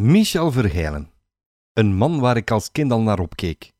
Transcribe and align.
Michel 0.00 0.52
Verheilen. 0.52 1.10
Een 1.72 1.94
man 1.94 2.20
waar 2.20 2.36
ik 2.36 2.50
als 2.50 2.72
kind 2.72 2.92
al 2.92 3.00
naar 3.00 3.18
opkeek. 3.18 3.72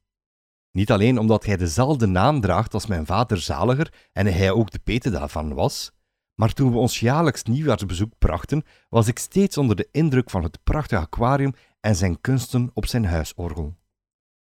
Niet 0.71 0.91
alleen 0.91 1.19
omdat 1.19 1.45
hij 1.45 1.57
dezelfde 1.57 2.07
naam 2.07 2.41
draagt 2.41 2.75
als 2.75 2.87
mijn 2.87 3.07
vader 3.07 3.39
Zaliger 3.39 4.09
en 4.13 4.27
hij 4.27 4.51
ook 4.51 4.71
de 4.71 4.79
pete 4.79 5.11
daarvan 5.11 5.55
was, 5.55 5.93
maar 6.35 6.53
toen 6.53 6.73
we 6.73 6.79
ons 6.79 7.01
jaarlijks 7.01 7.43
nieuwjaarsbezoek 7.43 8.19
brachten, 8.19 8.63
was 8.89 9.09
ik 9.09 9.19
steeds 9.19 9.59
onder 9.59 9.77
de 9.77 9.89
indruk 9.93 10.31
van 10.31 10.43
het 10.43 10.59
prachtige 10.65 11.01
aquarium 11.01 11.55
en 11.81 11.97
zijn 11.97 12.21
kunsten 12.21 12.71
op 12.75 12.87
zijn 12.87 13.05
huisorgel. 13.05 13.77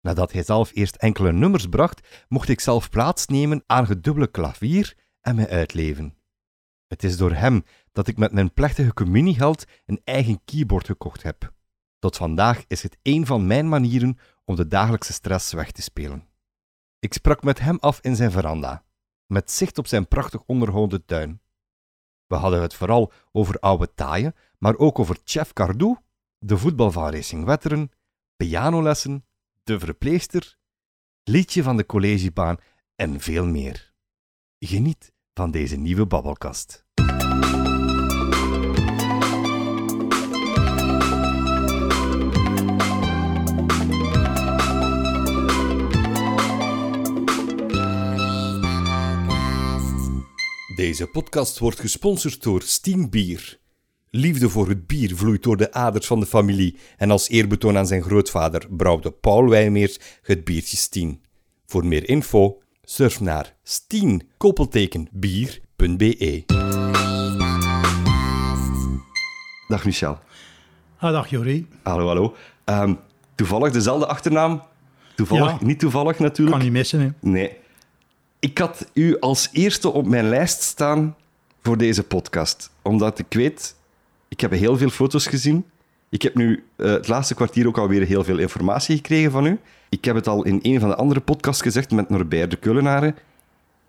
Nadat 0.02 0.32
hij 0.32 0.44
zelf 0.44 0.72
eerst 0.74 0.96
enkele 0.96 1.32
nummers 1.32 1.68
bracht, 1.68 2.26
mocht 2.28 2.50
ik 2.50 2.60
zelf 2.60 2.90
plaatsnemen 2.90 3.64
aan 3.66 3.86
het 3.86 4.32
klavier 4.32 4.98
en 5.22 5.36
mij 5.36 5.50
uitleven. 5.50 6.16
Het 6.88 7.04
is 7.04 7.18
door 7.18 7.34
hem 7.34 7.64
dat 7.92 8.08
ik 8.08 8.18
met 8.18 8.32
mijn 8.32 8.54
plechtige 8.54 8.94
communiegeld 8.94 9.66
een 9.86 10.02
eigen 10.04 10.42
keyboard 10.46 10.86
gekocht 10.86 11.24
heb. 11.24 11.60
Tot 12.02 12.18
vandaag 12.18 12.63
is 12.68 12.83
het 12.83 12.97
een 13.02 13.25
van 13.25 13.47
mijn 13.47 13.69
manieren 13.69 14.18
om 14.46 14.55
de 14.55 14.68
dagelijkse 14.68 15.14
stress 15.14 15.54
weg 15.54 15.71
te 15.71 15.82
spelen. 15.82 16.28
Ik 17.00 17.14
sprak 17.14 17.43
met 17.43 17.59
hem 17.59 17.78
af 17.79 18.00
in 18.01 18.15
zijn 18.15 18.32
veranda, 18.32 18.83
met 19.25 19.51
zicht 19.51 19.78
op 19.78 19.87
zijn 19.87 20.07
prachtig 20.07 20.43
onderhouden 20.45 21.06
tuin. 21.06 21.42
We 22.28 22.36
hadden 22.36 22.61
het 22.61 22.73
vooral 22.73 23.11
over 23.32 23.59
oude 23.59 23.93
taaien, 23.93 24.36
maar 24.57 24.78
ook 24.78 25.00
over 25.00 25.18
Chef 25.23 25.54
Cardoux, 25.54 26.01
de 26.37 26.57
voetbal 26.57 26.92
van 26.92 27.09
Racing 27.09 27.45
Wetteren, 27.45 27.92
pianolessen, 28.36 29.25
de 29.64 29.79
verpleegster, 29.79 30.57
liedje 31.23 31.64
van 31.64 31.78
de 31.78 31.86
collegebaan 31.86 32.58
en 32.95 33.20
veel 33.20 33.45
meer. 33.45 33.94
Geniet 34.59 35.14
van 35.33 35.52
deze 35.52 35.75
nieuwe 35.75 36.06
babbelkast. 36.06 36.86
Deze 50.82 51.08
podcast 51.08 51.60
wordt 51.60 51.80
gesponsord 51.80 52.44
door 52.44 52.62
Steen 52.62 53.10
Bier. 53.10 53.60
Liefde 54.10 54.50
voor 54.50 54.70
het 54.70 54.88
bier 54.88 55.16
vloeit 55.16 55.44
door 55.44 55.58
de 55.58 55.73
aders 55.73 56.08
van 56.08 56.20
de 56.20 56.26
familie 56.26 56.78
en 56.98 57.12
als 57.12 57.30
eerbetoon 57.30 57.78
aan 57.78 57.88
zijn 57.88 58.02
grootvader 58.02 58.68
brouwde 58.70 59.12
Paul 59.12 59.50
Wijmeers 59.50 60.00
het 60.22 60.44
biertje 60.44 60.78
Steen. 60.78 61.22
Voor 61.66 61.86
meer 61.86 62.10
info 62.10 62.62
surf 62.84 63.20
naar 63.20 63.56
steenkoppeltekenbier.be 63.64 66.44
Dag 69.68 69.86
Michel. 69.86 70.18
Ah, 70.98 71.12
dag 71.12 71.30
Jori. 71.30 71.68
Hallo, 71.84 72.08
hallo. 72.08 72.36
Ehm, 72.66 72.94
toevallig 73.36 73.72
dezelfde 73.72 74.08
achternaam. 74.08 74.62
Toevallig, 75.16 75.60
Ja. 75.60 75.66
niet 75.66 75.80
toevallig 75.80 76.20
natuurlijk. 76.20 76.58
Kan 76.58 76.66
niet 76.66 76.76
missen, 76.76 77.00
hè. 77.00 77.10
Nee. 77.20 77.60
Ik 78.42 78.58
had 78.58 78.89
u 78.94 79.20
als 79.20 79.50
eerste 79.52 79.89
op 79.89 80.06
mijn 80.06 80.30
lijst 80.30 80.61
staan 80.61 81.16
voor 81.61 81.78
deze 81.78 82.03
podcast. 82.03 82.72
Omdat 82.81 83.20
ik 83.20 83.25
weet, 83.30 83.75
ik 84.28 84.42
heb 84.42 84.52
heel 84.52 84.78
veel 84.78 84.89
foto's 84.89 85.28
gezien. 85.28 85.66
Ik 86.09 86.22
heb 86.22 86.36
nu 86.36 86.64
eh, 86.75 86.92
het 86.92 87.08
laatste 87.08 87.36
kwartier 87.36 87.67
ook 87.67 87.78
alweer 87.78 88.06
heel 88.06 88.23
veel 88.23 88.38
informatie 88.38 88.95
gekregen 88.95 89.31
van 89.31 89.45
u. 89.45 89.59
Ik 89.89 90.06
heb 90.06 90.16
het 90.16 90.28
al 90.28 90.44
in 90.44 90.59
een 90.61 90.80
van 90.80 90.89
de 90.89 90.95
andere 90.95 91.20
podcasts 91.20 91.61
gezegd 91.61 91.92
met 91.92 92.09
Norbert 92.09 92.52
de 92.52 92.58
Keulenaren. 92.58 93.16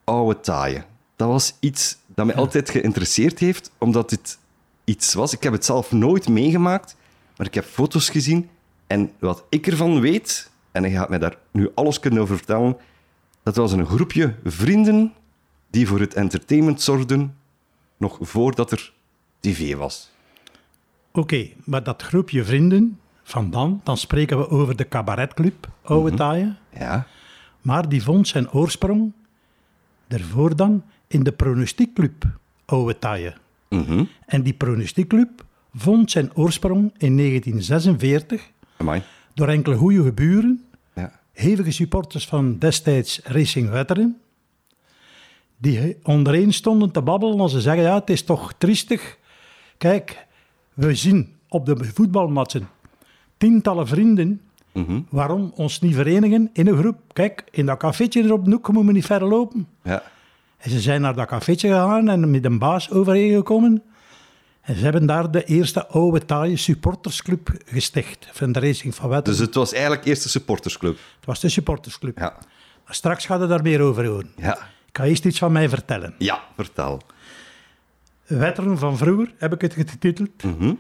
Oude 0.05 0.41
taaien. 0.41 0.85
Dat 1.17 1.29
was 1.29 1.57
iets 1.61 1.97
dat 2.07 2.27
mij 2.27 2.35
altijd 2.35 2.71
geïnteresseerd 2.71 3.39
heeft, 3.39 3.71
omdat 3.79 4.11
dit 4.11 4.39
iets 4.85 5.15
was. 5.15 5.33
Ik 5.33 5.43
heb 5.43 5.53
het 5.53 5.65
zelf 5.65 5.93
nooit 5.93 6.29
meegemaakt, 6.29 6.97
maar 7.37 7.47
ik 7.47 7.55
heb 7.55 7.65
foto's 7.65 8.09
gezien. 8.09 8.49
En 8.87 9.11
wat 9.19 9.45
ik 9.49 9.67
ervan 9.67 10.01
weet, 10.01 10.51
en 10.73 10.83
hij 10.83 10.93
gaat 10.93 11.09
mij 11.09 11.19
daar 11.19 11.39
nu 11.51 11.71
alles 11.75 12.01
kunnen 12.01 12.23
over 12.23 12.37
vertellen, 12.37 12.77
dat 13.43 13.57
was 13.57 13.73
een 13.73 13.87
groepje 13.87 14.35
vrienden 14.45 15.13
die 15.71 15.87
voor 15.87 16.01
het 16.01 16.15
entertainment 16.15 16.81
zorgden, 16.81 17.37
nog 17.97 18.19
voordat 18.21 18.71
er 18.73 18.93
tv 19.41 19.75
was. 19.75 20.11
Oké, 21.13 21.49
maar 21.65 21.83
dat 21.83 22.03
groepje 22.03 22.45
vrienden 22.45 22.99
van 23.23 23.51
dan, 23.51 23.81
dan 23.85 23.97
spreken 23.97 24.39
we 24.39 24.49
over 24.49 24.77
de 24.77 24.89
cabaretclub 24.89 25.69
Oude. 25.83 26.17
Taaien. 26.17 26.59
Ja, 26.79 27.07
Maar 27.61 27.89
die 27.89 28.03
vond 28.03 28.29
zijn 28.29 28.51
oorsprong 28.51 29.13
daarvoor 30.07 30.57
dan 30.57 30.85
in 31.07 31.23
de 31.23 31.33
pronostiekclub 31.33 32.25
Oude 32.65 32.99
Taaien. 32.99 33.35
mhm. 33.69 34.05
En 34.27 34.43
die 34.43 34.53
pronostiekclub 34.55 35.45
vond 35.75 36.11
zijn 36.11 36.37
oorsprong 36.37 36.93
in 36.99 37.17
1946 37.17 38.51
Amai. 38.77 39.03
door 39.35 39.49
enkele 39.49 39.77
goede 39.77 40.13
buren, 40.13 40.65
Ja. 40.71 40.72
Hevige 41.33 41.71
supporters 41.71 42.27
van 42.27 42.59
destijds 42.59 43.21
Racing 43.25 43.71
Wetteren, 43.71 44.21
die 45.57 45.97
ondereen 46.03 46.53
stonden 46.53 46.91
te 46.91 47.03
babbelen 47.03 47.41
als 47.41 47.53
ze 47.53 47.61
zeggen, 47.61 47.83
ja, 47.83 47.95
het 47.95 48.11
is 48.11 48.23
toch 48.23 48.53
triestig. 48.59 49.19
Kijk, 49.79 50.27
we 50.75 50.95
zien 50.95 51.35
op 51.49 51.67
de 51.67 51.77
voetbalmatchen 51.95 52.69
tientallen 53.37 53.87
vrienden, 53.87 54.41
Mhm. 54.73 55.01
waarom 55.09 55.53
ons 55.55 55.81
niet 55.81 55.95
verenigen 55.95 56.51
in 56.53 56.67
een 56.67 56.77
groep? 56.79 56.97
Kijk, 57.13 57.45
in 57.51 57.67
dat 57.67 57.79
cafeetje 57.79 58.23
er 58.23 58.33
op 58.33 58.45
de 58.45 58.51
hoek 58.51 58.69
moeten 58.69 58.87
we 58.87 58.93
niet 58.93 59.07
ver 59.07 59.25
lopen. 59.25 59.69
Ja. 59.83 60.03
En 60.59 60.71
ze 60.71 60.81
zijn 60.81 61.01
naar 61.01 61.15
dat 61.15 61.27
cafeetje 61.27 61.69
gegaan 61.69 62.09
en 62.09 62.31
met 62.31 62.45
een 62.45 62.59
baas 62.59 62.91
overeengekomen. 62.91 63.83
En 64.63 64.77
ze 64.77 64.83
hebben 64.83 65.07
daar 65.07 65.31
de 65.31 65.45
eerste 65.45 65.87
oude 65.87 66.25
taaie 66.25 66.57
supportersclub 66.57 67.51
gesticht 67.65 68.29
van 68.33 68.53
de 68.53 68.61
Racing 68.61 68.95
van 68.95 69.09
Wetteren. 69.09 69.39
Dus 69.39 69.47
het 69.47 69.55
was 69.55 69.73
eigenlijk 69.73 70.05
eerst 70.05 70.23
de 70.23 70.29
supportersclub. 70.29 70.93
Het 71.17 71.27
was 71.27 71.41
de 71.41 71.49
supportersclub. 71.49 72.19
Ja. 72.19 72.37
Maar 72.85 72.95
straks 72.95 73.27
gaat 73.27 73.41
het 73.41 73.49
daar 73.49 73.63
meer 73.63 73.81
over 73.81 74.07
horen. 74.07 74.33
Ja. 74.37 74.57
Ik 74.87 74.99
ga 74.99 75.05
eerst 75.05 75.25
iets 75.25 75.39
van 75.39 75.53
mij 75.53 75.69
vertellen. 75.69 76.15
Ja, 76.19 76.41
vertel. 76.57 77.01
Wetteren 78.27 78.79
van 78.79 78.97
vroeger 78.97 79.33
heb 79.39 79.53
ik 79.53 79.61
het 79.61 79.75
getiteld. 79.75 80.43
Mhm. 80.43 80.75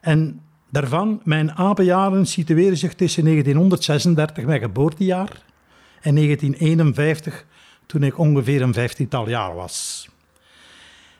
En 0.00 0.40
daarvan, 0.70 1.20
mijn 1.24 1.52
apenjaren 1.52 2.26
situeren 2.26 2.76
zich 2.76 2.94
tussen 2.94 3.24
1936, 3.24 4.44
mijn 4.44 4.60
geboortejaar, 4.60 5.42
en 6.00 6.14
1951, 6.14 7.44
toen 7.86 8.02
ik 8.02 8.18
ongeveer 8.18 8.62
een 8.62 8.74
vijftiental 8.74 9.28
jaar 9.28 9.54
was. 9.54 10.08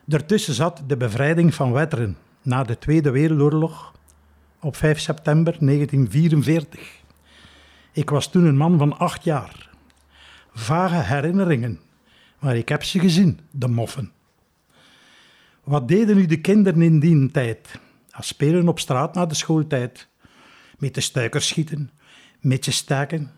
Daartussen 0.07 0.55
zat 0.55 0.83
de 0.87 0.97
bevrijding 0.97 1.55
van 1.55 1.73
Wetteren 1.73 2.17
na 2.43 2.63
de 2.63 2.79
Tweede 2.79 3.11
Wereldoorlog 3.11 3.95
op 4.61 4.77
5 4.77 5.01
september 5.01 5.57
1944. 5.61 7.03
Ik 7.93 8.11
was 8.11 8.31
toen 8.31 8.45
een 8.45 8.57
man 8.57 8.79
van 8.79 8.99
acht 8.99 9.25
jaar. 9.25 9.71
Vage 10.53 11.15
herinneringen, 11.15 11.81
maar 12.39 12.57
ik 12.57 12.69
heb 12.69 12.83
ze 12.83 12.99
gezien, 12.99 13.41
de 13.51 13.69
moffen. 13.69 14.13
Wat 15.63 15.89
deden 15.89 16.17
nu 16.17 16.27
de 16.27 16.41
kinderen 16.41 16.83
in 16.83 17.01
die 17.01 17.31
tijd? 17.31 17.81
Ja, 18.09 18.21
spelen 18.21 18.69
op 18.69 18.79
straat 18.79 19.15
na 19.15 19.27
de 19.27 19.35
schooltijd. 19.35 20.09
Met 20.79 20.95
de 20.95 21.01
stuikers 21.01 21.49
schieten, 21.49 21.91
met 22.41 22.65
je 22.65 22.71
staken. 22.71 23.31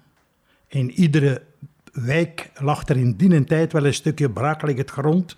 In 0.69 0.91
iedere 0.91 1.43
wijk 1.93 2.51
lag 2.55 2.89
er 2.89 2.97
in 2.97 3.17
die 3.17 3.45
tijd 3.45 3.73
wel 3.73 3.87
een 3.87 3.95
stukje 3.95 4.31
braakliggend 4.31 4.91
grond. 4.91 5.37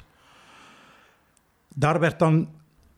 Daar 1.79 2.01
werd 2.01 2.19
dan 2.19 2.49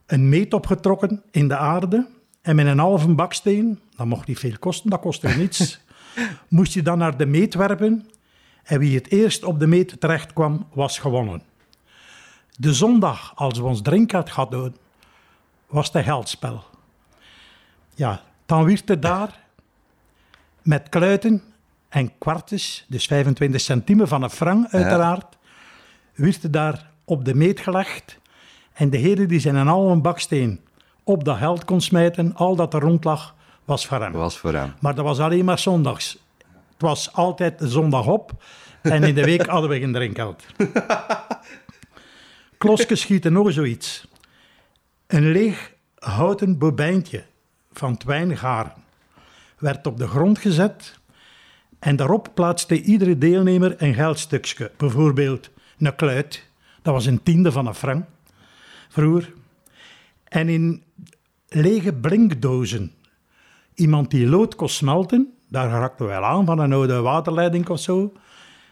een 0.07 0.29
meet 0.29 0.55
opgetrokken 0.55 1.23
in 1.31 1.49
de 1.49 1.57
aarde. 1.57 2.09
En 2.43 2.57
met 2.57 2.67
een 2.67 2.79
halve 2.79 3.15
baksteen, 3.15 3.81
dat 3.97 4.07
mocht 4.07 4.27
niet 4.27 4.39
veel 4.39 4.59
kosten, 4.59 4.91
dat 4.91 5.01
kostte 5.01 5.29
niets, 5.29 5.81
moest 6.49 6.73
je 6.73 6.83
dan 6.83 6.99
naar 6.99 7.17
de 7.17 7.27
meet 7.27 7.55
werpen. 7.55 8.11
En 8.63 8.79
wie 8.79 8.95
het 8.95 9.11
eerst 9.11 9.45
op 9.45 9.59
de 9.59 9.67
meet 9.67 10.01
terecht 10.01 10.33
kwam, 10.33 10.67
was 10.73 10.99
gewonnen. 10.99 11.43
De 12.57 12.75
zondag, 12.75 13.33
als 13.35 13.59
we 13.59 13.65
ons 13.65 13.83
drinkgeld 13.83 14.31
gaan 14.31 14.51
doen, 14.51 14.77
was 15.67 15.93
het 15.93 16.05
geldspel. 16.05 16.65
Ja, 17.95 18.23
dan 18.47 18.65
werd 18.65 18.91
er 18.91 19.01
daar 19.01 19.41
met 20.62 20.88
kluiten 20.88 21.43
en 21.88 22.19
kwartjes, 22.19 22.85
dus 22.88 23.06
25 23.06 23.61
centimen 23.61 24.09
van 24.09 24.23
een 24.23 24.31
frank 24.31 24.69
uiteraard, 24.71 25.37
werd 26.15 26.43
er 26.43 26.50
daar 26.50 26.91
op 27.05 27.25
de 27.25 27.35
meet 27.35 27.61
gelegd. 27.61 28.19
En 28.72 28.90
de 28.90 28.96
heren 28.96 29.28
die 29.28 29.40
zijn 29.40 29.55
een 29.55 29.67
halve 29.67 29.96
baksteen 29.96 30.61
op 31.05 31.25
dat 31.25 31.37
geld 31.37 31.64
kon 31.64 31.81
smijten, 31.81 32.34
al 32.34 32.56
dat 32.56 32.75
er 32.75 32.81
rond 32.81 33.05
lag, 33.05 33.34
was 33.64 33.87
voor 33.87 34.00
hem. 34.00 34.12
Was 34.12 34.38
voor 34.38 34.55
hem. 34.55 34.75
Maar 34.81 34.94
dat 34.94 35.05
was 35.05 35.19
alleen 35.19 35.44
maar 35.44 35.58
zondags. 35.58 36.19
Het 36.72 36.88
was 36.88 37.12
altijd 37.12 37.55
zondag 37.58 38.06
op 38.06 38.43
en 38.82 39.02
in 39.02 39.14
de 39.14 39.25
week 39.25 39.46
hadden 39.55 39.70
we 39.70 39.78
geen 39.78 39.93
drinkgeld. 39.93 40.44
Kloske 42.58 42.94
schieten 42.94 43.32
nog 43.32 43.52
zoiets. 43.52 44.08
Een 45.06 45.31
leeg 45.31 45.73
houten 45.99 46.58
bobijntje 46.58 47.25
van 47.73 47.96
twijngaren 47.96 48.73
werd 49.58 49.87
op 49.87 49.99
de 49.99 50.08
grond 50.08 50.38
gezet 50.38 50.99
en 51.78 51.96
daarop 51.96 52.28
plaatste 52.34 52.82
iedere 52.82 53.19
deelnemer 53.19 53.75
een 53.78 53.94
geldstukje. 53.94 54.70
Bijvoorbeeld 54.76 55.50
een 55.78 55.96
kluit, 55.96 56.46
dat 56.82 56.94
was 56.94 57.06
een 57.06 57.23
tiende 57.23 57.52
van 57.52 57.66
een 57.66 57.75
frank 57.75 58.05
vroeger. 58.90 59.32
En 60.25 60.48
in 60.48 60.82
lege 61.48 61.94
blinkdozen 61.94 62.92
iemand 63.75 64.10
die 64.10 64.26
lood 64.26 64.54
kon 64.54 64.69
smelten. 64.69 65.32
Daar 65.48 65.70
raakten 65.70 66.06
we 66.06 66.12
wel 66.12 66.25
aan 66.25 66.46
van 66.46 66.58
een 66.58 66.72
oude 66.72 67.00
waterleiding 67.00 67.69
of 67.69 67.81
zo. 67.81 68.12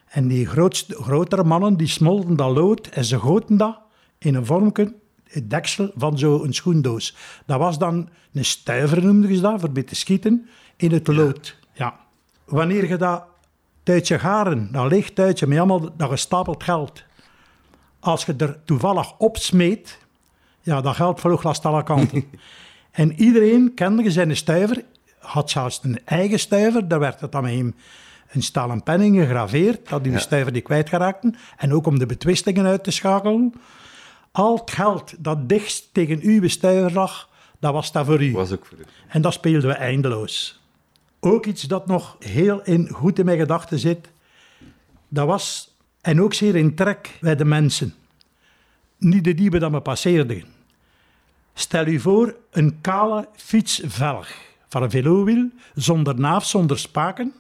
En 0.09 0.29
die 0.29 0.47
grootste, 0.47 0.95
grotere 0.95 1.45
mannen 1.45 1.77
die 1.77 1.87
smolten 1.87 2.37
dat 2.37 2.57
lood 2.57 2.87
en 2.87 3.05
ze 3.05 3.19
goten 3.19 3.57
dat 3.57 3.79
in 4.19 4.35
een 4.35 4.47
vormje, 4.47 4.95
het 5.25 5.51
deksel 5.51 5.91
van 5.97 6.19
zo'n 6.19 6.53
schoendoos. 6.53 7.17
Dat 7.47 7.59
was 7.59 7.79
dan 7.79 8.09
een 8.33 8.45
stuiver, 8.45 9.05
noemden 9.05 9.35
ze 9.35 9.41
dat, 9.41 9.61
voor 9.61 9.71
bij 9.71 9.83
te 9.83 9.95
schieten 9.95 10.49
in 10.77 10.93
het 10.93 11.07
lood. 11.07 11.57
Ja. 11.73 12.01
Wanneer 12.45 12.89
je 12.89 12.97
dat 12.97 13.25
tuitje 13.83 14.19
garen, 14.19 14.73
dat 14.73 14.91
leeg 14.91 15.13
tuitje 15.13 15.47
met 15.47 15.59
allemaal 15.59 15.97
dat 15.97 16.11
gestapeld 16.11 16.63
geld, 16.63 17.05
als 18.01 18.25
je 18.25 18.35
er 18.37 18.65
toevallig 18.65 19.19
op 19.19 19.37
smeet, 19.37 19.99
ja, 20.69 20.81
dat 20.81 20.95
geld 20.95 21.21
vloog 21.21 21.43
langs 21.43 21.63
alle 21.63 21.83
kanten. 21.83 22.25
en 22.91 23.13
iedereen 23.21 23.75
kende 23.75 24.11
zijn 24.11 24.37
stuiver, 24.37 24.85
had 25.19 25.51
zelfs 25.51 25.81
een 25.83 26.01
eigen 26.05 26.39
stuiver, 26.39 26.89
daar 26.89 26.99
werd 26.99 27.21
het 27.21 27.33
dan 27.33 27.43
met 27.43 27.53
hem 27.53 27.75
een 28.31 28.43
stalen 28.43 28.83
penning 28.83 29.17
gegraveerd, 29.19 29.89
dat 29.89 30.03
die 30.03 30.13
Ja. 30.13 30.19
stuiver 30.19 30.53
die 30.53 30.63
kwijtgeraakten. 30.63 31.37
En 31.57 31.73
ook 31.73 31.87
om 31.87 31.99
de 31.99 32.07
betwistingen 32.07 32.67
uit 32.67 32.85
te 32.85 32.91
schakelen. 32.91 33.55
Al 34.33 34.57
het 34.57 34.71
geld 34.71 35.15
dat 35.19 35.49
dichtst 35.49 35.89
tegen 35.93 36.21
uw 36.23 36.49
stuiver 36.49 36.93
lag, 36.93 37.29
dat 37.59 37.73
was 37.73 37.93
dat 37.93 38.07
voor 38.07 38.23
u. 38.23 38.33
Was 38.33 38.53
ook 38.53 38.67
voor 38.67 38.79
u. 38.79 38.85
En 39.09 39.23
dat 39.23 39.33
speelden 39.33 39.69
we 39.71 39.75
eindeloos. 39.77 40.61
Ook 41.21 41.47
iets 41.47 41.63
dat 41.63 41.87
nog 41.87 42.17
heel 42.19 42.61
in, 42.63 42.89
goed 42.89 43.19
in 43.19 43.25
mijn 43.25 43.39
gedachten 43.39 43.79
zit, 43.79 44.09
dat 45.09 45.27
was, 45.27 45.75
en 46.01 46.23
ook 46.23 46.35
zeer 46.35 46.57
in 46.57 46.75
trek 46.75 47.19
bij 47.21 47.37
de 47.37 47.45
mensen, 47.45 47.95
niet 48.99 49.25
de 49.25 49.35
dieben 49.35 49.61
dat 49.61 49.71
me 49.71 49.81
passeerden. 49.81 50.45
Stel 51.59 51.87
u 51.87 52.01
voor 52.01 52.37
een 52.51 52.81
kale 52.81 53.29
fietsvelg 53.37 54.29
van 54.69 54.83
een 54.83 54.91
velowiel, 54.91 55.49
zonder 55.75 56.21
naaf, 56.21 56.45
zonder 56.45 56.79
spaken. 56.79 57.33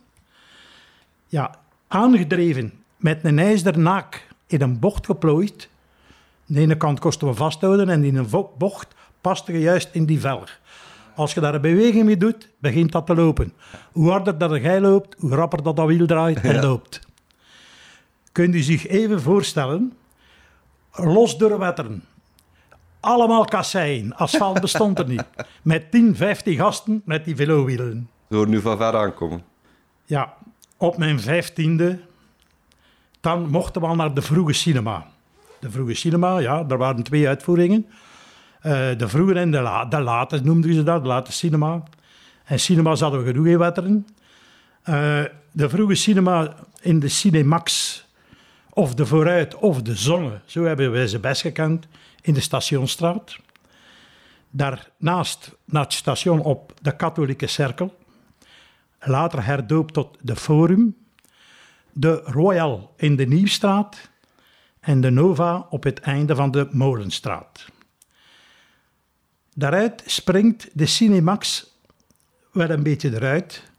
Ja, 1.26 1.55
aangedreven 1.88 2.73
met 2.97 3.25
een 3.25 3.38
ijzeren 3.38 3.82
naak 3.82 4.26
in 4.47 4.61
een 4.61 4.79
bocht 4.79 5.06
geplooid. 5.06 5.69
Aan 6.49 6.55
de 6.55 6.61
ene 6.61 6.76
kant 6.76 6.99
kosten 6.99 7.29
we 7.29 7.35
vasthouden 7.35 7.88
en 7.88 8.05
in 8.05 8.17
een 8.17 8.29
bocht 8.59 8.94
paste 9.20 9.53
je 9.53 9.61
juist 9.61 9.88
in 9.93 10.06
die 10.06 10.21
velg. 10.21 10.59
Als 11.14 11.35
je 11.35 11.41
daar 11.41 11.55
een 11.55 11.61
beweging 11.61 12.05
mee 12.05 12.17
doet, 12.17 12.49
begint 12.59 12.93
dat 12.93 13.06
te 13.06 13.14
lopen. 13.14 13.53
Hoe 13.93 14.11
harder 14.11 14.38
dat 14.38 14.62
jij 14.62 14.81
loopt, 14.81 15.17
hoe 15.19 15.35
rapper 15.35 15.62
dat 15.62 15.76
dat 15.76 15.87
wiel 15.87 16.06
draait 16.06 16.41
en 16.41 16.61
loopt. 16.61 17.00
Kunt 18.32 18.55
u 18.55 18.61
zich 18.61 18.87
even 18.87 19.23
voorstellen, 19.23 19.93
los 20.93 21.38
doorwetteren, 21.38 22.05
allemaal 23.00 23.45
kasseien, 23.45 24.17
asfalt 24.17 24.61
bestond 24.61 24.99
er 24.99 25.09
niet, 25.09 25.25
met 25.62 25.91
10, 25.91 26.17
15 26.17 26.56
gasten 26.56 27.03
met 27.05 27.25
die 27.25 27.37
velowielen. 27.37 28.09
Horen 28.29 28.50
nu 28.50 28.61
van 28.61 28.77
ver 28.77 28.97
aankomen. 28.97 29.43
Ja, 30.05 30.35
op 30.77 30.97
mijn 30.97 31.21
vijftiende, 31.21 31.99
dan 33.21 33.49
mochten 33.49 33.81
we 33.81 33.87
al 33.87 33.95
naar 33.95 34.15
de 34.15 34.23
vroege 34.23 34.53
cinema. 34.53 35.06
De 35.61 35.71
vroege 35.71 35.95
cinema, 35.95 36.39
ja, 36.39 36.65
er 36.69 36.79
waren 36.79 37.03
twee 37.03 37.29
uitvoeringen. 37.29 37.87
Eh, 38.61 38.73
de 38.97 39.09
vroege 39.09 39.35
en 39.35 39.50
de, 39.50 39.61
la 39.61 39.85
de 39.85 40.00
late 40.00 40.41
noemden 40.43 40.75
ze 40.75 40.83
dat, 40.83 41.03
de 41.03 41.09
late 41.09 41.33
cinema. 41.33 41.83
En 42.45 42.61
cinema's 42.61 43.00
hadden 43.00 43.21
we 43.21 43.27
genoeg 43.27 43.47
in 43.47 43.59
Wetteren. 43.59 44.06
Eh, 44.83 45.23
de 45.53 45.69
vroege 45.69 45.95
cinema 45.95 46.55
in 46.81 46.99
de 46.99 47.09
Cinemax, 47.09 48.05
of 48.71 48.95
de 48.95 49.06
Vooruit, 49.06 49.55
of 49.55 49.83
de 49.83 49.95
Zonne, 49.95 50.41
zo 50.45 50.65
hebben 50.65 50.93
we 50.93 51.09
ze 51.09 51.19
best 51.19 51.41
gekend, 51.41 51.87
in 52.28 52.34
de 52.34 52.40
Stationstraat. 52.40 53.36
Daarnaast 54.50 55.56
naar 55.64 55.82
het 55.82 55.92
station 55.92 56.40
op 56.40 56.72
de 56.82 56.96
Katholieke 56.96 57.46
Cirkel 57.46 57.98
later 59.00 59.44
herdoopt 59.44 59.94
tot 59.94 60.16
de 60.20 60.36
Forum, 60.36 60.96
de 61.92 62.20
Royal 62.25 62.94
in 62.96 63.16
de 63.16 63.26
Nieuwstraat 63.26 64.10
en 64.80 65.00
de 65.00 65.10
Nova 65.10 65.66
op 65.70 65.82
het 65.82 66.00
einde 66.00 66.34
van 66.34 66.50
de 66.50 66.69
Molenstraat. 66.70 67.66
Daaruit 69.54 70.02
springt 70.06 70.69
de 70.72 70.86
Cinemax 70.86 71.75
wel 72.52 72.70
een 72.70 72.82
beetje 72.82 73.14
eruit, 73.14 73.70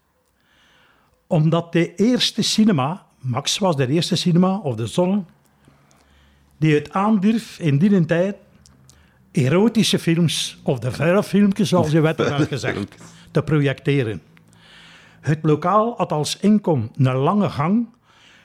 omdat 1.26 1.72
de 1.72 1.94
eerste 1.94 2.42
cinema, 2.42 3.06
Max 3.18 3.58
was 3.58 3.76
de 3.76 3.88
eerste 3.88 4.16
cinema, 4.16 4.58
of 4.58 4.74
de 4.74 4.86
Zonne, 4.86 5.22
die 6.60 6.74
het 6.74 6.92
aandurf 6.92 7.58
in 7.58 7.78
die 7.78 8.06
tijd 8.06 8.36
erotische 9.32 9.98
films, 9.98 10.58
of 10.62 10.78
de 10.78 10.92
vuile 10.92 11.22
filmpjes, 11.22 11.68
zoals 11.68 11.90
je 11.90 12.00
werd 12.00 12.20
gezegd, 12.20 12.96
te 13.30 13.42
projecteren. 13.42 14.22
Het 15.20 15.38
lokaal 15.42 15.94
had 15.96 16.12
als 16.12 16.36
inkom 16.36 16.90
een 16.96 17.14
lange 17.14 17.50
gang 17.50 17.88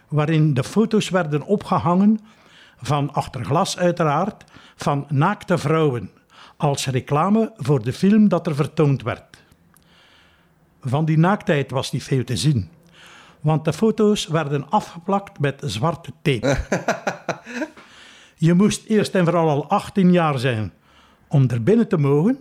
waarin 0.07 0.53
de 0.53 0.63
foto's 0.63 1.09
werden 1.09 1.41
opgehangen 1.41 2.19
van 2.81 3.13
achter 3.13 3.45
glas 3.45 3.77
uiteraard, 3.77 4.43
van 4.75 5.05
naakte 5.09 5.57
vrouwen, 5.57 6.11
als 6.57 6.85
reclame 6.85 7.53
voor 7.57 7.83
de 7.83 7.93
film 7.93 8.27
dat 8.27 8.47
er 8.47 8.55
vertoond 8.55 9.03
werd. 9.03 9.43
Van 10.81 11.05
die 11.05 11.17
naaktheid 11.17 11.71
was 11.71 11.91
niet 11.91 12.03
veel 12.03 12.23
te 12.23 12.37
zien, 12.37 12.69
want 13.41 13.65
de 13.65 13.73
foto's 13.73 14.27
werden 14.27 14.69
afgeplakt 14.69 15.39
met 15.39 15.61
zwarte 15.65 16.11
tape. 16.21 16.57
Je 18.35 18.53
moest 18.53 18.85
eerst 18.85 19.15
en 19.15 19.23
vooral 19.23 19.49
al 19.49 19.69
18 19.69 20.11
jaar 20.11 20.39
zijn 20.39 20.73
om 21.27 21.49
er 21.49 21.63
binnen 21.63 21.87
te 21.87 21.97
mogen. 21.97 22.39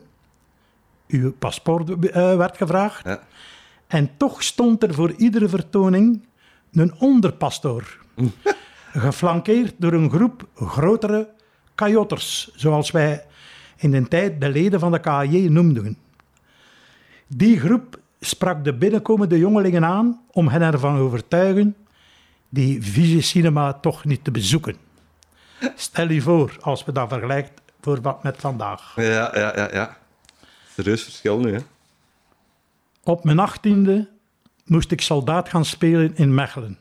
Uw 1.08 1.32
paspoort 1.32 1.88
eh, 2.06 2.36
werd 2.36 2.56
gevraagd. 2.56 3.04
Ja. 3.04 3.20
En 3.86 4.10
toch 4.16 4.42
stond 4.42 4.82
er 4.82 4.94
voor 4.94 5.12
iedere 5.12 5.48
vertoning 5.48 6.26
een 6.72 6.94
onderpastoor. 6.98 7.98
geflankeerd 8.92 9.74
door 9.78 9.92
een 9.92 10.10
groep 10.10 10.48
grotere 10.54 11.28
kajotters, 11.74 12.50
zoals 12.54 12.90
wij 12.90 13.24
in 13.76 13.90
de 13.90 14.08
tijd 14.08 14.40
de 14.40 14.48
leden 14.48 14.80
van 14.80 14.92
de 14.92 15.00
KAJ 15.00 15.48
noemden. 15.48 15.96
Die 17.26 17.58
groep 17.58 18.00
sprak 18.20 18.64
de 18.64 18.74
binnenkomende 18.74 19.38
jongelingen 19.38 19.84
aan 19.84 20.20
om 20.30 20.48
hen 20.48 20.62
ervan 20.62 20.94
te 20.94 21.00
overtuigen 21.00 21.76
die 22.48 22.82
visie 22.82 23.20
cinema 23.20 23.72
toch 23.72 24.04
niet 24.04 24.24
te 24.24 24.30
bezoeken. 24.30 24.76
Stel 25.74 26.10
je 26.10 26.20
voor, 26.20 26.56
als 26.60 26.84
we 26.84 26.92
dat 26.92 27.08
vergelijken 27.08 27.52
voor 27.80 28.00
wat 28.00 28.22
met 28.22 28.36
vandaag. 28.36 28.92
Ja, 28.96 29.30
ja, 29.38 29.56
ja, 29.56 29.68
ja. 29.72 29.96
Serieus 30.74 31.02
verschil 31.02 31.38
nu, 31.38 31.52
hè? 31.54 31.60
Op 33.02 33.24
mijn 33.24 33.38
achttiende 33.38 34.08
moest 34.64 34.90
ik 34.90 35.00
soldaat 35.00 35.48
gaan 35.48 35.64
spelen 35.64 36.16
in 36.16 36.34
Mechelen. 36.34 36.78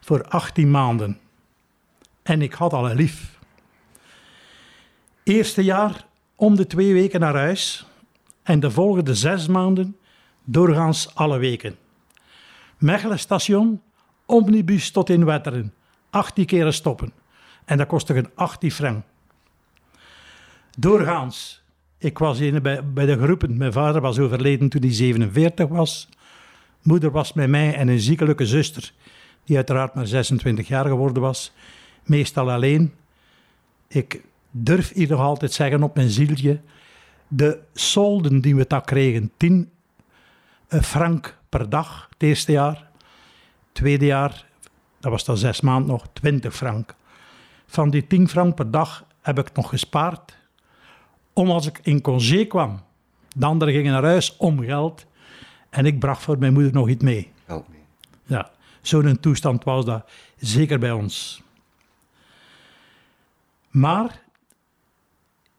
Voor 0.00 0.24
18 0.28 0.70
maanden. 0.70 1.18
En 2.22 2.42
ik 2.42 2.52
had 2.52 2.72
al 2.72 2.90
een 2.90 2.96
lief. 2.96 3.38
Eerste 5.22 5.64
jaar 5.64 6.06
om 6.36 6.56
de 6.56 6.66
twee 6.66 6.92
weken 6.92 7.20
naar 7.20 7.36
huis. 7.36 7.86
En 8.42 8.60
de 8.60 8.70
volgende 8.70 9.14
zes 9.14 9.46
maanden 9.46 9.96
doorgaans 10.44 11.14
alle 11.14 11.38
weken. 11.38 11.76
Mechelen 12.78 13.18
station, 13.18 13.82
omnibus 14.26 14.90
tot 14.90 15.10
in 15.10 15.24
Wetteren. 15.24 15.74
18 16.10 16.46
keren 16.46 16.74
stoppen. 16.74 17.12
En 17.64 17.78
dat 17.78 17.86
kostte 17.86 18.14
een 18.14 18.30
18 18.34 18.70
frank. 18.70 19.04
Doorgaans. 20.78 21.62
Ik 21.98 22.18
was 22.18 22.40
in, 22.40 22.62
bij, 22.62 22.84
bij 22.84 23.06
de 23.06 23.18
groepen. 23.18 23.56
Mijn 23.56 23.72
vader 23.72 24.00
was 24.00 24.18
overleden 24.18 24.68
toen 24.68 24.80
hij 24.80 24.92
47 24.92 25.68
was. 25.68 26.08
Moeder 26.82 27.10
was 27.10 27.32
met 27.32 27.48
mij 27.48 27.74
en 27.74 27.88
een 27.88 28.00
ziekelijke 28.00 28.46
zuster, 28.46 28.92
die 29.44 29.56
uiteraard 29.56 29.94
maar 29.94 30.06
26 30.06 30.68
jaar 30.68 30.84
geworden 30.84 31.22
was. 31.22 31.52
Meestal 32.02 32.50
alleen. 32.50 32.94
Ik 33.88 34.22
durf 34.50 34.92
hier 34.92 35.08
nog 35.08 35.20
altijd 35.20 35.52
zeggen 35.52 35.82
op 35.82 35.94
mijn 35.94 36.08
zieltje. 36.08 36.60
De 37.28 37.58
solden 37.72 38.40
die 38.40 38.56
we 38.56 38.64
dat 38.68 38.84
kregen, 38.84 39.32
10 39.36 39.70
frank 40.68 41.38
per 41.48 41.68
dag 41.68 42.08
het 42.10 42.22
eerste 42.22 42.52
jaar. 42.52 42.88
Tweede 43.72 44.06
jaar, 44.06 44.46
dat 45.00 45.10
was 45.10 45.24
dan 45.24 45.36
zes 45.36 45.60
maanden 45.60 45.90
nog, 45.90 46.06
20 46.12 46.54
frank. 46.54 46.94
Van 47.66 47.90
die 47.90 48.06
10 48.06 48.28
frank 48.28 48.54
per 48.54 48.70
dag 48.70 49.04
heb 49.20 49.38
ik 49.38 49.54
nog 49.54 49.68
gespaard 49.68 50.36
om 51.32 51.50
als 51.50 51.66
ik 51.66 51.80
in 51.82 52.00
congé 52.00 52.44
kwam. 52.44 52.80
De 53.36 53.46
anderen 53.46 53.74
gingen 53.74 53.92
naar 53.92 54.04
huis 54.04 54.36
om 54.36 54.60
geld. 54.60 55.06
En 55.70 55.86
ik 55.86 55.98
bracht 55.98 56.22
voor 56.22 56.38
mijn 56.38 56.52
moeder 56.52 56.72
nog 56.72 56.88
iets 56.88 57.02
mee. 57.02 57.32
Help 57.44 57.68
me. 57.68 57.76
Ja, 58.24 58.50
zo'n 58.80 59.20
toestand 59.20 59.64
was 59.64 59.84
dat. 59.84 60.10
Zeker 60.36 60.78
bij 60.78 60.92
ons. 60.92 61.42
Maar 63.70 64.22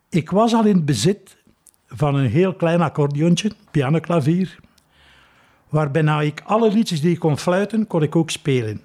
ik 0.09 0.29
was 0.29 0.53
al 0.53 0.65
in 0.65 0.85
bezit 0.85 1.37
van 1.87 2.15
een 2.15 2.29
heel 2.29 2.53
klein 2.53 2.81
accordeontje, 2.81 3.51
pianoklavier, 3.71 4.59
waarbij 5.69 6.25
ik 6.25 6.41
alle 6.45 6.71
liedjes 6.71 7.01
die 7.01 7.11
ik 7.11 7.19
kon 7.19 7.37
fluiten, 7.37 7.87
kon 7.87 8.03
ik 8.03 8.15
ook 8.15 8.29
spelen. 8.29 8.84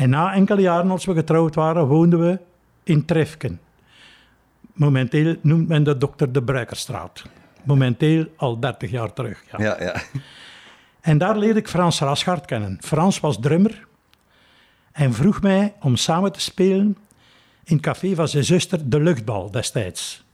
En 0.00 0.10
na 0.10 0.32
enkele 0.34 0.60
jaren, 0.60 0.90
als 0.90 1.04
we 1.04 1.14
getrouwd 1.14 1.54
waren, 1.54 1.86
woonden 1.86 2.20
we 2.20 2.38
in 2.82 3.04
Trefken. 3.04 3.60
Momenteel 4.72 5.36
noemt 5.40 5.68
men 5.68 5.82
de 5.82 5.96
Dokter 5.96 6.32
de 6.32 6.42
Bruikerstraat. 6.42 7.22
momenteel 7.64 8.26
al 8.36 8.60
30 8.60 8.90
jaar 8.90 9.12
terug. 9.12 9.44
Ja. 9.50 9.64
Ja, 9.64 9.82
ja. 9.82 10.02
En 11.00 11.18
daar 11.18 11.36
leerde 11.38 11.58
ik 11.58 11.68
Frans 11.68 12.00
Raschard 12.00 12.44
kennen. 12.44 12.78
Frans 12.80 13.20
was 13.20 13.40
drummer 13.40 13.86
en 14.92 15.12
vroeg 15.12 15.42
mij 15.42 15.74
om 15.80 15.96
samen 15.96 16.32
te 16.32 16.40
spelen 16.40 16.96
in 17.64 17.76
het 17.76 17.80
café 17.80 18.14
van 18.14 18.28
zijn 18.28 18.44
zuster 18.44 18.90
De 18.90 19.00
Luchtbal 19.00 19.50
destijds, 19.50 20.24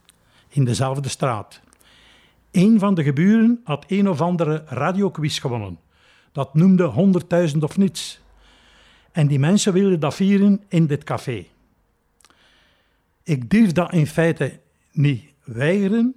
in 0.49 0.65
dezelfde 0.65 1.09
straat. 1.09 1.59
Een 2.51 2.79
van 2.79 2.93
de 2.93 3.03
geburen 3.03 3.61
had 3.63 3.85
een 3.87 4.09
of 4.09 4.21
andere 4.21 4.63
radioquiz 4.65 5.39
gewonnen. 5.39 5.79
Dat 6.31 6.53
noemde 6.53 7.11
100.000 7.53 7.57
of 7.59 7.77
niets. 7.77 8.25
En 9.17 9.27
die 9.27 9.39
mensen 9.39 9.73
wilden 9.73 9.99
dat 9.99 10.15
vieren 10.15 10.63
in 10.67 10.87
dit 10.87 11.03
café. 11.03 11.45
Ik 13.23 13.49
durf 13.49 13.71
dat 13.71 13.93
in 13.93 14.07
feite 14.07 14.59
niet 14.91 15.23
weigeren, 15.43 16.15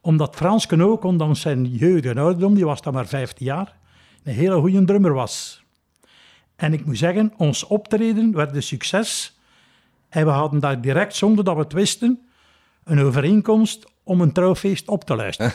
omdat 0.00 0.34
Frans 0.34 0.70
ook, 0.70 1.04
ondanks 1.04 1.40
zijn 1.40 1.66
jeugd 1.66 2.06
en 2.06 2.18
ouderdom, 2.18 2.54
die 2.54 2.64
was 2.64 2.82
dan 2.82 2.92
maar 2.92 3.06
15 3.06 3.46
jaar, 3.46 3.76
een 4.22 4.34
hele 4.34 4.60
goede 4.60 4.84
drummer 4.84 5.12
was. 5.12 5.64
En 6.56 6.72
ik 6.72 6.84
moet 6.84 6.98
zeggen, 6.98 7.32
ons 7.36 7.64
optreden 7.64 8.32
werd 8.32 8.54
een 8.54 8.62
succes. 8.62 9.38
En 10.08 10.24
we 10.24 10.30
hadden 10.30 10.60
daar 10.60 10.80
direct, 10.80 11.14
zonder 11.14 11.44
dat 11.44 11.54
we 11.54 11.62
het 11.62 11.72
wisten, 11.72 12.26
een 12.84 13.00
overeenkomst 13.00 13.84
om 14.02 14.20
een 14.20 14.32
trouwfeest 14.32 14.88
op 14.88 15.04
te 15.04 15.16
luisteren. 15.16 15.52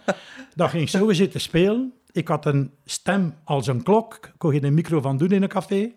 dat 0.54 0.70
ging 0.70 0.88
zo 0.88 1.12
zitten 1.12 1.40
spelen. 1.40 1.92
Ik 2.12 2.28
had 2.28 2.46
een 2.46 2.74
stem 2.84 3.34
als 3.44 3.66
een 3.66 3.82
klok. 3.82 4.30
Kon 4.36 4.50
geen 4.50 4.74
micro 4.74 5.00
van 5.00 5.16
doen 5.16 5.30
in 5.30 5.42
een 5.42 5.48
café. 5.48 5.92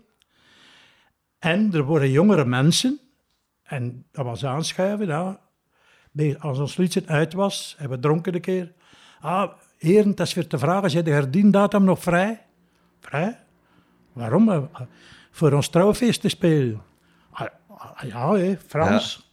En 1.39 1.73
er 1.73 1.83
waren 1.83 2.11
jongere 2.11 2.45
mensen. 2.45 2.99
En 3.63 4.05
dat 4.11 4.25
was 4.25 4.45
aanschuiven. 4.45 5.07
Ja. 5.07 5.39
Als 6.39 6.59
ons 6.59 6.77
liedje 6.77 7.03
uit 7.05 7.33
was, 7.33 7.75
hebben 7.77 7.97
we 7.97 8.03
dronken 8.03 8.35
een 8.35 8.41
keer. 8.41 8.71
Ah, 9.19 9.51
heren, 9.77 10.09
het 10.09 10.19
is 10.19 10.33
weer 10.33 10.47
te 10.47 10.57
vragen, 10.57 10.89
zijn 10.89 11.03
de 11.03 11.11
herdiendatum 11.11 11.83
nog 11.83 12.01
vrij? 12.01 12.41
Vrij? 12.99 13.39
Waarom? 14.13 14.69
Voor 15.31 15.51
ons 15.51 15.69
trouwfeest 15.69 16.21
te 16.21 16.29
spelen. 16.29 16.81
Ah, 17.31 17.47
ah, 17.67 18.01
ja, 18.01 18.33
hè, 18.33 18.57
Frans. 18.67 19.31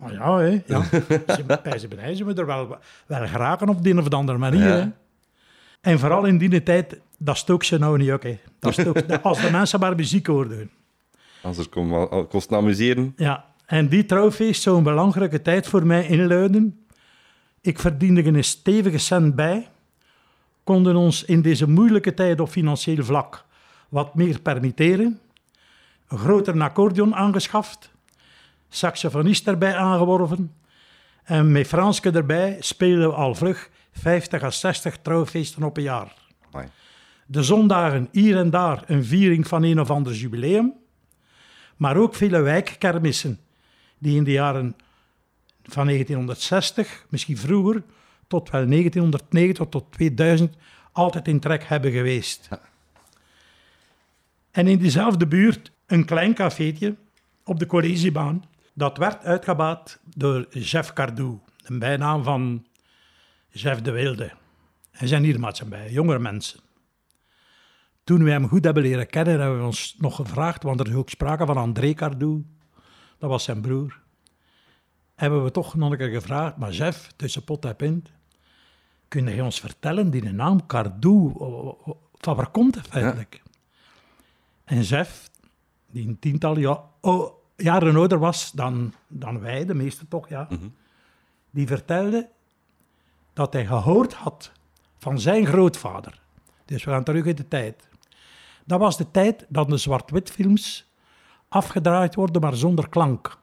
Ah, 0.00 0.12
ja, 0.12 0.38
hè. 0.38 0.62
Ja. 0.66 0.82
Ze, 1.36 1.44
bij 1.62 1.78
ze 1.78 1.88
benijden 1.88 2.16
ze 2.16 2.24
me 2.24 2.34
er 2.34 2.46
wel, 2.46 2.78
wel 3.06 3.26
geraken 3.26 3.68
op 3.68 3.82
de 3.82 3.90
een 3.90 3.98
of 3.98 4.08
de 4.08 4.16
andere 4.16 4.38
manier. 4.38 4.76
Ja. 4.76 4.92
En 5.84 5.98
vooral 5.98 6.24
in 6.24 6.38
die 6.38 6.62
tijd, 6.62 7.00
dat 7.18 7.36
stook 7.36 7.64
ze 7.64 7.78
nou 7.78 7.98
niet 7.98 8.10
ook. 8.10 8.22
Hè. 8.22 8.38
Dat 8.58 8.72
stook, 8.80 8.96
als 9.22 9.40
de 9.40 9.50
mensen 9.50 9.80
maar 9.80 9.94
muziek 9.94 10.26
hoorden. 10.26 10.70
Anders 11.42 11.68
kon 11.68 11.90
wel 11.90 12.10
al- 12.10 12.26
kost 12.26 12.48
het 12.50 12.58
amuseren. 12.58 13.12
Ja, 13.16 13.44
en 13.66 13.88
die 13.88 14.04
trouwfeest 14.06 14.62
zou 14.62 14.76
een 14.76 14.82
belangrijke 14.82 15.42
tijd 15.42 15.66
voor 15.66 15.86
mij 15.86 16.06
inluiden. 16.06 16.84
Ik 17.60 17.78
verdiende 17.78 18.24
een 18.24 18.44
stevige 18.44 18.98
cent 18.98 19.34
bij, 19.34 19.68
konden 20.64 20.96
ons 20.96 21.24
in 21.24 21.42
deze 21.42 21.68
moeilijke 21.68 22.14
tijd 22.14 22.40
op 22.40 22.48
financieel 22.48 23.04
vlak 23.04 23.44
wat 23.88 24.14
meer 24.14 24.40
permitteren, 24.40 25.20
een 26.08 26.18
groter 26.18 26.62
accordeon 26.62 27.14
aangeschaft, 27.14 27.90
saxofonist 28.68 29.46
erbij 29.46 29.76
aangeworven 29.76 30.52
en 31.24 31.52
met 31.52 31.66
Franske 31.66 32.10
erbij 32.10 32.56
spelen 32.60 33.08
we 33.08 33.14
al 33.14 33.34
vlug 33.34 33.70
50 33.94 34.42
à 34.42 34.50
60 34.50 34.96
trouwfeesten 35.02 35.62
op 35.62 35.76
een 35.76 35.82
jaar. 35.82 36.14
Amai. 36.50 36.68
De 37.26 37.42
zondagen 37.42 38.08
hier 38.12 38.36
en 38.36 38.50
daar 38.50 38.82
een 38.86 39.04
viering 39.04 39.48
van 39.48 39.62
een 39.62 39.80
of 39.80 39.90
ander 39.90 40.12
jubileum, 40.12 40.72
maar 41.76 41.96
ook 41.96 42.14
vele 42.14 42.40
wijkkermissen 42.40 43.38
die 43.98 44.16
in 44.16 44.24
de 44.24 44.32
jaren 44.32 44.76
van 45.62 45.86
1960, 45.86 47.06
misschien 47.08 47.38
vroeger, 47.38 47.82
tot 48.26 48.50
wel 48.50 48.66
1990 48.68 49.66
tot 49.68 49.92
2000 49.92 50.54
altijd 50.92 51.28
in 51.28 51.40
trek 51.40 51.64
hebben 51.64 51.92
geweest. 51.92 52.48
En 54.50 54.66
in 54.66 54.78
diezelfde 54.78 55.26
buurt 55.26 55.72
een 55.86 56.04
klein 56.04 56.34
cafeetje 56.34 56.94
op 57.44 57.58
de 57.58 57.66
collegiebaan. 57.66 58.44
Dat 58.72 58.96
werd 58.96 59.24
uitgebaat 59.24 60.00
door 60.16 60.46
Jeff 60.50 60.92
Cardou, 60.92 61.38
een 61.64 61.78
bijnaam 61.78 62.22
van 62.22 62.66
Jeff 63.54 63.80
de 63.80 63.90
Wilde. 63.90 64.32
En 64.90 65.08
zijn 65.08 65.24
hier 65.24 65.54
bij, 65.68 65.90
jongere 65.90 66.18
mensen. 66.18 66.60
Toen 68.04 68.24
we 68.24 68.30
hem 68.30 68.48
goed 68.48 68.64
hebben 68.64 68.82
leren 68.82 69.06
kennen, 69.06 69.40
hebben 69.40 69.58
we 69.58 69.64
ons 69.64 69.94
nog 69.98 70.16
gevraagd, 70.16 70.62
want 70.62 70.80
er 70.80 70.88
is 70.88 70.94
ook 70.94 71.10
sprake 71.10 71.46
van 71.46 71.56
André 71.56 71.92
Cardou, 71.92 72.44
dat 73.18 73.30
was 73.30 73.44
zijn 73.44 73.60
broer. 73.60 74.00
Hebben 75.14 75.44
we 75.44 75.50
toch 75.50 75.74
nog 75.74 75.90
een 75.90 75.98
keer 75.98 76.08
gevraagd, 76.08 76.56
maar 76.56 76.72
Jeff, 76.72 77.12
tussen 77.16 77.44
pot 77.44 77.64
en 77.64 77.76
pint, 77.76 78.10
kun 79.08 79.26
je 79.26 79.44
ons 79.44 79.60
vertellen, 79.60 80.10
die 80.10 80.32
naam 80.32 80.66
Cardou, 80.66 81.32
van 82.12 82.36
waar 82.36 82.50
komt 82.50 82.74
het 82.74 82.86
feitelijk? 82.86 83.42
En 84.64 84.82
Jeff, 84.82 85.30
die 85.90 86.08
een 86.08 86.18
tiental 86.18 86.58
ja, 86.58 86.82
oh, 87.00 87.32
jaren 87.56 87.96
ouder 87.96 88.18
was 88.18 88.52
dan, 88.52 88.92
dan 89.08 89.40
wij, 89.40 89.64
de 89.64 89.74
meeste 89.74 90.08
toch, 90.08 90.28
ja, 90.28 90.48
die 91.50 91.66
vertelde 91.66 92.28
dat 93.34 93.52
hij 93.52 93.66
gehoord 93.66 94.14
had 94.14 94.52
van 94.98 95.20
zijn 95.20 95.46
grootvader. 95.46 96.20
Dus 96.64 96.84
we 96.84 96.90
gaan 96.90 97.04
terug 97.04 97.24
in 97.24 97.34
de 97.34 97.48
tijd. 97.48 97.88
Dat 98.64 98.80
was 98.80 98.96
de 98.96 99.10
tijd 99.10 99.46
dat 99.48 99.68
de 99.68 99.76
zwart-wit 99.76 100.30
films 100.30 100.92
afgedraaid 101.48 102.14
worden, 102.14 102.40
maar 102.40 102.56
zonder 102.56 102.88
klank. 102.88 103.38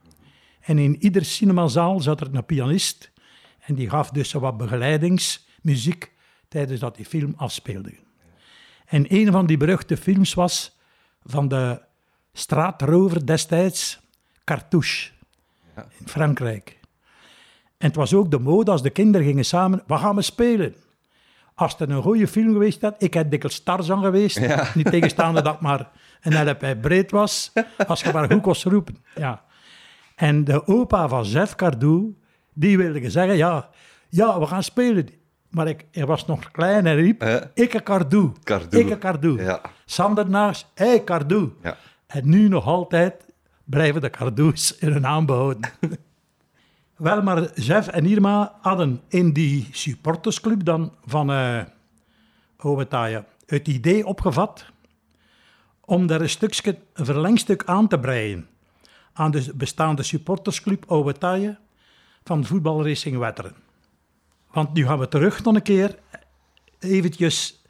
En 0.62 0.78
in 0.78 1.04
ieder 1.04 1.26
cinemazaal 1.26 2.00
zat 2.00 2.22
er 2.22 2.36
een 2.36 2.46
pianist 2.46 3.12
en 3.60 3.76
die 3.76 3.90
gaf 3.90 4.10
dus 4.10 4.32
wat 4.32 4.58
begeleidingsmuziek 4.58 6.12
tijdens 6.48 6.80
dat 6.80 6.96
die 6.96 7.06
film 7.06 7.34
afspeelde. 7.38 7.94
En 8.86 9.06
een 9.08 9.32
van 9.32 9.46
die 9.46 9.58
beruchte 9.58 9.98
films 9.98 10.34
was 10.34 10.78
van 11.24 11.48
de 11.48 11.82
straatrover 12.34 13.26
destijds, 13.26 14.00
Cartouche, 14.44 15.12
in 15.76 16.08
Frankrijk. 16.08 16.81
En 17.82 17.88
het 17.88 17.96
was 17.96 18.14
ook 18.14 18.32
de 18.32 18.40
mode 18.40 18.72
als 18.72 18.82
de 18.82 18.90
kinderen 18.90 19.28
gingen 19.28 19.46
samen, 19.46 19.84
wat 19.88 20.00
gaan 20.00 20.16
we 20.16 20.22
spelen? 20.22 20.76
Als 21.56 21.76
het 21.78 21.90
een 21.90 22.02
goede 22.02 22.28
film 22.28 22.52
geweest 22.52 22.82
had, 22.82 22.96
ik 22.98 23.14
heb 23.14 23.32
dikwijls 23.32 23.64
Tarzan 23.64 24.04
geweest, 24.04 24.40
niet 24.76 24.92
tegenstaande 24.92 25.42
dat 25.42 25.62
maar 25.62 25.90
een 26.22 26.50
LP 26.50 26.82
breed 26.82 27.12
was, 27.12 27.52
als 27.88 28.02
je 28.02 28.12
maar 28.14 28.32
goed 28.32 28.42
kon 28.42 28.72
roepen. 28.72 28.98
Ja. 29.16 29.44
En 30.16 30.44
de 30.44 30.68
opa 30.68 31.08
van 31.08 31.24
Jeff 31.24 31.56
Cardou, 31.56 32.16
die 32.54 32.78
wilde 32.78 33.10
zeggen, 33.10 33.38
ja, 33.38 33.70
ja, 34.10 34.40
we 34.40 34.46
gaan 34.46 34.64
spelen. 34.64 35.10
Maar 35.50 35.68
ik, 35.68 35.86
hij 35.92 36.06
was 36.06 36.26
nog 36.26 36.52
klein 36.52 36.86
en 36.86 36.96
riep, 36.96 37.50
ik 37.54 37.74
een 37.74 37.84
Cardou, 37.84 38.32
Cardou. 38.44 38.84
ik 38.84 38.90
een 38.90 39.00
Cardou. 39.00 39.44
Ja. 39.44 39.62
Sander 39.86 40.30
naast, 40.30 40.68
hé 40.74 40.86
hey, 40.86 41.04
Cardou. 41.04 41.52
Ja. 41.64 41.78
En 42.08 42.30
nu 42.30 42.48
nog 42.48 42.66
altijd 42.66 43.26
blijven 43.64 44.02
de 44.02 44.10
Cardous 44.10 44.78
in 44.78 44.92
hun 44.92 45.02
naam 45.02 45.26
behouden. 45.26 45.70
Wel, 47.02 47.22
maar 47.22 47.60
Jeff 47.60 47.88
en 47.88 48.06
Irma 48.06 48.58
hadden 48.60 49.02
in 49.08 49.34
die 49.34 49.68
supportersclub 49.72 50.66
dan 50.66 50.94
van 51.06 51.30
Ouwetaaien 52.58 53.26
het 53.46 53.68
idee 53.68 54.06
opgevat 54.06 54.66
om 55.86 56.08
daar 56.08 56.22
een 56.22 56.30
stukje, 56.30 56.78
verlengstuk 56.94 57.64
aan 57.66 57.88
te 57.88 58.00
breien 58.00 58.48
aan 59.14 59.32
de 59.32 59.52
bestaande 59.56 60.04
supportersclub 60.04 60.86
Ouwetaaien 60.88 61.60
van 62.24 62.46
voetbalracing 62.46 63.18
Wetteren. 63.18 63.56
Want 64.52 64.74
nu 64.74 64.86
gaan 64.86 65.00
we 65.00 65.08
terug 65.08 65.44
nog 65.44 65.56
een 65.56 65.62
keer 65.62 66.00
eventjes, 66.80 67.64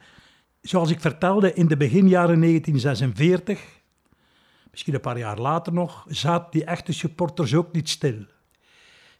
zoals 0.60 0.90
ik 0.90 1.00
vertelde, 1.00 1.54
in 1.54 1.66
de 1.66 1.76
beginjaren 1.76 2.40
1946 2.40 3.60
misschien 4.70 4.94
een 4.94 5.00
paar 5.00 5.18
jaar 5.18 5.38
later 5.38 5.72
nog, 5.72 6.04
zaten 6.08 6.50
die 6.50 6.64
echte 6.64 6.92
supporters 6.92 7.54
ook 7.54 7.72
niet 7.72 7.88
stil. 7.88 8.26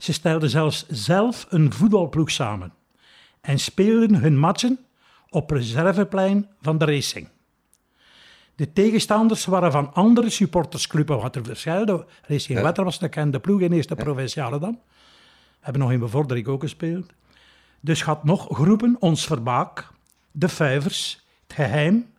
Ze 0.03 0.13
stelden 0.13 0.51
zelfs 0.51 0.87
zelf 0.89 1.47
een 1.49 1.73
voetbalploeg 1.73 2.31
samen 2.31 2.73
en 3.41 3.59
speelden 3.59 4.15
hun 4.15 4.39
matchen 4.39 4.79
op 5.29 5.51
reserveplein 5.51 6.49
van 6.61 6.79
de 6.79 6.85
racing. 6.85 7.29
De 8.55 8.73
tegenstanders 8.73 9.45
waren 9.45 9.73
van 9.73 9.95
andere 9.95 10.31
supportersclubs, 10.31 11.23
wat 11.23 11.37
er 11.37 11.45
verschillende. 11.45 12.07
Racing 12.23 12.59
Ja. 12.59 12.65
Wetter 12.65 12.85
was 12.85 12.99
de 12.99 13.05
bekende 13.05 13.41
ploeg 13.41 13.61
in 13.61 13.73
eerste 13.73 13.95
provinciale 13.95 14.59
dan. 14.59 14.81
Hebben 15.61 15.83
nog 15.83 15.93
in 15.93 15.99
Bevordering 15.99 16.47
ook 16.47 16.63
gespeeld. 16.63 17.13
Dus 17.81 18.03
gaat 18.03 18.25
nog 18.25 18.47
groepen, 18.51 18.97
ons 18.99 19.27
Verbaak, 19.27 19.89
de 20.31 20.49
Vijvers, 20.49 21.27
het 21.47 21.57
Geheim 21.57 22.13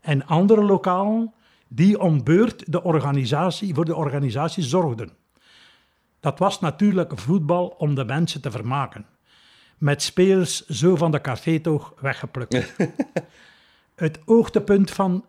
en 0.00 0.26
andere 0.26 0.62
lokalen 0.62 1.32
die 1.68 2.00
om 2.00 2.24
beurt 2.24 2.72
de 2.72 2.82
organisatie, 2.82 3.74
voor 3.74 3.84
de 3.84 3.96
organisatie 3.96 4.62
zorgden. 4.62 5.19
Dat 6.20 6.38
was 6.38 6.60
natuurlijk 6.60 7.18
voetbal 7.18 7.66
om 7.66 7.94
de 7.94 8.04
mensen 8.04 8.40
te 8.40 8.50
vermaken. 8.50 9.06
Met 9.78 10.02
spelers 10.02 10.66
zo 10.66 10.96
van 10.96 11.10
de 11.10 11.20
cafétoog 11.20 11.92
weggeplukt. 12.00 12.74
het 13.94 14.18
hoogtepunt 14.24 14.90
van 14.90 15.24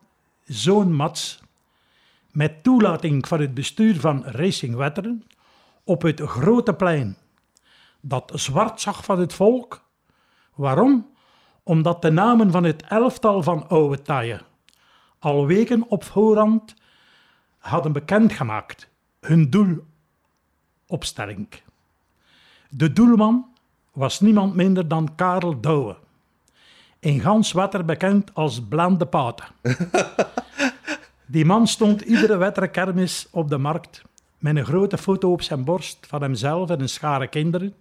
zo'n 0.45 0.93
match, 0.93 1.39
met 2.31 2.63
toelating 2.63 3.27
van 3.27 3.41
het 3.41 3.53
bestuur 3.53 3.99
van 3.99 4.23
Racing 4.25 4.75
Wetteren, 4.75 5.23
op 5.83 6.01
het 6.01 6.19
grote 6.19 6.73
plein 6.73 7.17
dat 8.01 8.31
zwart 8.35 8.81
zag 8.81 9.03
van 9.03 9.19
het 9.19 9.33
volk. 9.33 9.83
Waarom? 10.53 11.09
Omdat 11.63 12.01
de 12.01 12.11
namen 12.11 12.51
van 12.51 12.63
het 12.63 12.83
elftal 12.83 13.43
van 13.43 13.67
Oude 13.67 14.01
Taaien 14.01 14.41
al 15.21 15.45
weken 15.45 15.87
op 15.87 16.03
voorhand 16.03 16.75
hadden 17.57 17.91
bekendgemaakt 17.91 18.89
hun 19.19 19.49
doelopstelling. 20.91 21.47
De 22.69 22.93
doelman 22.93 23.45
was 23.93 24.19
niemand 24.19 24.55
minder 24.55 24.87
dan 24.87 25.15
Karel 25.15 25.61
Douwe, 25.61 25.95
in 26.99 27.19
gans 27.19 27.51
Wetter 27.51 27.85
bekend 27.85 28.33
als 28.33 28.61
Blande 28.61 29.05
Paten. 29.05 29.45
Die 31.25 31.45
man 31.45 31.67
stond 31.67 32.01
iedere 32.01 32.37
wetterkermis 32.37 33.27
op 33.31 33.49
de 33.49 33.57
markt 33.57 34.01
met 34.37 34.55
een 34.55 34.65
grote 34.65 34.97
foto 34.97 35.31
op 35.31 35.41
zijn 35.41 35.63
borst 35.63 36.07
van 36.07 36.21
hemzelf 36.21 36.69
en 36.69 36.81
een 36.81 36.89
schare 36.89 37.27
kinderen. 37.27 37.73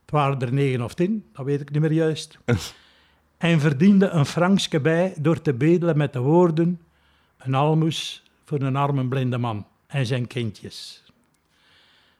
Het 0.00 0.10
waren 0.10 0.40
er 0.40 0.52
negen 0.52 0.82
of 0.82 0.94
tien, 0.94 1.24
dat 1.32 1.44
weet 1.44 1.60
ik 1.60 1.70
niet 1.70 1.80
meer 1.80 1.92
juist. 1.92 2.38
en 3.36 3.60
verdiende 3.60 4.08
een 4.08 4.26
frankske 4.26 4.80
bij 4.80 5.14
door 5.18 5.40
te 5.40 5.52
bedelen 5.52 5.96
met 5.96 6.12
de 6.12 6.18
woorden: 6.18 6.80
een 7.38 7.54
almoes 7.54 8.22
voor 8.44 8.60
een 8.60 8.76
arme 8.76 9.08
blinde 9.08 9.38
man 9.38 9.66
en 9.86 10.06
zijn 10.06 10.26
kindjes. 10.26 11.03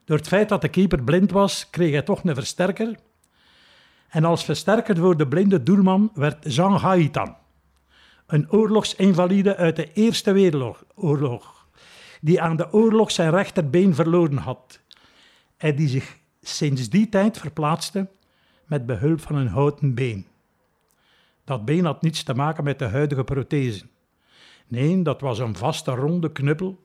Door 0.05 0.17
het 0.17 0.29
feit 0.29 0.49
dat 0.49 0.61
de 0.61 0.69
keeper 0.69 1.03
blind 1.03 1.31
was, 1.31 1.71
kreeg 1.71 1.93
hij 1.93 2.03
toch 2.03 2.25
een 2.25 2.35
versterker. 2.35 2.99
En 4.09 4.25
als 4.25 4.45
versterker 4.45 4.97
voor 4.97 5.17
de 5.17 5.29
blinde 5.29 5.63
doelman 5.63 6.11
werd 6.15 6.55
Jean 6.55 6.77
Haitan, 6.77 7.37
een 8.27 8.51
oorlogsinvalide 8.51 9.57
uit 9.57 9.77
de 9.77 9.93
Eerste 9.93 10.33
Wereldoorlog, 10.33 11.67
die 12.21 12.41
aan 12.41 12.57
de 12.57 12.73
oorlog 12.73 13.11
zijn 13.11 13.31
rechterbeen 13.31 13.95
verloren 13.95 14.37
had 14.37 14.81
en 15.57 15.77
die 15.77 15.89
zich 15.89 16.17
sinds 16.41 16.89
die 16.89 17.09
tijd 17.09 17.39
verplaatste 17.39 18.09
met 18.67 18.87
behulp 18.87 19.21
van 19.21 19.37
een 19.37 19.49
houten 19.49 19.95
been. 19.95 20.27
Dat 21.45 21.65
been 21.65 21.85
had 21.85 22.03
niets 22.03 22.23
te 22.23 22.35
maken 22.35 22.65
met 22.65 22.79
de 22.79 22.85
huidige 22.85 23.25
prothese. 23.25 23.85
Nee, 24.69 25.03
dat 25.03 25.21
was 25.21 25.39
een 25.39 25.57
vaste 25.57 25.91
ronde 25.91 26.33
knuppel 26.33 26.84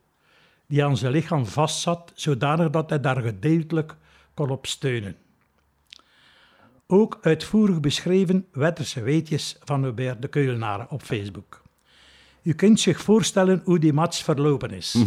die 0.70 0.86
aan 0.86 0.98
zijn 0.98 1.12
lichaam 1.12 1.46
vastzat, 1.46 2.12
zodanig 2.16 2.70
dat 2.70 2.90
hij 2.90 3.00
daar 3.00 3.22
gedeeltelijk 3.22 3.96
kon 4.34 4.50
op 4.50 4.66
steunen. 4.66 5.16
Ook 6.88 7.18
uitvoerig 7.22 7.80
beschreven 7.80 8.48
Wetterse 8.52 9.02
weetjes 9.02 9.58
van 9.64 9.84
Hubert 9.84 10.22
de 10.22 10.28
Keulenaren 10.28 10.90
op 10.90 11.02
Facebook. 11.02 11.62
U 12.42 12.54
kunt 12.54 12.80
zich 12.80 13.02
voorstellen 13.02 13.62
hoe 13.64 13.80
die 13.80 13.94
match 13.94 14.24
verlopen 14.24 14.72
is. 14.72 15.04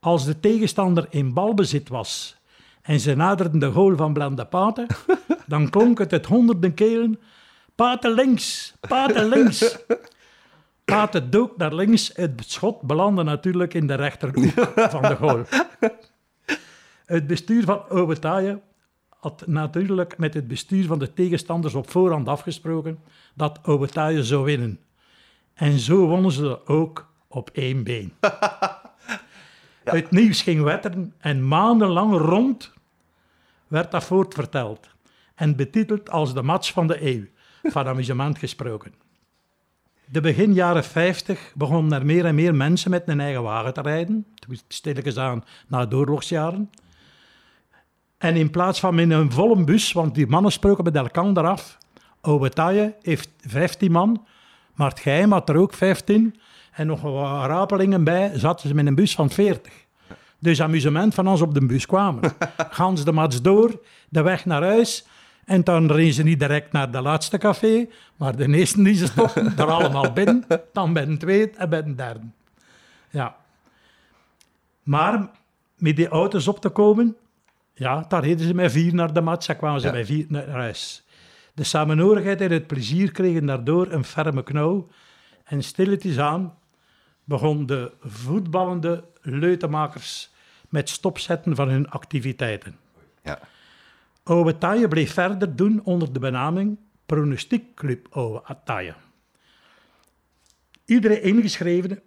Als 0.00 0.24
de 0.24 0.40
tegenstander 0.40 1.06
in 1.10 1.32
balbezit 1.32 1.88
was 1.88 2.36
en 2.82 3.00
ze 3.00 3.14
naderden 3.14 3.60
de 3.60 3.70
goal 3.70 3.96
van 3.96 4.12
Blande 4.12 4.46
Paten, 4.46 4.86
dan 5.46 5.70
klonk 5.70 5.98
het 5.98 6.12
uit 6.12 6.26
honderden 6.26 6.74
kelen: 6.74 7.20
Paten 7.74 8.12
links, 8.12 8.74
Paten 8.80 9.28
links. 9.28 9.78
Paten 10.86 11.30
dook 11.30 11.56
naar 11.56 11.74
links. 11.74 12.10
Het 12.14 12.42
schot 12.46 12.82
belandde 12.82 13.22
natuurlijk 13.22 13.74
in 13.74 13.86
de 13.86 13.94
rechterhoek 13.94 14.50
van 14.94 15.02
de 15.02 15.16
goal. 15.16 15.44
Het 17.06 17.26
bestuur 17.26 17.64
van 17.64 17.88
Oude 17.88 18.60
had 19.08 19.46
natuurlijk 19.46 20.18
met 20.18 20.34
het 20.34 20.48
bestuur 20.48 20.86
van 20.86 20.98
de 20.98 21.12
tegenstanders 21.12 21.74
op 21.74 21.90
voorhand 21.90 22.28
afgesproken 22.28 22.98
dat 23.34 23.58
Oude 23.62 24.24
zou 24.24 24.44
winnen. 24.44 24.80
En 25.54 25.78
zo 25.78 26.06
wonnen 26.06 26.32
ze 26.32 26.66
ook 26.66 27.06
op 27.28 27.50
één 27.52 27.84
been. 27.84 28.12
Het 29.84 30.10
nieuws 30.10 30.42
ging 30.42 30.62
wetteren 30.62 31.14
en 31.18 31.48
maandenlang 31.48 32.12
rond 32.12 32.72
werd 33.66 33.90
dat 33.90 34.04
voortverteld 34.04 34.88
en 35.34 35.56
betiteld 35.56 36.10
als 36.10 36.34
de 36.34 36.42
match 36.42 36.72
van 36.72 36.86
de 36.86 37.06
eeuw, 37.06 37.24
van 37.62 37.86
amusement 37.86 38.38
gesproken. 38.38 39.05
De 40.10 40.20
begin 40.20 40.52
jaren 40.52 40.84
50 40.84 41.52
begonnen 41.54 41.92
er 41.92 42.06
meer 42.06 42.24
en 42.24 42.34
meer 42.34 42.54
mensen 42.54 42.90
met 42.90 43.02
een 43.06 43.20
eigen 43.20 43.42
wagen 43.42 43.74
te 43.74 43.80
rijden, 43.80 44.26
stilletjes 44.68 45.16
aan 45.16 45.44
na 45.68 45.86
de 45.86 45.96
oorlogsjaren. 45.96 46.70
En 48.18 48.36
in 48.36 48.50
plaats 48.50 48.80
van 48.80 48.94
met 48.94 49.10
een 49.10 49.32
volle 49.32 49.64
bus, 49.64 49.92
want 49.92 50.14
die 50.14 50.26
mannen 50.26 50.52
spraken 50.52 50.84
met 50.84 50.96
elkaar 50.96 51.26
eraf, 51.26 51.78
Oude 52.20 52.48
Taille 52.48 52.94
heeft 53.02 53.28
15 53.40 53.92
man, 53.92 54.26
maar 54.74 54.88
het 54.88 55.00
geheim 55.00 55.32
had 55.32 55.48
er 55.48 55.56
ook 55.56 55.74
15 55.74 56.40
en 56.72 56.86
nog 56.86 57.00
wat 57.00 57.46
rapelingen 57.46 58.04
bij, 58.04 58.30
zaten 58.34 58.68
ze 58.68 58.74
met 58.74 58.86
een 58.86 58.94
bus 58.94 59.14
van 59.14 59.30
40. 59.30 59.72
Dus 60.38 60.60
amusement 60.60 61.14
van 61.14 61.28
ons 61.28 61.40
op 61.40 61.54
de 61.54 61.66
bus 61.66 61.86
kwamen. 61.86 62.20
Gans 62.70 63.04
de 63.04 63.12
mats 63.12 63.42
door, 63.42 63.80
de 64.08 64.22
weg 64.22 64.44
naar 64.44 64.62
huis. 64.62 65.06
En 65.46 65.64
dan 65.64 65.92
reden 65.92 66.12
ze 66.12 66.22
niet 66.22 66.40
direct 66.40 66.72
naar 66.72 66.90
de 66.90 67.00
laatste 67.00 67.38
café, 67.38 67.88
maar 68.16 68.36
de 68.36 68.48
eerste 68.48 68.82
die 68.82 68.94
ze 68.94 69.06
stoppen, 69.06 69.56
daar 69.56 69.70
allemaal 69.78 70.12
binnen. 70.12 70.44
Dan 70.72 70.92
bij 70.92 71.02
een 71.02 71.18
tweede 71.18 71.56
en 71.56 71.68
bij 71.68 71.82
een 71.82 71.96
derde. 71.96 72.26
Ja. 73.10 73.36
Maar 74.82 75.28
met 75.76 75.96
die 75.96 76.08
auto's 76.08 76.48
op 76.48 76.60
te 76.60 76.68
komen, 76.68 77.16
ja, 77.74 78.04
daar 78.08 78.24
reden 78.24 78.46
ze 78.46 78.54
met 78.54 78.72
vier 78.72 78.94
naar 78.94 79.12
de 79.12 79.20
match 79.20 79.48
en 79.48 79.56
kwamen 79.56 79.80
ze 79.80 79.90
met 79.90 80.06
vier 80.06 80.26
naar 80.28 80.48
huis. 80.48 81.04
De 81.54 81.64
samenhorigheid 81.64 82.40
en 82.40 82.52
het 82.52 82.66
plezier 82.66 83.12
kregen 83.12 83.46
daardoor 83.46 83.92
een 83.92 84.04
ferme 84.04 84.42
knauw. 84.42 84.88
En 85.44 85.62
stilletjes 85.62 86.18
aan 86.18 86.54
begon 87.24 87.66
de 87.66 87.92
voetballende 88.00 89.04
leutemakers 89.22 90.30
met 90.68 90.88
stopzetten 90.88 91.56
van 91.56 91.68
hun 91.68 91.90
activiteiten. 91.90 92.76
Ja. 93.22 93.38
Oude 94.28 94.58
Taaie 94.58 94.88
bleef 94.88 95.12
verder 95.12 95.56
doen 95.56 95.80
onder 95.84 96.12
de 96.12 96.18
benaming 96.18 96.78
Pronostiekclub 97.06 98.06
Oude 98.10 98.58
Taaie. 98.64 98.94
Iedere 100.84 101.20
ingeschrevene 101.20 102.02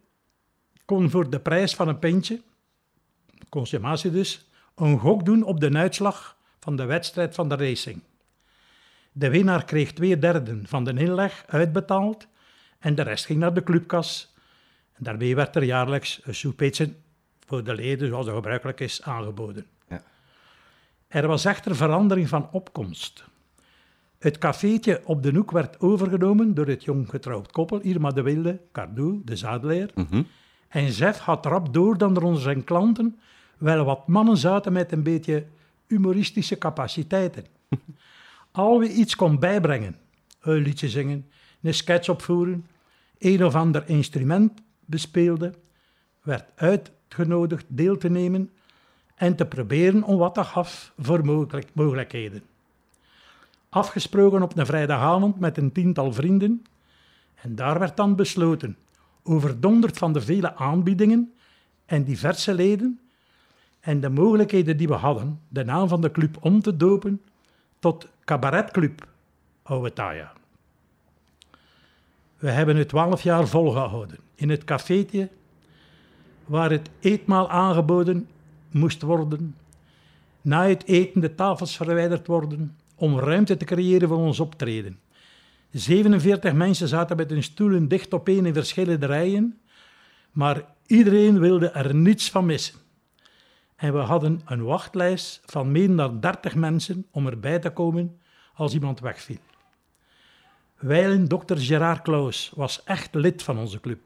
kon 0.86 1.10
voor 1.10 1.30
de 1.30 1.40
prijs 1.40 1.76
van 1.76 1.88
een 1.88 2.00
pintje, 2.00 2.42
consumatie 3.50 4.12
dus, 4.12 4.50
een 4.76 5.00
gok 5.00 5.26
doen 5.26 5.44
op 5.44 5.60
de 5.60 5.74
uitslag 5.74 6.38
van 6.60 6.76
de 6.76 6.86
wedstrijd 6.86 7.36
van 7.36 7.50
de 7.50 7.56
racing. 7.56 8.02
De 9.12 9.30
winnaar 9.30 9.66
kreeg 9.66 9.94
twee 9.94 10.20
derden 10.20 10.68
van 10.68 10.84
de 10.84 10.94
inleg 10.94 11.44
uitbetaald 11.48 12.28
en 12.80 12.96
de 12.96 13.02
rest 13.02 13.26
ging 13.26 13.40
naar 13.40 13.54
de 13.54 13.64
clubkas. 13.64 14.34
En 14.94 15.04
daarmee 15.04 15.36
werd 15.36 15.56
er 15.56 15.64
jaarlijks 15.64 16.20
een 16.24 16.36
soepetje 16.36 16.94
voor 17.46 17.64
de 17.64 17.76
leden, 17.76 18.08
zoals 18.08 18.28
gebruikelijk 18.28 18.80
is, 18.80 19.02
aangeboden. 19.02 19.66
Er 21.10 21.28
was 21.28 21.46
echter 21.46 21.76
verandering 21.76 22.30
van 22.30 22.50
opkomst. 22.52 23.26
Het 24.20 24.38
cafeetje 24.38 25.02
op 25.06 25.24
de 25.24 25.32
hoek 25.32 25.52
werd 25.52 25.80
overgenomen 25.80 26.54
door 26.54 26.68
het 26.68 26.84
jong 26.84 27.10
getrouwd 27.10 27.52
koppel, 27.52 27.80
Irma 27.80 28.10
de 28.10 28.22
Wilde, 28.22 28.60
Cardoe, 28.72 29.22
de 29.26 29.36
zadeleer. 29.36 29.94
En 30.68 30.92
Zef 30.92 31.18
had 31.18 31.46
rap 31.46 31.74
door 31.74 31.98
dan 31.98 32.16
er 32.16 32.24
onder 32.24 32.42
zijn 32.42 32.64
klanten 32.64 33.20
wel 33.58 33.86
wat 33.86 34.08
mannen 34.08 34.38
zaten 34.38 34.74
met 34.74 34.92
een 34.92 35.04
beetje 35.04 35.46
humoristische 35.88 36.58
capaciteiten. 36.58 37.46
Al 38.52 38.80
wie 38.80 38.92
iets 38.92 39.16
kon 39.16 39.40
bijbrengen, 39.40 39.96
een 40.42 40.62
liedje 40.62 40.90
zingen, 40.90 41.30
een 41.62 41.74
sketch 41.74 42.10
opvoeren, 42.10 42.66
een 43.18 43.46
of 43.46 43.56
ander 43.56 43.84
instrument 43.90 44.62
bespeelde, 44.86 45.54
werd 46.22 46.50
uitgenodigd 46.56 47.66
deel 47.68 47.98
te 47.98 48.10
nemen 48.10 48.50
en 49.20 49.36
te 49.36 49.46
proberen 49.46 50.04
om 50.04 50.18
wat 50.18 50.34
te 50.34 50.44
gaf 50.44 50.94
voor 50.98 51.26
mogelijk, 51.26 51.70
mogelijkheden. 51.74 52.44
Afgesproken 53.70 54.42
op 54.42 54.58
een 54.58 54.66
vrijdagavond 54.66 55.40
met 55.40 55.58
een 55.58 55.72
tiental 55.72 56.14
vrienden 56.14 56.64
en 57.36 57.56
daar 57.56 57.80
werd 57.80 57.98
dan 57.98 58.16
besloten, 58.16 58.78
overdonderd 59.24 59.98
van 59.98 60.14
de 60.14 60.22
vele 60.22 60.56
aanbiedingen 60.56 61.34
en 61.86 62.04
diverse 62.04 62.54
leden 62.54 63.00
en 63.80 64.00
de 64.00 64.10
mogelijkheden 64.10 64.78
die 64.78 64.88
we 64.88 64.94
hadden, 64.94 65.40
de 65.48 65.64
naam 65.64 65.88
van 65.88 66.02
de 66.02 66.12
club 66.12 66.38
om 66.42 66.62
te 66.62 66.78
dopen 66.78 67.22
tot 67.80 68.08
Cabaretclub 68.26 69.08
Oude 69.64 69.94
Taya. 69.94 70.34
We 72.38 72.50
hebben 72.50 72.76
het 72.76 72.90
twaalf 72.90 73.22
jaar 73.22 73.48
volgehouden 73.48 74.18
in 74.36 74.50
het 74.50 74.64
cafeetje 74.64 75.30
waar 76.46 76.72
het 76.72 76.90
eetmaal 77.00 77.50
aangeboden 77.50 78.28
moest 78.72 79.02
worden. 79.02 79.56
Na 80.42 80.68
het 80.68 80.86
eten 80.86 81.22
de 81.22 81.36
tafels 81.36 81.78
verwijderd 81.78 82.28
worden 82.28 82.78
om 82.96 83.20
ruimte 83.20 83.58
te 83.58 83.66
creëren 83.66 84.08
voor 84.08 84.18
ons 84.18 84.40
optreden. 84.40 85.00
47 85.72 86.54
mensen 86.54 86.88
zaten 86.88 87.18
met 87.18 87.30
hun 87.30 87.44
stoelen 87.44 87.88
dicht 87.88 88.14
op 88.14 88.28
één 88.28 88.46
in 88.46 88.54
verschillende 88.54 89.06
rijen, 89.06 89.60
maar 90.32 90.66
iedereen 90.86 91.40
wilde 91.40 91.70
er 91.70 91.96
niets 91.96 92.32
van 92.32 92.46
missen. 92.46 92.80
En 93.76 93.94
we 93.94 94.00
hadden 94.00 94.42
een 94.46 94.64
wachtlijst 94.64 95.42
van 95.46 95.72
meer 95.72 95.96
dan 95.96 96.20
30 96.20 96.56
mensen 96.56 97.06
om 97.12 97.28
erbij 97.28 97.60
te 97.60 97.70
komen 97.70 98.20
als 98.54 98.74
iemand 98.74 99.00
wegviel. 99.00 99.38
Wijlen 100.80 101.28
dokter 101.28 101.58
Gerard 101.58 102.02
Klaus 102.02 102.52
was 102.56 102.84
echt 102.84 103.16
lid 103.16 103.44
van 103.44 103.58
onze 103.58 103.80
club. 103.80 104.00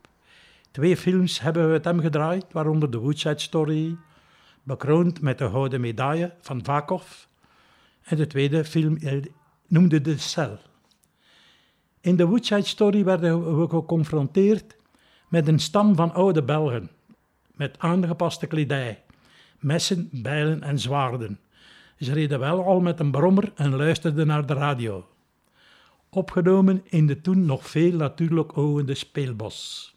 Twee 0.72 0.98
films 0.98 1.40
hebben 1.40 1.66
we 1.66 1.72
met 1.72 1.86
hem 1.86 2.00
gedraaid, 2.00 2.46
waaronder 2.52 2.90
The 2.90 3.00
Woodside 3.00 3.40
Story, 3.40 3.98
bekroond 4.64 5.22
met 5.22 5.38
de 5.38 5.50
gouden 5.50 5.82
medaille 5.82 6.34
van 6.40 6.64
Vakov, 6.64 7.26
En 8.04 8.18
de 8.18 8.28
tweede 8.28 8.66
film 8.66 8.98
eh, 8.98 9.24
noemde 9.68 10.02
De 10.02 10.18
Cel. 10.18 10.60
In 12.02 12.16
de 12.16 12.26
Woodside 12.26 12.66
Story 12.66 13.04
werden 13.04 13.58
we 13.60 13.68
geconfronteerd 13.68 14.76
met 15.28 15.48
een 15.48 15.60
stam 15.60 15.96
van 15.96 16.14
oude 16.14 16.44
Belgen, 16.44 16.90
met 17.56 17.80
aangepaste 17.80 18.48
kledij, 18.48 19.04
messen, 19.60 20.10
bijlen 20.12 20.64
en 20.64 20.80
zwaarden. 20.80 21.40
Ze 22.00 22.14
reden 22.14 22.40
wel 22.40 22.66
al 22.66 22.80
met 22.80 23.00
een 23.00 23.12
brommer 23.12 23.52
en 23.56 23.76
luisterden 23.76 24.28
naar 24.28 24.46
de 24.46 24.54
radio. 24.54 25.08
Opgenomen 26.10 26.82
in 26.90 27.08
de 27.08 27.22
toen 27.22 27.46
nog 27.46 27.68
veel 27.68 27.92
natuurlijk 27.92 28.58
oogende 28.58 28.96
speelbos. 28.96 29.93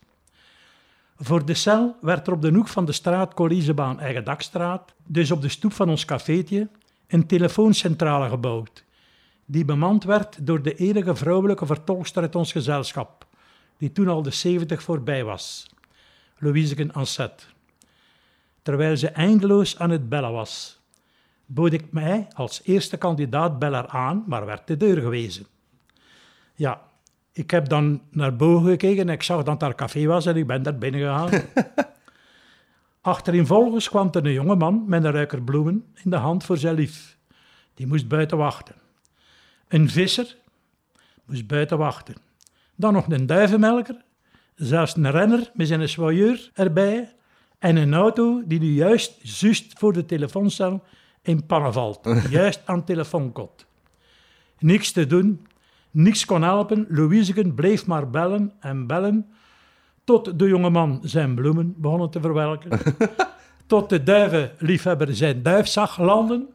Voor 1.19 1.45
de 1.45 1.55
cel 1.55 1.97
werd 2.01 2.27
er 2.27 2.33
op 2.33 2.43
de 2.43 2.53
hoek 2.53 2.69
van 2.69 2.85
de 2.85 2.93
straat 2.93 3.35
Collisebaan 3.35 4.01
Eigendakstraat, 4.01 4.95
dus 5.07 5.31
op 5.31 5.43
de 5.43 5.49
stoep 5.49 5.73
van 5.73 5.89
ons 5.89 6.05
cafeetje, 6.05 6.69
een 7.07 7.27
telefooncentrale 7.27 8.29
gebouwd, 8.29 8.85
die 9.45 9.65
bemand 9.65 10.05
werd 10.05 10.47
door 10.47 10.63
de 10.63 10.75
enige 10.75 11.17
vrouwelijke 11.17 11.67
vertolkster 11.67 12.23
uit 12.23 12.35
ons 12.35 12.53
gezelschap, 12.53 13.27
die 13.77 13.93
toen 13.93 14.09
al 14.09 14.23
de 14.23 14.31
70 14.31 14.83
voorbij 14.83 15.25
was, 15.25 15.67
Louise 16.39 16.93
Anset. 16.93 17.49
Terwijl 18.63 18.97
ze 18.97 19.09
eindeloos 19.09 19.79
aan 19.79 19.91
het 19.91 20.09
bellen 20.09 20.33
was, 20.33 20.81
bood 21.47 21.73
ik 21.73 21.93
mij 21.93 22.29
als 22.33 22.61
eerste 22.65 22.97
kandidaat 22.97 23.59
beller 23.59 23.87
aan, 23.87 24.25
maar 24.27 24.47
werd 24.47 24.67
de 24.67 24.77
deur 24.77 25.01
gewezen. 25.01 25.47
Ja, 26.55 26.83
ik 27.37 27.51
heb 27.51 27.69
dan 27.69 28.03
naar 28.11 28.37
boven 28.37 28.71
gekeken 28.71 29.09
en 29.09 29.15
ik 29.15 29.23
zag 29.23 29.43
dat 29.43 29.61
daar 29.61 29.75
café 29.75 30.07
was 30.07 30.27
en 30.27 30.37
ik 30.37 30.47
ben 30.47 30.63
daar 30.63 30.79
binnen 30.79 31.01
gegaan. 31.01 31.43
Achtereenvolgens 33.01 33.89
kwam 33.89 34.09
er 34.13 34.27
een 34.27 34.33
jonge 34.33 34.55
man 34.55 34.85
met 34.87 35.05
een 35.05 35.13
ruiker 35.13 35.43
bloemen 35.43 35.85
in 36.05 36.11
de 36.11 36.17
hand 36.17 36.45
voor 36.45 36.57
zijn 36.57 36.75
lief. 36.75 37.17
Die 37.75 37.87
moest 37.87 38.09
buiten 38.09 38.39
wachten. 38.39 38.75
Een 39.69 39.91
visser 39.91 40.37
moest 41.25 41.47
buiten 41.47 41.79
wachten. 41.79 42.15
Dan 42.75 42.93
nog 42.93 43.07
een 43.09 43.27
duivenmelker, 43.27 44.05
zelfs 44.55 44.97
een 44.97 45.11
renner 45.11 45.51
met 45.55 45.67
zijn 45.67 45.89
soigneur 45.89 46.51
erbij 46.55 47.15
en 47.59 47.77
een 47.77 47.95
auto 47.95 48.43
die 48.47 48.59
nu 48.59 48.73
juist, 48.73 49.41
juist 49.41 49.79
voor 49.79 49.93
de 49.93 50.05
telefooncel 50.05 50.83
in 51.23 51.47
pannen 51.47 51.73
valt. 51.73 52.01
juist 52.31 52.61
aan 52.65 52.77
het 52.77 52.87
telefoonkot. 52.87 53.67
Niks 54.59 54.93
te 54.93 55.07
doen, 55.07 55.47
niks 55.97 56.25
kon 56.25 56.43
helpen. 56.43 56.87
Louiseken 56.89 57.55
bleef 57.55 57.87
maar 57.87 58.11
bellen 58.11 58.53
en 58.61 58.87
bellen 58.87 59.27
tot 60.05 60.39
de 60.39 60.49
jongeman 60.49 61.01
zijn 61.03 61.35
bloemen 61.35 61.75
begonnen 61.77 62.11
te 62.11 62.21
verwelken. 62.21 62.81
tot 63.67 63.89
de 63.89 64.03
duivenliefhebber 64.03 65.15
zijn 65.15 65.43
duif 65.43 65.67
zag 65.67 65.99
landen. 65.99 66.49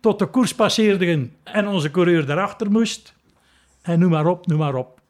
Tot 0.00 0.18
de 0.18 0.26
koers 0.26 0.54
passeerde 0.54 1.28
en 1.42 1.68
onze 1.68 1.90
coureur 1.90 2.30
erachter 2.30 2.70
moest. 2.70 3.14
En 3.82 3.98
noem 3.98 4.10
maar 4.10 4.26
op, 4.26 4.46
noem 4.46 4.58
maar 4.58 4.74
op. 4.74 5.00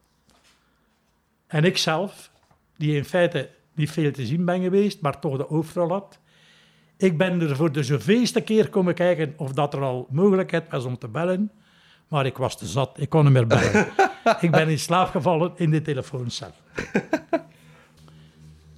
En 1.47 1.63
ik 1.63 1.77
zelf, 1.77 2.31
die 2.77 2.95
in 2.95 3.05
feite 3.05 3.49
niet 3.73 3.91
veel 3.91 4.11
te 4.11 4.25
zien 4.25 4.45
ben 4.45 4.61
geweest, 4.61 5.01
maar 5.01 5.19
toch 5.19 5.37
de 5.37 5.45
hoofdrol 5.47 5.89
had. 5.89 6.19
Ik 6.97 7.17
ben 7.17 7.41
er 7.41 7.55
voor 7.55 7.71
de 7.71 7.83
zoveelste 7.83 8.41
keer 8.41 8.69
komen 8.69 8.93
kijken 8.93 9.33
of 9.37 9.51
dat 9.51 9.73
er 9.73 9.81
al 9.81 10.07
mogelijkheid 10.09 10.69
was 10.69 10.85
om 10.85 10.97
te 10.97 11.07
bellen. 11.07 11.51
Maar 12.07 12.25
ik 12.25 12.37
was 12.37 12.57
te 12.57 12.65
zat, 12.65 12.91
ik 12.95 13.09
kon 13.09 13.23
niet 13.23 13.33
meer 13.33 13.47
bellen. 13.47 13.87
ik 14.39 14.51
ben 14.51 14.69
in 14.69 14.79
slaap 14.79 15.09
gevallen 15.09 15.51
in 15.55 15.71
de 15.71 15.81
telefooncel. 15.81 16.51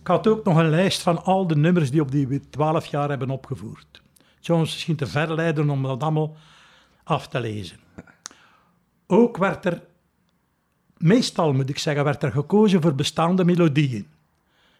ik 0.01 0.07
had 0.07 0.27
ook 0.27 0.45
nog 0.45 0.57
een 0.57 0.69
lijst 0.69 1.01
van 1.01 1.23
al 1.23 1.47
de 1.47 1.55
nummers 1.55 1.91
die 1.91 2.01
op 2.01 2.11
die 2.11 2.49
12 2.49 2.85
jaar 2.85 3.09
hebben 3.09 3.29
opgevoerd. 3.29 4.03
Ons 4.47 4.73
misschien 4.73 4.95
te 4.95 5.07
ver 5.07 5.35
leiden 5.35 5.69
om 5.69 5.83
dat 5.83 6.03
allemaal 6.03 6.35
af 7.03 7.27
te 7.27 7.39
lezen. 7.39 7.77
Ook 9.07 9.37
werd 9.37 9.65
er, 9.65 9.81
meestal 10.97 11.53
moet 11.53 11.69
ik 11.69 11.79
zeggen, 11.79 12.03
werd 12.03 12.23
er 12.23 12.31
gekozen 12.31 12.81
voor 12.81 12.95
bestaande 12.95 13.45
melodieën. 13.45 14.07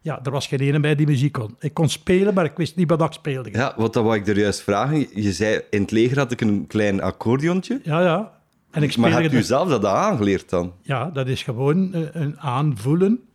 Ja, 0.01 0.19
er 0.23 0.31
was 0.31 0.47
geen 0.47 0.59
ene 0.59 0.79
bij 0.79 0.95
die 0.95 1.05
muziek 1.05 1.31
kon. 1.31 1.55
Ik 1.59 1.73
kon 1.73 1.89
spelen, 1.89 2.33
maar 2.33 2.45
ik 2.45 2.57
wist 2.57 2.75
niet 2.75 2.89
wat 2.89 3.01
ik 3.01 3.11
speelde. 3.11 3.49
Ja, 3.51 3.73
wat 3.77 3.93
dat 3.93 4.03
wou 4.03 4.15
ik 4.15 4.27
er 4.27 4.39
juist 4.39 4.61
vragen. 4.61 5.21
Je 5.21 5.33
zei, 5.33 5.61
in 5.69 5.81
het 5.81 5.91
leger 5.91 6.17
had 6.17 6.31
ik 6.31 6.41
een 6.41 6.67
klein 6.67 7.01
accordeontje. 7.01 7.79
Ja, 7.83 8.01
ja. 8.01 8.34
En 8.75 8.83
ik 8.83 8.97
Maar 8.97 9.21
hebt 9.21 9.33
u 9.33 9.41
zelf 9.41 9.69
dat 9.69 9.85
aangeleerd 9.85 10.49
dan? 10.49 10.73
Ja, 10.81 11.09
dat 11.09 11.27
is 11.27 11.43
gewoon 11.43 11.93
eh, 11.93 12.01
een 12.11 12.39
aanvoelen. 12.39 13.29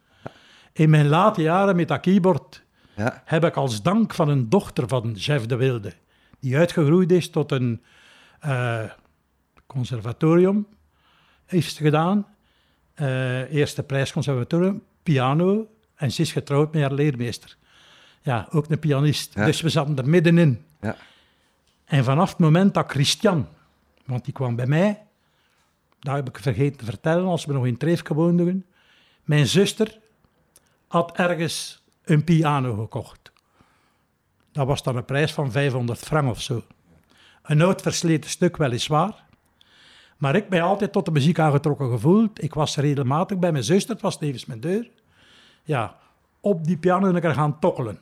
In 0.73 0.91
mijn 0.91 1.09
late 1.09 1.43
jaren 1.43 1.77
met 1.77 1.89
dat 1.89 2.01
keyboard 2.01 2.63
Ja. 2.97 3.23
heb 3.25 3.45
ik 3.45 3.57
als 3.57 3.83
dank 3.83 4.15
van 4.15 4.29
een 4.29 4.49
dochter 4.49 4.89
van 4.89 5.13
Jeff 5.13 5.47
de 5.47 5.57
Wilde, 5.57 5.93
die 6.41 6.57
uitgegroeid 6.57 7.13
is 7.13 7.31
tot 7.31 7.53
een 7.53 7.83
eh, 8.41 8.83
conservatorium, 9.67 10.67
heeft 11.47 11.77
gedaan. 11.77 12.27
Eh, 12.95 13.53
eerste 13.53 13.83
prijsconservatorium, 13.83 14.83
piano, 15.03 15.69
en 15.95 16.13
ze 16.13 16.23
is 16.23 16.33
getrouwd 16.33 16.73
met 16.73 16.83
haar 16.83 16.93
leermeester. 16.93 17.57
Ja, 18.23 18.49
ook 18.51 18.71
een 18.71 18.79
pianist. 18.79 19.35
Ja. 19.35 19.45
Dus 19.45 19.61
we 19.61 19.69
zaten 19.69 19.97
er 19.97 20.09
middenin. 20.09 20.65
Ja. 20.81 20.97
En 21.85 22.05
vanaf 22.05 22.29
het 22.29 22.39
moment 22.39 22.75
dat 22.75 22.91
Christian, 22.91 23.47
want 24.07 24.25
die 24.25 24.35
kwam 24.35 24.57
bij 24.57 24.67
mij, 24.67 25.03
dat 26.01 26.15
heb 26.15 26.29
ik 26.29 26.39
vergeten 26.39 26.79
te 26.79 26.85
vertellen 26.85 27.25
als 27.27 27.45
we 27.45 27.53
nog 27.53 27.67
in 27.67 27.77
Treef 27.77 28.09
woonden, 28.09 28.65
mijn 29.25 29.47
zuster 29.47 29.99
had 30.87 31.17
ergens 31.17 31.83
een 32.05 32.25
piano 32.25 32.75
gekocht. 32.75 33.33
Dat 34.53 34.67
was 34.67 34.83
dan 34.83 34.97
een 34.97 35.05
prijs 35.05 35.33
van 35.33 35.51
500 35.51 35.99
frank 35.99 36.29
of 36.31 36.41
zo. 36.41 36.63
Een 37.43 37.63
oud 37.63 37.83
versleten 37.83 38.31
stuk 38.31 38.57
weliswaar. 38.57 39.25
Maar 40.17 40.35
ik 40.37 40.49
ben 40.49 40.61
altijd 40.63 40.93
tot 40.93 41.05
de 41.05 41.11
muziek 41.11 41.39
aangetrokken 41.39 41.91
gevoeld. 41.91 42.43
Ik 42.43 42.55
was 42.55 42.77
regelmatig 42.77 43.39
bij 43.39 43.53
mijn 43.53 43.65
zuster, 43.65 43.93
het 43.93 44.03
was 44.03 44.19
tevens 44.19 44.47
mijn 44.47 44.61
deur. 44.61 44.91
Ja, 45.63 45.97
op 46.41 46.65
die 46.65 46.77
piano 46.77 47.09
en 47.09 47.17
ik 47.17 47.25
er 47.25 47.35
gaan 47.35 47.59
tokkelen. 47.59 47.99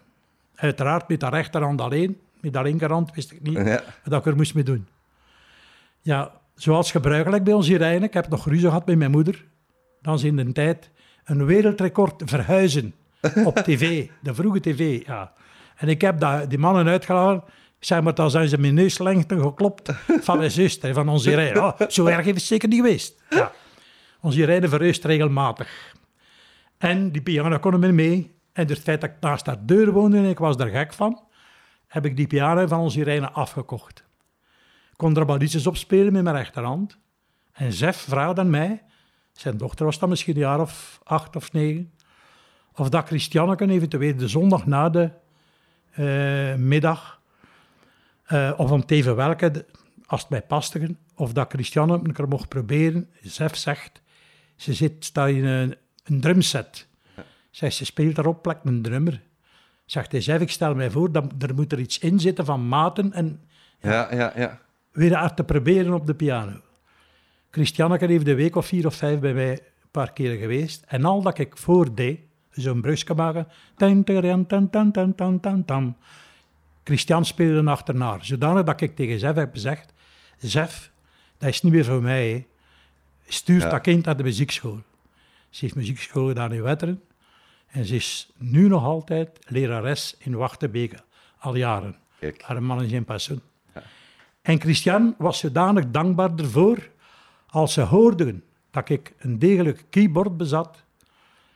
Uiteraard 0.54 1.08
met 1.08 1.20
de 1.20 1.28
rechterhand 1.28 1.80
alleen. 1.80 2.20
Met 2.40 2.52
de 2.52 2.62
linkerhand 2.62 3.14
wist 3.14 3.30
ik 3.32 3.42
niet 3.42 3.56
Ja. 3.56 3.82
wat 4.04 4.20
ik 4.20 4.26
er 4.26 4.36
moest 4.36 4.54
mee 4.54 4.64
doen. 4.64 4.88
Ja, 6.02 6.32
zoals 6.58 6.90
gebruikelijk 6.90 7.44
bij 7.44 7.52
ons 7.52 7.66
hier 7.66 7.80
eigenlijk. 7.80 8.14
Ik 8.14 8.22
heb 8.22 8.30
nog 8.30 8.46
ruzie 8.46 8.66
gehad 8.66 8.86
met 8.86 8.98
mijn 8.98 9.10
moeder. 9.10 9.44
Dan 10.02 10.14
is 10.14 10.24
in 10.24 10.36
de 10.36 10.52
tijd 10.52 10.90
een 11.24 11.46
wereldrecord 11.46 12.22
verhuizen 12.24 12.94
op 13.44 13.56
tv. 13.66 14.08
De 14.20 14.34
vroege 14.34 14.60
tv, 14.60 15.06
ja. 15.06 15.32
En 15.76 15.88
ik 15.88 16.00
heb 16.00 16.20
dat, 16.20 16.50
die 16.50 16.58
mannen 16.58 16.88
uitgeladen. 16.88 17.42
Ik 17.78 17.84
zeg 17.84 18.02
maar, 18.02 18.14
dan 18.14 18.30
zijn 18.30 18.48
ze 18.48 18.58
mijn 18.58 18.74
neuslengte 18.74 19.40
geklopt 19.40 19.92
van 20.20 20.38
mijn 20.38 20.50
zuster, 20.50 20.94
van 20.94 21.08
onze 21.08 21.30
Irene. 21.30 21.62
Oh, 21.62 21.80
zo 21.88 22.06
erg 22.06 22.24
heeft 22.24 22.36
het 22.36 22.46
zeker 22.46 22.68
niet 22.68 22.80
geweest. 22.80 23.22
Ja. 23.30 23.52
Onze 24.20 24.38
Irene 24.38 24.68
verhuist 24.68 25.04
regelmatig. 25.04 25.94
En 26.78 27.12
die 27.12 27.22
piano 27.22 27.58
kon 27.58 27.72
er 27.72 27.78
mee 27.78 27.92
mee. 27.92 28.36
En 28.52 28.66
door 28.66 28.76
het 28.76 28.84
feit 28.84 29.00
dat 29.00 29.10
ik 29.10 29.16
naast 29.20 29.46
haar 29.46 29.66
deur 29.66 29.92
woonde 29.92 30.16
en 30.16 30.24
ik 30.24 30.38
was 30.38 30.56
daar 30.56 30.68
gek 30.68 30.92
van, 30.92 31.22
heb 31.86 32.04
ik 32.04 32.16
die 32.16 32.26
piano 32.26 32.66
van 32.66 32.78
onze 32.78 32.98
Irene 32.98 33.30
afgekocht. 33.30 34.07
Ik 34.98 35.04
kon 35.04 35.16
er 35.16 35.26
maar 35.26 35.38
liedjes 35.38 35.66
op 35.66 35.76
spelen 35.76 36.12
met 36.12 36.22
mijn 36.22 36.36
rechterhand. 36.36 36.98
En 37.52 37.72
Zef 37.72 37.96
vraagt 37.96 38.38
aan 38.38 38.50
mij, 38.50 38.82
zijn 39.32 39.56
dochter 39.56 39.84
was 39.84 39.98
dan 39.98 40.08
misschien 40.08 40.34
een 40.34 40.40
jaar 40.40 40.60
of 40.60 41.00
acht 41.04 41.36
of 41.36 41.52
negen, 41.52 41.92
of 42.72 42.88
dat 42.88 43.06
Christianneke 43.06 43.68
eventueel 43.68 44.16
de 44.16 44.28
zondag 44.28 44.66
na 44.66 44.88
de 44.88 45.10
eh, 45.90 46.54
middag, 46.54 47.20
eh, 48.24 48.52
of 48.56 48.70
om 48.70 48.86
te 48.86 48.94
even 48.94 49.16
welke, 49.16 49.66
als 50.06 50.20
het 50.20 50.30
mij 50.30 50.42
paste, 50.42 50.96
of 51.14 51.32
dat 51.32 51.52
Christiane 51.52 51.92
een 51.92 52.12
keer 52.12 52.28
mocht 52.28 52.48
proberen. 52.48 53.10
Zef 53.20 53.56
zegt, 53.56 54.02
ze 54.56 54.74
zit, 54.74 55.04
staat 55.04 55.28
in 55.28 55.44
een, 55.44 55.76
een 56.04 56.20
drumset. 56.20 56.88
Zegt, 57.50 57.74
ze 57.74 57.84
speelt 57.84 58.14
daarop, 58.14 58.42
plakt 58.42 58.66
een 58.66 58.82
drummer. 58.82 59.22
Zegt 59.84 60.12
hij, 60.12 60.20
Zef, 60.20 60.40
ik 60.40 60.50
stel 60.50 60.74
mij 60.74 60.90
voor, 60.90 61.12
dat 61.12 61.32
er 61.38 61.54
moet 61.54 61.72
er 61.72 61.78
iets 61.78 61.98
in 61.98 62.20
zitten 62.20 62.44
van 62.44 62.68
maten 62.68 63.12
en 63.12 63.40
Ja, 63.80 64.14
ja, 64.14 64.32
ja. 64.36 64.66
Weer 64.98 65.14
haar 65.14 65.34
te 65.34 65.44
proberen 65.44 65.92
op 65.94 66.06
de 66.06 66.14
piano. 66.14 66.60
Christianneke 67.50 68.06
heeft 68.06 68.24
de 68.24 68.34
week 68.34 68.56
of 68.56 68.66
vier 68.66 68.86
of 68.86 68.94
vijf 68.94 69.20
bij 69.20 69.34
mij 69.34 69.50
een 69.50 69.90
paar 69.90 70.12
keren 70.12 70.38
geweest. 70.38 70.84
En 70.88 71.04
al 71.04 71.22
dat 71.22 71.38
ik 71.38 71.56
voordeed, 71.56 72.20
zo'n 72.50 72.80
brugje 72.80 73.14
maken, 73.14 73.46
tan. 75.64 75.96
Christian 76.84 77.24
speelde 77.24 77.70
achterna, 77.70 78.18
zodanig 78.20 78.64
dat 78.64 78.80
ik 78.80 78.96
tegen 78.96 79.18
Zef 79.18 79.34
heb 79.34 79.52
gezegd, 79.52 79.92
Zef, 80.38 80.90
dat 81.38 81.48
is 81.48 81.62
niet 81.62 81.72
meer 81.72 81.84
voor 81.84 82.02
mij. 82.02 82.28
hè. 82.30 82.46
Stuur 83.26 83.60
Ja. 83.60 83.68
dat 83.68 83.80
kind 83.80 84.04
naar 84.04 84.16
de 84.16 84.22
muziekschool. 84.22 84.78
Ze 85.50 85.64
heeft 85.64 85.74
muziekschool 85.76 86.26
gedaan 86.28 86.52
in 86.52 86.62
Wetteren. 86.62 87.02
En 87.66 87.84
ze 87.84 87.94
is 87.94 88.30
nu 88.36 88.68
nog 88.68 88.84
altijd 88.84 89.38
lerares 89.46 90.14
in 90.18 90.34
Wachtenbeke, 90.36 90.96
al 91.38 91.54
jaren. 91.56 91.96
Kijk. 92.20 92.42
Haar 92.42 92.62
man 92.62 92.82
is 92.82 92.92
in 92.92 93.04
pensioen. 93.04 93.40
En 94.48 94.60
Christian 94.60 95.14
was 95.18 95.38
zodanig 95.38 95.90
dankbaar 95.90 96.30
ervoor, 96.36 96.88
als 97.46 97.72
ze 97.72 97.80
hoorden 97.80 98.44
dat 98.70 98.88
ik 98.88 99.12
een 99.18 99.38
degelijk 99.38 99.84
keyboard 99.90 100.36
bezat, 100.36 100.82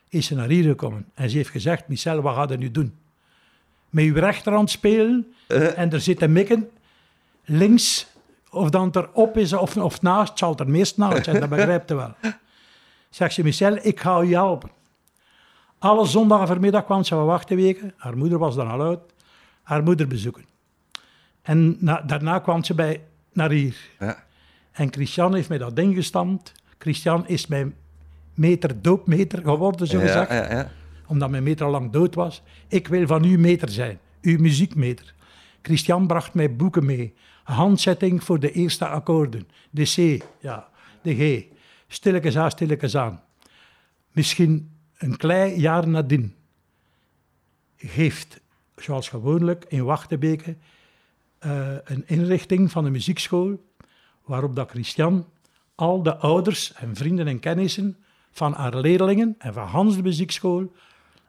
is 0.08 0.26
ze 0.26 0.34
naar 0.34 0.48
hier 0.48 0.64
gekomen. 0.64 1.10
En 1.14 1.30
ze 1.30 1.36
heeft 1.36 1.50
gezegd, 1.50 1.88
Michel, 1.88 2.20
wat 2.20 2.34
ga 2.34 2.46
je 2.48 2.56
nu 2.56 2.70
doen? 2.70 2.94
Met 3.90 4.04
uw 4.04 4.14
rechterhand 4.14 4.70
spelen 4.70 5.34
en 5.76 5.92
er 5.92 6.00
zitten 6.00 6.32
mikken 6.32 6.70
links 7.44 8.06
of 8.50 8.70
dan 8.70 8.86
het 8.86 8.96
erop 8.96 9.36
is 9.36 9.52
of, 9.52 9.76
of 9.76 10.02
naast, 10.02 10.30
het 10.30 10.38
zal 10.38 10.56
er 10.56 10.70
meest 10.70 10.96
naast 10.96 11.24
zijn, 11.24 11.40
dat 11.40 11.48
begrijpt 11.56 11.90
u 11.90 11.94
wel. 11.94 12.14
Zegt 13.10 13.34
ze, 13.34 13.42
Michel, 13.42 13.78
ik 13.82 14.00
ga 14.00 14.20
u 14.20 14.34
helpen. 14.34 14.70
Alle 15.78 16.06
zondagen 16.06 16.46
vanmiddag 16.46 16.84
kwam 16.84 17.04
ze 17.04 17.14
van 17.14 17.24
wachtenweken, 17.24 17.94
haar 17.96 18.16
moeder 18.16 18.38
was 18.38 18.54
dan 18.54 18.70
al 18.70 18.80
oud, 18.80 19.00
haar 19.62 19.82
moeder 19.82 20.06
bezoeken. 20.06 20.50
En 21.42 21.76
na- 21.80 22.00
daarna 22.00 22.38
kwam 22.38 22.64
ze 22.64 22.74
bij, 22.74 23.00
naar 23.32 23.50
hier. 23.50 23.76
Ja. 23.98 24.24
En 24.72 24.92
Christian 24.92 25.34
heeft 25.34 25.48
mij 25.48 25.58
dat 25.58 25.76
ding 25.76 25.94
gestampt. 25.94 26.52
Christian 26.78 27.28
is 27.28 27.46
mijn 27.46 27.74
meter 28.34 28.82
doopmeter 28.82 29.42
geworden, 29.42 29.86
zo 29.86 29.98
gezegd 30.00 30.30
ja, 30.30 30.52
ja. 30.52 30.70
omdat 31.06 31.30
mijn 31.30 31.42
meter 31.42 31.66
al 31.66 31.72
lang 31.72 31.90
dood 31.90 32.14
was. 32.14 32.42
Ik 32.68 32.88
wil 32.88 33.06
van 33.06 33.24
u 33.24 33.38
meter 33.38 33.68
zijn, 33.68 33.98
uw 34.22 34.38
muziekmeter. 34.38 35.14
Christian 35.62 36.06
bracht 36.06 36.34
mij 36.34 36.56
boeken 36.56 36.84
mee. 36.84 37.14
Handzetting 37.44 38.24
voor 38.24 38.40
de 38.40 38.52
eerste 38.52 38.86
akkoorden. 38.86 39.48
De 39.70 39.84
C, 39.84 40.24
ja, 40.40 40.68
de 41.02 41.14
G. 41.14 41.44
Stilletjes 41.86 42.36
aan, 42.36 42.50
stilletjes 42.50 42.96
aan. 42.96 43.20
Misschien 44.12 44.70
een 44.98 45.16
klein 45.16 45.60
jaar 45.60 45.88
nadien 45.88 46.34
geeft, 47.76 48.40
zoals 48.76 49.08
gewoonlijk 49.08 49.64
in 49.68 49.84
Wachtenbeke, 49.84 50.56
eh, 51.42 51.74
een 51.84 52.02
inrichting 52.06 52.70
van 52.70 52.84
een 52.84 52.92
muziekschool, 52.92 53.64
waarop 54.24 54.56
dat 54.56 54.70
Christian 54.70 55.26
al 55.74 56.02
de 56.02 56.16
ouders 56.16 56.72
en 56.72 56.96
vrienden 56.96 57.26
en 57.26 57.40
kennissen 57.40 57.96
van 58.30 58.52
haar 58.52 58.76
leerlingen 58.76 59.34
en 59.38 59.52
van 59.52 59.66
Hans 59.66 59.96
de 59.96 60.02
muziekschool 60.02 60.72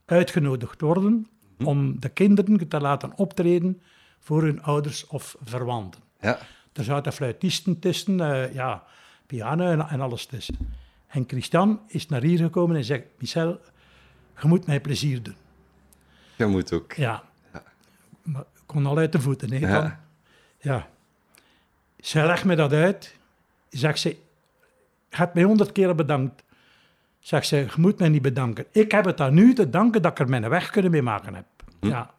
uitgenodigd 0.05 0.81
worden 0.81 1.27
om 1.63 1.99
de 1.99 2.09
kinderen 2.09 2.67
te 2.67 2.79
laten 2.79 3.11
optreden 3.17 3.81
voor 4.19 4.43
hun 4.43 4.63
ouders 4.63 5.07
of 5.07 5.35
verwanten. 5.43 6.01
ja. 6.21 6.39
Er 6.73 6.83
zaten 6.83 7.13
fluitisten 7.13 7.79
tussen, 7.79 8.19
eh, 8.19 8.53
ja, 8.53 8.83
piano 9.25 9.65
en, 9.65 9.87
en 9.87 10.01
alles 10.01 10.25
tussen. 10.25 10.57
En 11.07 11.23
Christian 11.27 11.79
is 11.87 12.07
naar 12.07 12.21
hier 12.21 12.37
gekomen 12.37 12.75
en 12.75 12.83
zegt, 12.83 13.03
Michel, 13.19 13.59
je 14.41 14.47
moet 14.47 14.65
mij 14.65 14.81
plezier 14.81 15.23
doen. 15.23 15.35
Je 16.35 16.45
moet 16.45 16.73
ook. 16.73 16.93
Ja. 16.93 17.23
Maar 18.21 18.41
ik 18.41 18.61
kon 18.65 18.85
al 18.85 18.97
uit 18.97 19.11
de 19.11 19.21
voeten. 19.21 19.51
Hè, 19.51 19.57
Ja. 19.57 20.02
Ja. 20.63 20.87
Zij 21.97 22.25
legt 22.25 22.45
me 22.45 22.55
dat 22.55 22.73
uit. 22.73 23.15
Zegt 23.69 23.99
ze, 23.99 24.09
je 24.09 24.17
hebt 25.17 25.33
mij 25.33 25.43
honderd 25.43 25.71
keer 25.71 25.95
bedankt. 25.95 26.43
Zegt 27.19 27.47
ze, 27.47 27.55
je 27.57 27.69
moet 27.77 27.99
mij 27.99 28.09
niet 28.09 28.21
bedanken. 28.21 28.65
Ik 28.71 28.91
heb 28.91 29.05
het 29.05 29.21
aan 29.21 29.37
u 29.37 29.53
te 29.53 29.69
danken 29.69 30.01
dat 30.01 30.11
ik 30.11 30.19
er 30.19 30.29
mijn 30.29 30.49
weg 30.49 30.69
kunnen 30.69 30.91
mee 30.91 31.01
maken 31.01 31.35
heb. 31.35 31.45
Ja. 31.79 32.11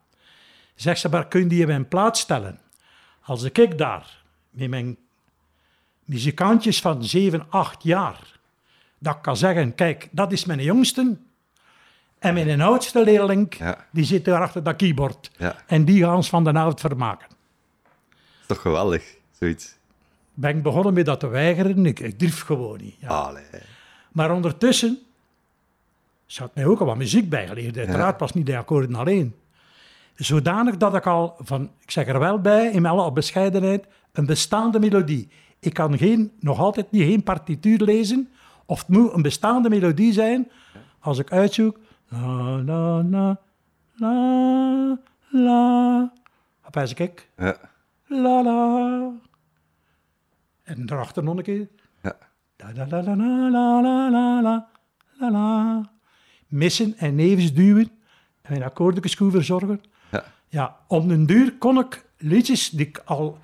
Zegt 0.74 1.00
ze, 1.00 1.08
maar 1.08 1.28
kun 1.28 1.40
je 1.40 1.46
die 1.46 1.60
in 1.60 1.66
mijn 1.66 1.88
plaats 1.88 2.20
stellen? 2.20 2.58
Als 3.22 3.42
ik 3.42 3.78
daar 3.78 4.22
met 4.50 4.70
mijn 4.70 4.96
muzikantjes 6.04 6.80
van 6.80 7.04
7, 7.04 7.46
8 7.48 7.82
jaar, 7.82 8.38
dat 8.98 9.16
ik 9.16 9.22
kan 9.22 9.36
zeggen, 9.36 9.74
kijk, 9.74 10.08
dat 10.10 10.32
is 10.32 10.44
mijn 10.44 10.62
jongste. 10.62 11.16
En 12.18 12.34
mijn 12.34 12.60
oudste 12.60 13.04
leerling, 13.04 13.58
Ja. 13.58 13.86
die 13.92 14.04
zit 14.04 14.24
daar 14.24 14.40
achter 14.40 14.62
dat 14.62 14.76
keyboard. 14.76 15.30
Ja. 15.36 15.56
En 15.66 15.84
die 15.84 16.02
gaan 16.04 16.16
ons 16.16 16.28
van 16.28 16.44
de 16.44 16.52
avond 16.52 16.80
vermaken. 16.80 17.26
Toch 18.46 18.60
geweldig, 18.60 19.16
zoiets. 19.38 19.76
Ben 20.34 20.56
ik 20.56 20.62
begonnen 20.62 20.94
met 20.94 21.06
dat 21.06 21.20
te 21.20 21.26
weigeren, 21.26 21.86
ik, 21.86 22.00
ik 22.00 22.18
durf 22.18 22.40
gewoon 22.40 22.78
niet. 22.82 22.96
Ja. 22.98 23.08
Allee. 23.08 23.42
Maar 24.12 24.32
ondertussen 24.32 24.98
ze 26.26 26.42
had 26.42 26.54
mij 26.54 26.66
ook 26.66 26.80
al 26.80 26.86
wat 26.86 26.96
muziek 26.96 27.28
bijgeleerd. 27.28 27.76
Uiteraard 27.76 28.20
was 28.20 28.32
niet 28.32 28.46
de 28.46 28.56
akkoorden 28.56 28.94
alleen. 28.94 29.34
Zodanig 30.14 30.76
dat 30.76 30.94
ik 30.94 31.06
al 31.06 31.36
van, 31.38 31.70
ik 31.80 31.90
zeg 31.90 32.06
er 32.06 32.18
wel 32.18 32.40
bij, 32.40 32.70
in 32.70 32.86
alle 32.86 33.12
bescheidenheid, 33.12 33.86
een 34.12 34.26
bestaande 34.26 34.78
melodie. 34.78 35.28
Ik 35.58 35.74
kan 35.74 35.98
geen, 35.98 36.32
nog 36.40 36.58
altijd 36.58 36.90
niet 36.90 37.02
geen 37.02 37.22
partituur 37.22 37.78
lezen, 37.78 38.28
of 38.66 38.78
het 38.78 38.88
moet 38.88 39.12
een 39.12 39.22
bestaande 39.22 39.68
melodie 39.68 40.12
zijn. 40.12 40.50
Als 40.98 41.18
ik 41.18 41.32
uitzoek, 41.32 41.78
la 42.08 42.62
la 42.62 43.02
la 43.02 43.40
la 43.96 44.98
la, 45.30 46.12
wijs 46.70 46.94
ik, 46.94 47.28
Ja. 47.36 47.56
La 48.22 48.42
la. 48.42 49.12
En 50.62 50.86
daarachter 50.86 51.22
nog 51.22 51.36
een 51.36 51.42
keer. 51.42 51.68
Ja. 52.02 52.16
Da 52.56 52.72
da 52.72 52.84
da 52.84 53.02
da 53.02 53.16
la 53.16 53.48
la 53.50 53.80
la 53.80 54.10
la 54.10 54.40
la 54.42 54.68
la 55.18 55.30
la. 55.30 55.90
Missen 56.46 56.96
en 56.96 57.14
nevens 57.14 57.52
duwen 57.52 57.90
en 58.42 58.52
mijn 58.52 58.62
akkoordekeschoen 58.62 59.30
verzorgen. 59.30 59.80
Ja. 60.10 60.24
Ja, 60.48 60.76
om 60.86 61.08
den 61.08 61.26
duur 61.26 61.58
kon 61.58 61.78
ik 61.78 62.04
liedjes 62.16 62.68
die 62.70 62.86
ik 62.86 63.02
al 63.04 63.38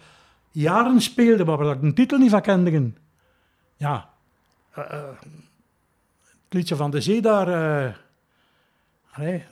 jaren 0.50 1.00
speelde, 1.00 1.44
maar 1.44 1.56
waar 1.56 1.76
ik 1.76 1.82
een 1.82 1.94
titel 1.94 2.18
niet 2.18 2.30
van 2.30 2.40
kende. 2.40 2.92
Ja, 3.76 4.10
eh, 4.70 4.92
eh, 4.92 5.08
het 6.20 6.54
liedje 6.58 6.76
van 6.76 6.90
de 6.90 7.00
zee 7.00 7.20
daar, 7.20 7.48
eh, 7.48 7.94
allee, 9.10 9.44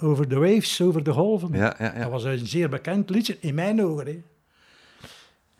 over 0.00 0.28
de 0.28 0.36
waves, 0.38 0.80
over 0.80 1.02
de 1.02 1.12
golven. 1.12 1.52
Ja, 1.52 1.74
ja, 1.78 1.92
ja. 1.94 2.00
Dat 2.00 2.10
was 2.10 2.24
een 2.24 2.46
zeer 2.46 2.68
bekend 2.68 3.10
liedje, 3.10 3.36
in 3.40 3.54
mijn 3.54 3.84
ogen. 3.84 4.06
Hè. 4.06 4.22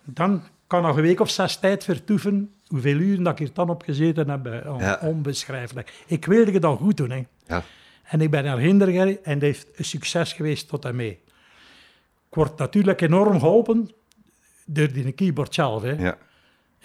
Dan 0.04 0.42
kan 0.66 0.82
nog 0.82 0.96
een 0.96 1.02
week 1.02 1.20
of 1.20 1.30
zes 1.30 1.56
tijd 1.56 1.84
vertoeven, 1.84 2.54
hoeveel 2.66 2.96
uren 2.96 3.22
dat 3.24 3.32
ik 3.32 3.38
hier 3.38 3.50
dan 3.54 3.70
op 3.70 3.82
gezeten 3.82 4.28
heb, 4.30 4.66
on- 4.66 5.00
onbeschrijfelijk. 5.08 5.92
Ik 6.06 6.24
wilde 6.24 6.52
het 6.52 6.62
dan 6.62 6.76
goed 6.76 6.96
doen. 6.96 7.10
Hè. 7.10 7.22
Ja. 7.46 7.62
En 8.02 8.20
ik 8.20 8.30
ben 8.30 8.44
naar 8.44 8.58
Hindergerry 8.58 9.18
en 9.22 9.32
dat 9.32 9.42
heeft 9.42 9.66
een 9.76 9.84
succes 9.84 10.32
geweest 10.32 10.68
tot 10.68 10.84
en 10.84 10.96
mee. 10.96 11.20
Ik 12.28 12.34
word 12.34 12.58
natuurlijk 12.58 13.00
enorm 13.00 13.38
geholpen 13.40 13.90
door 14.66 14.92
die 14.92 15.12
keyboard 15.12 15.54
zelf. 15.54 15.82
Hè. 15.82 15.90
Ja. 15.90 16.18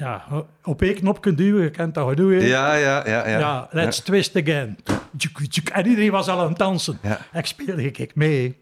Ja. 0.03 0.25
op 0.63 0.81
één 0.81 0.95
knop 0.95 1.21
kunt 1.21 1.37
duwen, 1.37 1.63
je 1.63 1.69
kent 1.69 1.93
dat 1.93 2.09
genoeg. 2.09 2.31
hè. 2.31 2.37
Ja, 2.47 2.73
ja, 2.73 3.07
ja, 3.07 3.27
ja. 3.27 3.39
Ja, 3.39 3.67
let's 3.71 3.99
twist 3.99 4.35
again. 4.35 4.77
En 5.73 5.87
iedereen 5.87 6.11
was 6.11 6.27
al 6.27 6.39
aan 6.39 6.47
het 6.49 6.57
dansen. 6.57 6.99
Ja. 7.01 7.19
Ik 7.33 7.45
speelde 7.45 7.83
ik 7.91 8.15
mee. 8.15 8.57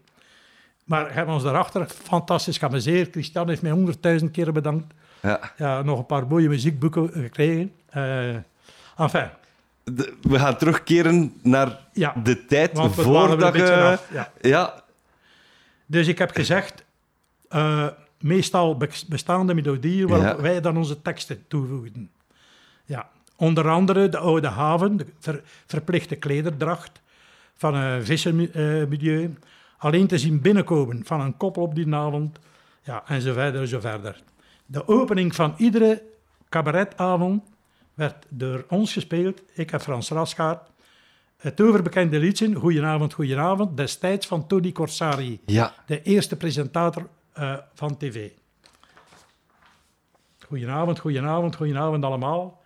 Maar 0.84 1.06
we 1.06 1.12
hebben 1.12 1.34
ons 1.34 1.42
daarachter 1.42 1.86
fantastisch 2.04 2.58
geamuseerd. 2.58 3.10
Christian 3.12 3.48
heeft 3.48 3.62
mij 3.62 3.70
honderdduizend 3.70 4.30
keer 4.30 4.52
bedankt. 4.52 4.94
Ja. 5.22 5.40
Ja, 5.56 5.82
nog 5.82 5.98
een 5.98 6.06
paar 6.06 6.26
mooie 6.26 6.48
muziekboeken 6.48 7.10
gekregen. 7.12 7.72
Eh 7.90 8.34
enfin, 8.98 9.28
De- 9.84 10.14
we 10.22 10.38
gaan 10.38 10.56
terugkeren 10.56 11.32
naar 11.42 11.78
Ja. 11.92 12.14
de 12.22 12.46
tijd 12.46 12.72
we 12.78 12.90
voordat 12.90 13.54
je... 13.54 13.98
Ja. 14.12 14.30
Ja, 14.40 14.82
Dus 15.86 16.06
ik 16.08 16.18
heb 16.18 16.30
gezegd, 16.30 16.84
eh, 17.48 17.86
meestal 18.22 18.76
be- 18.76 18.88
bestaande 19.08 19.54
melodieën 19.54 20.08
waarop 20.08 20.36
Ja. 20.36 20.42
wij 20.42 20.60
dan 20.60 20.76
onze 20.76 21.02
teksten 21.02 21.44
toevoegden. 21.48 22.10
Ja, 22.84 23.08
onder 23.36 23.68
andere 23.68 24.08
de 24.08 24.18
Oude 24.18 24.48
Haven, 24.48 24.96
de 24.96 25.06
ver- 25.18 25.42
verplichte 25.66 26.16
klederdracht 26.16 27.00
van 27.56 27.74
een 27.74 28.04
vissenmilieu. 28.04 29.34
Alleen 29.78 30.06
te 30.06 30.18
zien 30.18 30.40
binnenkomen 30.40 31.04
van 31.04 31.20
een 31.20 31.36
koppel 31.36 31.62
op 31.62 31.74
die 31.74 31.94
avond. 31.94 32.38
Ja, 32.82 33.02
en 33.06 33.20
zo 33.20 33.32
verder, 33.32 33.68
zo 33.68 33.80
verder. 33.80 34.22
De 34.66 34.88
opening 34.88 35.34
van 35.34 35.54
iedere 35.56 36.02
cabaretavond 36.48 37.42
werd 37.94 38.26
door 38.28 38.64
ons 38.68 38.92
gespeeld. 38.92 39.42
Ik 39.54 39.72
en 39.72 39.80
Frans 39.80 40.08
Rasgaard. 40.08 40.68
Het 41.36 41.60
overbekende 41.60 42.18
liedje, 42.18 42.54
Goedenavond, 42.54 43.12
Goedenavond, 43.12 43.76
destijds 43.76 44.26
van 44.26 44.46
Tony 44.46 44.72
Corsari 44.72 45.40
ja. 45.46 45.74
de 45.86 46.02
eerste 46.02 46.36
presentator 46.36 47.08
eh, 47.40 47.56
van 47.74 47.96
tv. 47.96 48.30
Goedenavond, 50.46 50.98
goedenavond, 50.98 51.56
goedenavond 51.56 52.04
allemaal. 52.04 52.62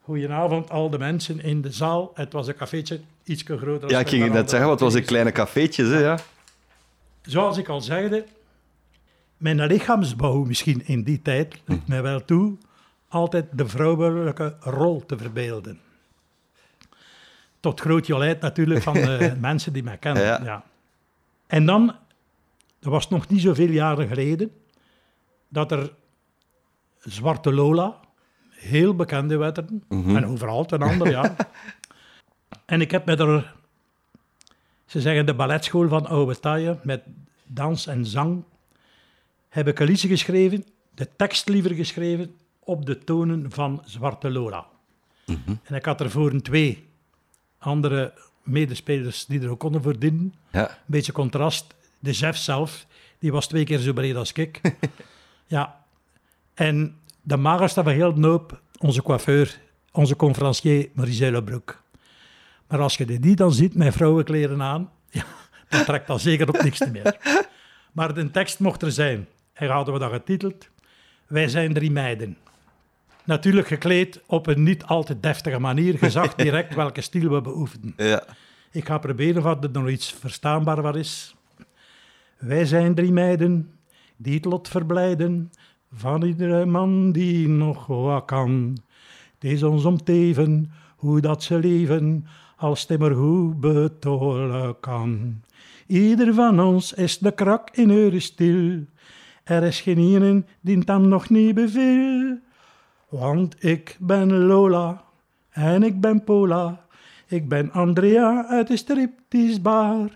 Goedenavond 0.00 0.70
al 0.70 0.90
de 0.90 0.98
mensen 0.98 1.40
in 1.40 1.62
de 1.62 1.72
zaal. 1.72 2.10
Het 2.14 2.32
was 2.32 2.46
een 2.46 2.56
cafeetje, 2.56 3.00
iets 3.24 3.42
groter. 3.42 3.80
dan 3.80 3.90
ja 3.90 3.98
ik 3.98 4.08
ging 4.08 4.32
net 4.32 4.50
zeggen, 4.50 4.68
wat 4.68 4.80
was 4.80 4.94
een 4.94 5.04
kleine 5.04 5.32
cafeetjes, 5.32 5.88
hè, 5.88 5.98
ja. 5.98 6.18
Zoals 7.22 7.58
ik 7.58 7.68
al 7.68 7.80
zegde, 7.80 8.24
mijn 9.36 9.66
lichaamsbouw 9.66 10.44
misschien 10.44 10.86
in 10.86 11.02
die 11.02 11.22
tijd 11.22 11.62
liet 11.64 11.88
mij 11.88 12.02
wel 12.02 12.24
toe 12.24 12.56
altijd 13.08 13.46
de 13.52 13.68
vrouwelijke 13.68 14.56
rol 14.60 15.06
te 15.06 15.18
verbeelden. 15.18 15.80
Tot 17.60 17.80
groot 17.80 18.06
jolijt 18.06 18.40
natuurlijk 18.40 18.82
van 18.82 18.94
de 18.94 19.36
mensen 19.40 19.72
die 19.72 19.82
mij 19.82 19.96
kennen. 19.96 20.22
Ja. 20.22 20.40
Ja. 20.44 20.64
En 21.46 21.66
dan, 21.66 21.94
dat 22.86 22.94
was 22.94 23.08
nog 23.08 23.28
niet 23.28 23.40
zoveel 23.40 23.70
jaren 23.70 24.08
geleden, 24.08 24.50
dat 25.48 25.72
er 25.72 25.92
Zwarte 26.98 27.52
Lola, 27.52 28.00
heel 28.50 28.94
bekende 28.94 29.36
wetteren, 29.36 29.84
en 29.88 30.26
overal 30.26 30.64
ten 30.64 30.82
ander, 30.82 31.10
ja. 31.10 31.36
en 32.66 32.80
ik 32.80 32.90
heb 32.90 33.04
met 33.04 33.18
haar 33.18 33.54
ze 34.86 35.00
zeggen 35.00 35.26
de 35.26 35.34
balletschool 35.34 35.88
van 35.88 36.06
Oude 36.06 36.40
Taaie 36.40 36.78
met 36.82 37.02
dans 37.46 37.86
en 37.86 38.06
zang. 38.06 38.44
Heb 39.48 39.68
ik 39.68 39.78
een 39.78 39.86
liedje 39.86 40.08
geschreven, 40.08 40.64
de 40.94 41.08
tekst 41.16 41.48
liever 41.48 41.74
geschreven, 41.74 42.34
op 42.58 42.86
de 42.86 42.98
tonen 42.98 43.50
van 43.50 43.82
Zwarte 43.84 44.30
Lola. 44.30 44.66
En 45.62 45.74
ik 45.74 45.84
had 45.84 46.00
ervoor 46.00 46.30
een 46.30 46.42
twee 46.42 46.88
andere 47.58 48.12
medespelers 48.42 49.26
die 49.26 49.40
er 49.40 49.50
ook 49.50 49.58
konden 49.58 49.82
voor 49.82 49.98
dienen. 49.98 50.34
Ja. 50.52 50.70
Een 50.70 50.76
beetje 50.86 51.12
contrast. 51.12 51.74
De 51.98 52.12
chef 52.12 52.36
zelf, 52.36 52.86
die 53.18 53.32
was 53.32 53.46
twee 53.48 53.64
keer 53.64 53.78
zo 53.78 53.92
breed 53.92 54.16
als 54.16 54.32
ik. 54.32 54.60
ja. 55.46 55.84
En 56.54 56.96
de 57.22 57.36
magerste 57.36 57.82
van 57.82 57.92
heel 57.92 58.14
de 58.14 58.26
hoop, 58.26 58.60
onze 58.78 59.02
coiffeur, 59.02 59.58
onze 59.92 60.16
conferencier 60.16 60.88
Marie 60.94 61.30
Lebroek. 61.30 61.82
Maar 62.68 62.80
als 62.80 62.96
je 62.96 63.20
die 63.20 63.36
dan 63.36 63.52
ziet 63.52 63.74
met 63.74 63.94
vrouwenkleren 63.94 64.62
aan, 64.62 64.90
ja, 65.10 65.24
dan 65.68 65.84
trekt 65.84 66.06
dat 66.06 66.20
zeker 66.20 66.48
op 66.48 66.62
niks 66.62 66.90
meer. 66.90 67.16
Maar 67.92 68.14
de 68.14 68.30
tekst 68.30 68.58
mocht 68.58 68.82
er 68.82 68.92
zijn. 68.92 69.26
En 69.52 69.68
hadden 69.68 69.94
we 69.94 70.00
dat 70.00 70.12
getiteld, 70.12 70.68
Wij 71.26 71.48
zijn 71.48 71.72
drie 71.72 71.90
meiden. 71.90 72.36
Natuurlijk 73.24 73.66
gekleed 73.66 74.20
op 74.26 74.46
een 74.46 74.62
niet 74.62 74.84
al 74.84 75.04
te 75.04 75.20
deftige 75.20 75.58
manier. 75.58 75.96
Je 76.00 76.10
zag 76.10 76.34
direct 76.44 76.74
welke 76.74 77.00
stijl 77.00 77.30
we 77.30 77.40
beoefenden. 77.40 77.94
Ja. 77.96 78.24
Ik 78.70 78.86
ga 78.86 78.98
proberen 78.98 79.44
of 79.46 79.62
er 79.62 79.70
nog 79.70 79.88
iets 79.88 80.12
verstaanbaar 80.12 80.82
wat 80.82 80.96
is. 80.96 81.35
Wij 82.38 82.64
zijn 82.64 82.94
drie 82.94 83.12
meiden 83.12 83.70
die 84.16 84.34
het 84.34 84.44
lot 84.44 84.68
verblijden 84.68 85.50
van 85.92 86.22
iedere 86.22 86.64
man 86.66 87.12
die 87.12 87.48
nog 87.48 87.86
wat 87.86 88.24
kan. 88.24 88.78
Het 89.34 89.50
is 89.50 89.62
ons 89.62 89.84
om 89.84 90.04
teven 90.04 90.70
hoe 90.96 91.20
dat 91.20 91.42
ze 91.42 91.58
leven 91.58 92.26
als 92.56 92.86
het 92.86 92.98
maar 92.98 93.14
goed 93.14 93.60
betolen 93.60 94.80
kan. 94.80 95.40
Ieder 95.86 96.34
van 96.34 96.60
ons 96.60 96.92
is 96.92 97.18
de 97.18 97.32
krak 97.32 97.70
in 97.70 97.90
eure 97.90 98.20
stil. 98.20 98.84
Er 99.44 99.62
is 99.62 99.80
geen 99.80 99.98
ene 99.98 100.44
die 100.60 100.78
het 100.78 100.98
nog 100.98 101.28
niet 101.28 101.54
beviel. 101.54 102.38
Want 103.08 103.64
ik 103.64 103.96
ben 104.00 104.36
Lola 104.36 105.04
en 105.50 105.82
ik 105.82 106.00
ben 106.00 106.24
Pola. 106.24 106.84
Ik 107.26 107.48
ben 107.48 107.72
Andrea 107.72 108.46
uit 108.46 108.68
de 108.68 108.76
stripteasebar. 108.76 110.10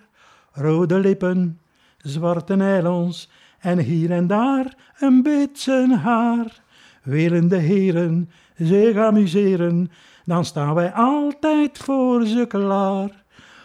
Rode 0.52 0.98
lippen, 0.98 1.60
zwarte 2.02 2.56
nylons 2.56 3.30
en 3.58 3.78
hier 3.78 4.10
en 4.10 4.26
daar 4.26 4.74
een 4.98 5.22
beetje 5.22 5.96
haar. 5.96 6.60
Willen 7.02 7.48
de 7.48 7.56
heren 7.56 8.30
zich 8.56 8.96
amuseren, 8.96 9.90
dan 10.24 10.44
staan 10.44 10.74
wij 10.74 10.92
altijd 10.92 11.78
voor 11.78 12.26
ze 12.26 12.44
klaar. 12.48 13.24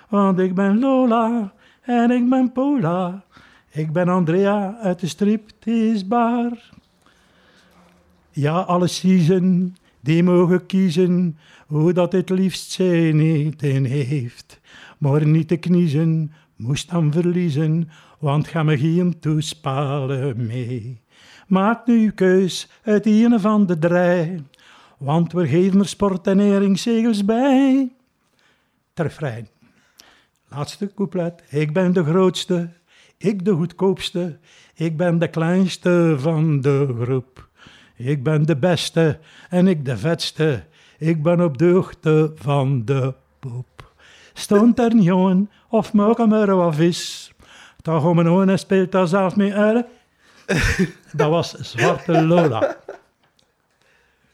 Want 0.10 0.40
ik 0.40 0.56
ben 0.56 0.80
Lola 0.80 1.54
en 1.82 2.12
ik 2.12 2.30
ben 2.30 2.52
Pola. 2.52 3.24
Ik 3.72 3.92
ben 3.92 4.08
Andrea 4.08 4.78
uit 4.82 5.00
de 5.00 5.08
stripteasebar. 5.08 6.74
Ja, 8.32 8.60
alle 8.60 8.88
season, 8.88 9.76
die 10.00 10.24
mogen 10.24 10.66
kiezen 10.66 11.38
hoe 11.68 11.94
dat 11.94 12.12
het 12.12 12.30
liefst 12.30 12.72
zijn 12.72 13.20
eten 13.20 13.84
heeft. 13.84 14.60
Maar 14.98 15.28
niet 15.28 15.48
te 15.48 15.58
kniezen, 15.58 16.32
moest 16.56 16.90
dan 16.90 17.12
verliezen, 17.12 17.90
want 18.26 18.48
ga 18.48 18.64
me 18.64 18.78
geen 18.78 19.20
toespalen 19.20 20.46
mee. 20.46 21.02
Maak 21.48 21.88
nu 21.88 22.12
keus 22.12 22.70
uit 22.84 23.06
een 23.06 23.40
van 23.40 23.66
de 23.66 23.80
drie, 23.80 24.44
want 24.98 25.32
we 25.32 25.48
geven 25.48 25.80
er 25.80 25.88
sport 25.88 26.28
en 26.28 26.38
neringszegels 26.38 27.26
bij. 27.26 27.92
Terfrein. 28.94 29.48
Laatste 30.50 30.94
couplet. 30.96 31.44
Ik 31.50 31.74
ben 31.74 31.94
de 31.94 32.04
grootste, 32.04 32.70
ik 33.18 33.46
de 33.46 33.52
goedkoopste, 33.52 34.40
ik 34.76 34.98
ben 34.98 35.20
de 35.20 35.28
kleinste 35.28 36.16
van 36.18 36.62
de 36.62 36.96
groep. 37.02 37.50
Ik 37.96 38.24
ben 38.24 38.46
de 38.46 38.58
beste 38.58 39.20
en 39.50 39.68
ik 39.68 39.86
de 39.86 39.98
vetste, 39.98 40.64
ik 40.98 41.24
ben 41.24 41.42
op 41.42 41.58
de 41.58 41.70
hoogte 41.70 42.32
van 42.36 42.86
de 42.86 43.14
poep. 43.40 43.94
Stond 44.34 44.80
er 44.80 44.92
een 44.92 45.02
jongen 45.02 45.50
of 45.70 45.94
maak 45.94 46.18
hem 46.18 46.34
er 46.34 46.56
wat 46.56 46.76
vis, 46.76 47.35
toch 47.86 48.06
om 48.06 48.20
een 48.20 48.28
ogen 48.28 48.50
en 48.50 48.60
speelt 48.60 48.92
daar 48.92 49.08
zelf 49.08 49.36
mee 49.36 49.54
uit. 49.54 49.86
Dat 51.12 51.30
was 51.30 51.52
Zwarte 51.52 52.26
Lola. 52.26 52.78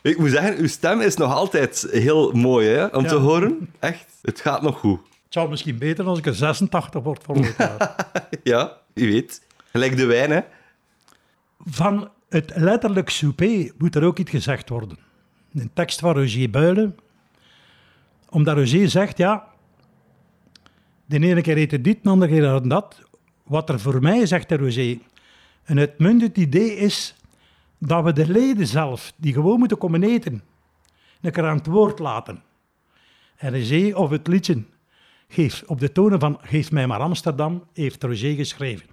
Ik 0.01 0.17
moet 0.17 0.29
zeggen, 0.29 0.57
uw 0.57 0.67
stem 0.67 1.01
is 1.01 1.15
nog 1.15 1.33
altijd 1.33 1.87
heel 1.91 2.31
mooi 2.31 2.67
hè, 2.67 2.85
om 2.85 3.07
te 3.07 3.15
horen. 3.15 3.73
Echt, 3.79 4.05
het 4.21 4.39
gaat 4.39 4.61
nog 4.61 4.79
goed. 4.79 4.99
Het 4.99 5.33
zou 5.33 5.49
misschien 5.49 5.77
beter 5.77 6.05
als 6.05 6.19
ik 6.19 6.25
er 6.25 6.33
86 6.33 7.03
word 7.03 7.23
volgend 7.23 7.55
jaar. 7.57 7.95
Ja, 8.43 8.77
wie 8.93 9.11
weet. 9.11 9.41
Gelijk 9.71 9.97
de 9.97 10.05
wijn, 10.05 10.31
hè. 10.31 10.41
Van 11.65 12.09
het 12.29 12.51
letterlijk 12.55 13.09
souper 13.09 13.71
moet 13.77 13.95
er 13.95 14.03
ook 14.03 14.17
iets 14.17 14.29
gezegd 14.29 14.69
worden. 14.69 14.97
Een 15.53 15.71
tekst 15.73 15.99
van 15.99 16.13
Roger 16.13 16.49
Builen. 16.49 16.97
Omdat 18.29 18.57
Roger 18.57 18.89
zegt, 18.89 19.17
ja, 19.17 19.47
de 21.05 21.19
ene 21.19 21.41
keer 21.41 21.57
eet 21.57 21.71
het 21.71 21.83
dit, 21.83 22.03
de 22.03 22.09
andere 22.09 22.31
keer 22.31 22.69
dat. 22.69 23.01
Wat 23.43 23.69
er 23.69 23.80
voor 23.80 24.01
mij, 24.01 24.25
zegt 24.25 24.49
de 24.49 24.58
Roger, 24.58 24.97
een 25.65 25.80
uitmuntend 25.80 26.38
idee 26.38 26.75
is 26.75 27.15
dat 27.77 28.04
we 28.04 28.13
de 28.13 28.27
leden 28.27 28.67
zelf, 28.67 29.13
die 29.15 29.34
gewoon 29.34 29.60
moeten 29.60 29.77
komen 29.77 30.04
eten, 30.04 30.43
een 31.21 31.32
keer 31.32 31.47
aan 31.47 31.58
het 31.58 31.67
woord 31.67 31.99
laten. 31.99 32.43
En 33.38 33.60
Roger, 33.60 33.97
of 33.97 34.10
het 34.10 34.27
liedje, 34.27 34.63
geef, 35.27 35.63
op 35.67 35.80
de 35.80 35.91
tonen 35.91 36.19
van 36.19 36.38
Geef 36.41 36.71
mij 36.71 36.88
maar 36.88 36.99
Amsterdam, 36.99 37.63
heeft 37.73 38.04
Roger 38.04 38.36
geschreven. 38.36 38.89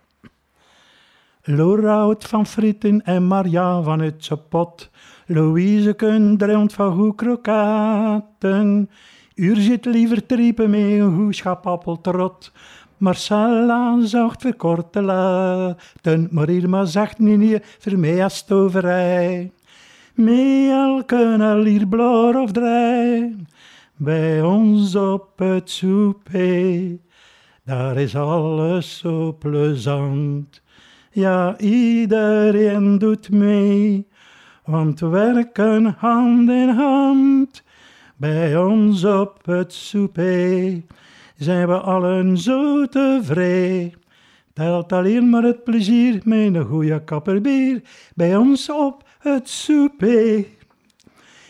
Laura 1.43 1.97
houdt 1.97 2.27
van 2.27 2.47
frieten 2.47 3.05
en 3.05 3.27
Maria 3.27 3.83
van 3.83 4.01
het 4.01 4.25
sapot. 4.25 4.91
Louise 5.27 5.95
droomt 6.37 6.73
van 6.73 6.97
goed 6.97 7.17
krokaten. 7.17 8.91
Uur 9.35 9.57
zit 9.57 9.85
liever 9.85 10.27
triepen 10.27 10.71
met 10.71 10.81
een 10.81 11.17
goed 11.17 11.37
schap 11.37 11.67
appeltrot. 11.67 12.53
Marcella 12.99 14.01
zocht 14.01 14.41
verkort 14.41 14.93
te 14.93 15.03
laten, 15.03 16.29
maar 16.31 16.49
Irma 16.49 16.85
zegt 16.85 17.19
niet 17.19 18.23
als 18.23 18.45
toverij. 18.45 19.51
Elke 20.71 21.37
alier 21.41 21.87
bloor 21.87 22.35
of 22.35 22.53
draai, 22.53 23.37
bij 23.97 24.43
ons 24.43 24.95
op 24.95 25.39
het 25.39 25.71
souper. 25.71 26.99
Daar 27.65 27.97
is 27.97 28.17
alles 28.17 28.99
zo 28.99 29.37
plezant. 29.39 30.63
Ja, 31.11 31.59
iedereen 31.59 32.99
doet 32.99 33.31
mee, 33.31 34.07
want 34.65 35.01
we 35.01 35.07
werken 35.07 35.97
hand 35.99 36.51
in 36.51 36.69
hand. 36.69 37.63
Bij 38.17 38.57
ons 38.57 39.05
op 39.05 39.39
het 39.45 39.73
souper 39.73 40.83
zijn 41.39 41.69
we 41.69 41.81
allen 41.81 42.39
zo 42.39 42.87
tevreden. 42.87 43.93
Telt 44.53 44.93
alleen 44.93 45.31
maar 45.31 45.43
het 45.43 45.65
plezier 45.65 46.21
met 46.25 46.55
een 46.55 46.65
goede 46.65 47.05
kapper 47.05 47.41
bier 47.41 47.83
bij 48.15 48.37
ons 48.37 48.71
op 48.71 49.09
het 49.19 49.49
souper. 49.49 50.45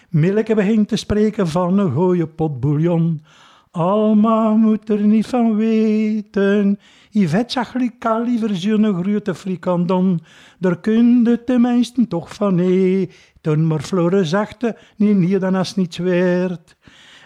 Milke 0.08 0.54
begint 0.54 0.88
te 0.88 0.96
spreken 0.96 1.48
van 1.48 1.78
een 1.78 1.92
gooie 1.92 2.26
pot 2.26 2.60
bouillon. 2.60 3.22
Alma 3.70 4.50
moet 4.50 4.88
er 4.88 5.00
niet 5.00 5.26
van 5.26 5.56
weten. 5.56 6.78
Yvette 7.10 7.52
zag 7.52 7.74
Lika 7.74 8.18
liever 8.18 8.56
zo'n 8.56 9.02
grote 9.02 9.34
frikandon. 9.34 10.20
Daar 10.58 10.80
kun 10.80 11.24
je 11.24 11.44
tenminste 11.44 12.08
toch 12.08 12.34
van 12.34 12.58
eten. 12.58 13.66
Maar 13.66 13.80
Flore 13.80 14.24
zagte, 14.24 14.76
nee, 14.96 15.14
nee, 15.14 15.38
dan 15.38 15.56
is 15.56 15.74
niets 15.74 15.98
waard. 15.98 16.76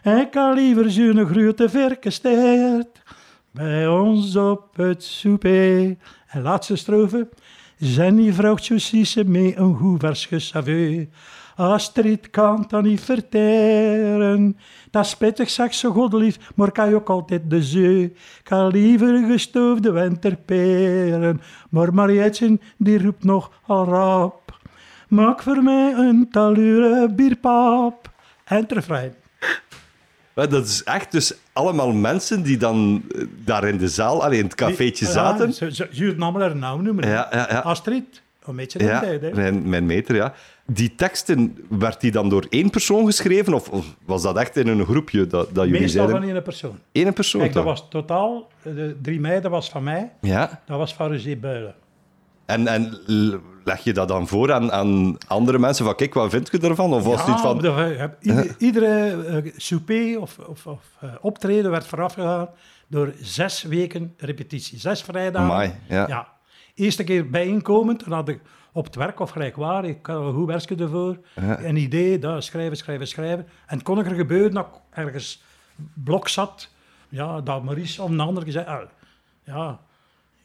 Ik 0.02 0.30
kan 0.30 0.54
liever 0.54 0.90
zo'n 0.90 1.26
grote 1.26 1.68
verkesteert. 1.68 3.02
Bij 3.50 3.88
ons 3.88 4.36
op 4.36 4.76
het 4.76 5.02
souper. 5.02 5.96
En 6.26 6.42
laatste 6.42 6.76
strofe. 6.76 7.28
Zijn 7.76 8.16
die 8.16 8.34
vrouwtjes 8.34 9.14
met 9.14 9.56
een 9.56 9.74
goed 9.76 10.00
vers 10.00 10.26
gesaveu. 10.26 11.08
Astrid 11.56 12.30
kan 12.30 12.64
dat 12.68 12.82
niet 12.82 13.00
verteren. 13.00 14.56
Dat 14.90 15.04
is 15.04 15.16
pittig, 15.16 15.50
zegt 15.50 15.74
ze 15.74 15.88
godelief, 15.88 16.52
maar 16.54 16.72
kan 16.72 16.88
je 16.88 16.94
ook 16.94 17.10
altijd 17.10 17.50
de 17.50 17.62
zeu. 17.62 18.12
Kan 18.42 18.68
liever 18.68 19.24
gestoofde 19.26 19.90
winterperen. 19.90 21.40
Maar 21.70 21.94
Marietje, 21.94 22.58
die 22.76 23.02
roept 23.02 23.24
nog 23.24 23.50
al 23.66 23.84
rap. 23.84 24.58
Maak 25.08 25.42
voor 25.42 25.62
mij 25.62 25.92
een 25.92 26.28
talure 26.30 27.14
bierpap. 27.14 28.10
En 28.44 28.64
refrein. 28.68 29.21
Dat 30.34 30.66
is 30.66 30.82
echt 30.84 31.12
dus 31.12 31.34
allemaal 31.52 31.92
mensen 31.92 32.42
die 32.42 32.56
dan 32.56 33.02
eh, 33.14 33.24
daar 33.44 33.68
in 33.68 33.76
de 33.76 33.88
zaal, 33.88 34.24
alleen 34.24 34.38
in 34.38 34.44
het 34.44 34.54
cafeetje 34.54 35.06
zaten. 35.06 35.46
Ja, 35.46 35.52
ze, 35.52 35.74
ze, 35.74 35.88
ze 35.92 36.04
het 36.04 36.20
allemaal 36.20 36.40
haar 36.42 36.56
naam 36.56 36.82
noemen. 36.82 37.08
Ja, 37.08 37.28
ja, 37.30 37.46
ja. 37.50 37.58
Astrid, 37.58 38.22
een 38.44 38.56
beetje 38.56 38.78
in 38.78 38.86
Ja, 38.86 39.00
tijd, 39.00 39.20
hè. 39.22 39.30
mijn, 39.30 39.68
mijn 39.68 39.86
meter, 39.86 40.14
ja. 40.14 40.34
Die 40.66 40.94
teksten, 40.94 41.66
werd 41.68 42.00
die 42.00 42.10
dan 42.10 42.28
door 42.28 42.46
één 42.50 42.70
persoon 42.70 43.06
geschreven? 43.06 43.54
Of, 43.54 43.68
of 43.68 43.96
was 44.04 44.22
dat 44.22 44.36
echt 44.36 44.56
in 44.56 44.68
een 44.68 44.84
groepje 44.84 45.26
dat, 45.26 45.54
dat 45.54 45.64
jullie 45.64 45.80
Meestal 45.80 46.04
zeiden? 46.06 46.22
van 46.26 46.34
één 46.34 46.42
persoon. 46.42 46.78
Eén 46.92 47.12
persoon 47.12 47.40
Kijk, 47.40 47.52
dat 47.52 47.64
was 47.64 47.86
totaal, 47.90 48.48
de 48.62 48.96
3 49.02 49.20
mei, 49.20 49.40
dat 49.40 49.50
was 49.50 49.70
van 49.70 49.82
mij. 49.82 50.12
Ja. 50.20 50.62
Dat 50.66 50.78
was 50.78 50.94
van 50.94 51.12
Roger 51.12 51.38
Builen. 51.38 51.74
En, 52.46 52.66
en 52.66 52.98
leg 53.64 53.78
je 53.84 53.92
dat 53.92 54.08
dan 54.08 54.28
voor 54.28 54.52
aan, 54.52 54.72
aan 54.72 55.16
andere 55.26 55.58
mensen? 55.58 55.84
Van, 55.84 55.94
kijk, 55.94 56.14
wat 56.14 56.30
vind 56.30 56.48
je 56.50 56.58
ervan? 56.58 56.92
Of 56.92 57.04
was 57.04 57.18
het 57.20 57.26
Ja, 57.26 57.38
van... 57.38 57.56
ieder- 58.20 58.54
iedere 58.68 59.24
eh, 59.26 59.52
souper 59.56 60.20
of, 60.20 60.38
of, 60.38 60.66
of 60.66 60.80
eh, 61.00 61.08
optreden 61.20 61.70
werd 61.70 61.86
voorafgegaan 61.86 62.48
door 62.88 63.12
zes 63.20 63.62
weken 63.62 64.14
repetitie. 64.16 64.78
Zes 64.78 65.02
vrijdagen. 65.02 65.50
Amai, 65.50 65.72
ja. 65.88 66.28
Eerste 66.74 67.04
keer 67.04 67.30
bijeenkomend, 67.30 68.04
dan 68.04 68.12
had 68.12 68.28
ik 68.28 68.40
op 68.72 68.84
het 68.84 68.94
werk 68.94 69.20
of 69.20 69.30
gelijk 69.30 69.56
waar. 69.56 69.84
Ik 69.84 70.06
had 70.06 70.20
een 70.24 70.32
goed 70.32 70.46
werkje 70.46 70.76
ervoor. 70.76 71.18
Ja. 71.40 71.62
Een 71.64 71.76
idee, 71.76 72.18
dat, 72.18 72.44
schrijven, 72.44 72.76
schrijven, 72.76 73.06
schrijven. 73.08 73.46
En 73.66 73.82
kon 73.82 73.98
er 73.98 74.14
gebeuren 74.14 74.54
dat 74.54 74.66
ik 74.66 74.98
ergens 74.98 75.42
blok 75.94 76.28
zat. 76.28 76.68
Ja, 77.08 77.40
dat 77.40 77.62
Maurice 77.64 78.02
of 78.02 78.10
een 78.10 78.20
ander 78.20 78.42
gezegd... 78.42 78.66
ah, 78.66 78.80
ja, 79.44 79.80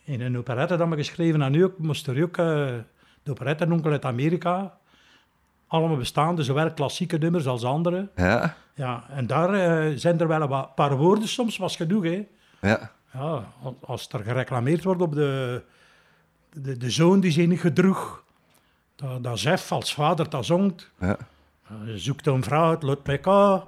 in 0.04 0.22
een 0.22 0.38
operette 0.38 0.76
dat 0.78 0.90
we 0.90 0.96
geschreven 0.96 1.42
en 1.42 1.52
nu 1.52 1.64
ook, 1.64 1.78
moest 1.78 2.08
er 2.08 2.24
ook... 2.24 2.38
eh, 2.38 2.70
de 3.28 3.34
operette 3.34 3.68
onkel 3.72 3.92
uit 3.92 4.06
Amerika. 4.06 4.78
Allemaal 5.68 5.98
bestaande, 5.98 6.44
zowel 6.44 6.72
klassieke 6.74 7.18
nummers 7.18 7.48
als 7.48 7.64
andere. 7.64 8.10
Ja, 8.16 8.56
Ja, 8.74 9.04
en 9.10 9.28
daar 9.28 9.54
eh, 9.54 9.94
zijn 9.98 10.20
er 10.20 10.28
wel 10.28 10.42
een 10.42 10.66
paar 10.76 10.98
woorden 10.98 11.28
soms, 11.28 11.58
was 11.58 11.76
genoeg, 11.76 12.04
hè. 12.04 12.28
ja. 12.62 12.92
Ja, 13.14 13.44
als- 13.86 14.08
er 14.12 14.24
gereclameerd 14.24 14.84
wordt 14.84 15.02
op 15.02 15.14
de, 15.14 15.62
de, 16.54 16.78
de 16.78 16.90
zoon 16.90 17.20
die 17.20 17.32
zich 17.32 17.48
niet 17.48 17.60
gedroeg, 17.60 18.24
dat, 18.96 19.24
dat 19.24 19.40
Zef 19.40 19.72
als 19.72 19.94
vader 19.94 20.30
dat 20.30 20.46
zongt, 20.46 20.90
ja. 21.00 21.18
eh, 21.68 21.76
zoekt 21.96 22.28
een 22.28 22.44
vrouw 22.44 22.70
uit 22.70 22.84
Lutpeka, 22.84 23.64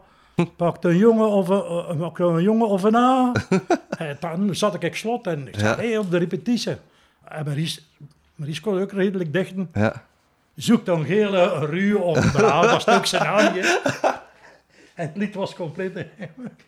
pakt 0.56 0.86
een 0.86 0.98
jongen 0.98 1.28
of 1.30 1.48
een, 1.50 1.62
eh, 2.00 2.10
een, 2.18 2.42
jongen 2.44 2.68
of 2.68 2.84
een 2.84 2.96
A. 2.96 3.32
en 3.98 4.18
dan 4.20 4.56
zat 4.56 4.84
ik 4.84 4.96
slot 4.96 5.28
en 5.28 5.48
ik 5.48 5.56
zei, 5.60 5.70
Ja. 5.70 5.76
hey, 5.88 5.98
op 5.98 6.12
de 6.12 6.18
repetitie. 6.18 6.76
En 7.24 7.46
Maries, 7.46 7.90
Maries 8.40 8.60
kon 8.60 8.82
ook 8.82 8.92
redelijk 8.92 9.34
dichten. 9.34 9.70
ja. 9.74 10.08
Zoek 10.56 10.86
dan 10.86 11.06
gele 11.06 11.66
ruw 11.66 11.98
of 11.98 12.32
braal, 12.32 12.62
dat 12.62 12.88
is 12.88 12.88
ook 12.88 13.06
zijn 13.06 13.54
hè. 13.54 13.78
En 14.96 15.08
het 15.08 15.18
lied 15.18 15.36
was 15.36 15.56
compleet. 15.56 16.06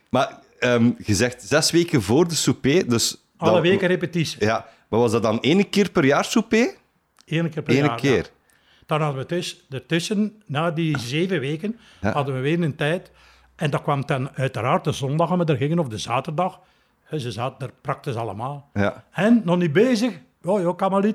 Maar 0.10 0.40
ehm, 0.60 0.92
je 0.98 1.16
zegt 1.16 1.42
zes 1.44 1.72
weken 1.72 2.02
voor 2.02 2.28
de 2.28 2.36
souper, 2.36 2.90
dus... 2.90 3.18
Alle 3.38 3.62
weken 3.62 3.88
repetitie. 3.88 4.46
Ja, 4.46 4.66
maar 4.90 5.00
was 5.00 5.12
dat 5.12 5.24
dan 5.24 5.42
één 5.42 5.70
keer 5.70 5.90
per 5.92 6.06
jaar 6.06 6.26
souper? 6.26 6.74
Eén 7.26 7.50
keer 7.50 7.62
per 7.64 7.74
Eén 7.74 7.80
jaar. 7.80 7.90
ja. 7.90 7.96
keer. 7.96 8.30
Dan 8.86 9.02
hadden 9.02 9.22
we 9.22 9.28
dus, 9.36 9.66
ertussen, 9.70 10.42
na 10.46 10.72
die 10.72 11.00
zeven 11.00 11.40
weken, 11.40 11.80
Ja. 12.02 12.12
hadden 12.12 12.36
we 12.36 12.42
weer 12.42 12.62
een 12.62 12.76
tijd. 12.76 13.12
En 13.56 13.70
dat 13.70 13.82
kwam 13.82 14.06
dan 14.06 14.30
uiteraard 14.34 14.84
de 14.84 14.92
zondag 14.92 15.30
dat 15.30 15.38
we 15.38 15.46
er 15.54 15.58
gingen, 15.58 15.80
of 15.80 15.88
de 15.88 15.98
zaterdag. 15.98 16.60
Ze 17.18 17.32
zaten 17.32 17.68
er 17.68 17.74
praktisch 17.82 18.16
allemaal. 18.16 18.70
Ja. 18.74 19.04
En 19.12 19.42
nog 19.46 19.58
niet 19.58 19.74
bezig. 19.74 20.14
Oh, 20.44 20.62
ja, 20.80 20.90
maar. 20.90 21.04
Ah, 21.04 21.14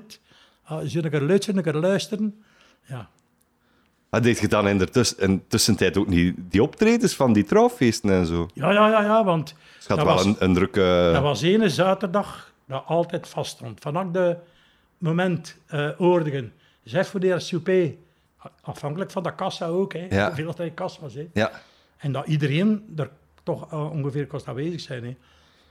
Zullen 0.82 1.10
keer 1.10 1.20
luisteren, 1.22 1.62
keer 1.62 1.74
luisteren. 1.74 2.42
Ja. 2.82 3.08
Maar 4.10 4.22
deed 4.22 4.38
je 4.38 4.48
dan 4.48 4.68
in 4.68 4.78
de 4.78 4.88
tuss- 4.88 5.14
in 5.14 5.44
tussentijd 5.48 5.96
ook 5.96 6.06
niet 6.06 6.34
die 6.38 6.62
optredens 6.62 7.14
van 7.14 7.32
die 7.32 7.44
trouwfeesten 7.44 8.10
en 8.10 8.26
zo? 8.26 8.48
Ja, 8.54 8.70
ja, 8.72 8.88
ja, 8.90 9.02
ja, 9.02 9.24
want 9.24 9.48
Het 9.76 9.84
gaat 9.86 9.96
wel 9.96 10.04
was- 10.06 10.24
een, 10.24 10.36
een 10.38 10.54
drukke... 10.54 11.10
dat 11.12 11.22
was 11.22 11.42
ene 11.42 11.68
zaterdag 11.70 12.52
dat 12.66 12.82
altijd 12.86 13.28
vast 13.28 13.50
stond. 13.50 13.80
Vanaf 13.80 14.10
de 14.10 14.36
moment 14.98 15.56
eh 15.66 15.88
oordigen, 15.98 16.52
zeg 16.82 17.06
voor 17.06 17.20
de 17.20 17.26
eerste 17.26 17.48
souper, 17.48 17.94
afhankelijk 18.60 19.10
van 19.10 19.22
de 19.22 19.34
kassa 19.34 19.66
ook, 19.66 19.92
hè, 19.92 20.06
Ja. 20.10 20.26
hoeveel 20.26 20.46
dat 20.46 20.60
in 20.60 20.74
kas 20.74 20.98
was. 20.98 21.14
Hè. 21.14 21.26
Ja, 21.32 21.50
En 21.96 22.12
dat 22.12 22.26
iedereen 22.26 22.92
er 22.96 23.10
toch 23.42 23.72
eh, 23.72 23.90
ongeveer 23.90 24.26
kost 24.26 24.48
aanwezig 24.48 24.80
zijn. 24.80 25.04
Hè. 25.04 25.16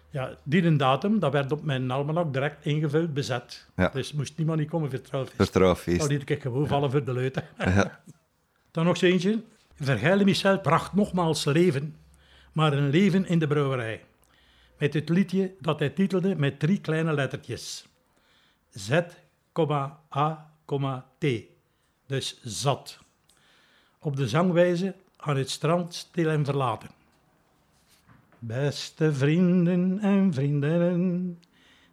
Ja, 0.10 0.38
die 0.44 0.64
een 0.64 0.78
datum, 0.78 1.20
dat 1.20 1.32
werd 1.32 1.52
op 1.52 1.64
mijn 1.64 1.92
almanak 1.92 2.34
direct 2.34 2.66
ingevuld, 2.66 3.14
bezet. 3.14 3.68
Ja. 3.76 3.90
Dus 3.90 4.14
moest 4.14 4.38
niemand 4.38 4.60
niet 4.60 4.70
komen 4.70 4.90
voor 4.90 4.98
het 4.98 5.08
trouwfeest. 5.08 5.38
voor 5.38 5.50
trouwfeest. 5.50 5.98
Nou, 5.98 6.10
die 6.10 6.36
ik 6.36 6.42
gewoon 6.42 6.68
vallen 6.68 6.92
voor 6.92 7.04
de 7.04 7.14
leuten. 7.14 7.44
Ja. 7.58 8.04
Dan 8.72 8.86
nog 8.86 8.98
zo 8.98 9.06
eentje. 9.06 9.44
Vergeile 9.76 10.24
Michel 10.24 10.60
bracht 10.60 10.94
nogmaals 10.94 11.46
leven, 11.46 11.96
maar 12.52 12.74
een 12.74 12.90
leven 12.90 13.28
in 13.28 13.40
de 13.40 13.48
brouwerij. 13.48 14.04
Met 14.78 14.94
het 14.94 15.10
liedje 15.10 15.54
dat 15.60 15.80
hij 15.80 15.90
titelde 15.90 16.36
met 16.36 16.60
drie 16.60 16.82
kleine 16.82 17.14
lettertjes. 17.14 17.86
Z, 18.70 19.02
A, 20.16 20.52
T. 21.18 21.26
Dus 22.08 22.40
zat. 22.44 23.00
Op 24.00 24.16
de 24.16 24.28
zangwijze 24.28 24.96
aan 25.18 25.38
het 25.38 25.50
strand 25.50 25.94
stil 25.94 26.30
en 26.30 26.46
verlaten. 26.46 26.90
Beste 28.48 29.14
vrienden 29.14 30.00
en 30.00 30.34
vriendinnen, 30.34 31.40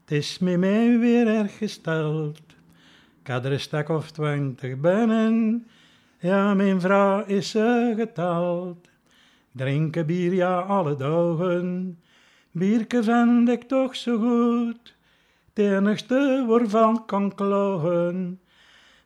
het 0.00 0.10
is 0.10 0.38
met 0.38 0.58
mij 0.58 0.98
weer 0.98 1.26
erg 1.26 1.58
gesteld. 1.58 2.40
Ik 3.22 3.28
er 3.28 3.52
een 3.52 3.60
stuk 3.60 3.88
of 3.88 4.10
twintig 4.10 4.80
binnen, 4.80 5.66
ja, 6.18 6.54
mijn 6.54 6.80
vrouw 6.80 7.24
is 7.24 7.50
ze 7.50 7.94
geteld. 7.96 8.88
Drinken 9.52 10.06
bier, 10.06 10.34
ja, 10.34 10.60
alle 10.60 10.96
dagen, 10.96 11.98
bierke 12.50 13.02
vind 13.02 13.48
ik 13.48 13.62
toch 13.62 13.96
zo 13.96 14.18
goed. 14.18 14.96
Het 15.52 15.64
enigste 15.64 16.44
waarvan 16.48 17.04
kan 17.06 17.34
klagen, 17.34 18.40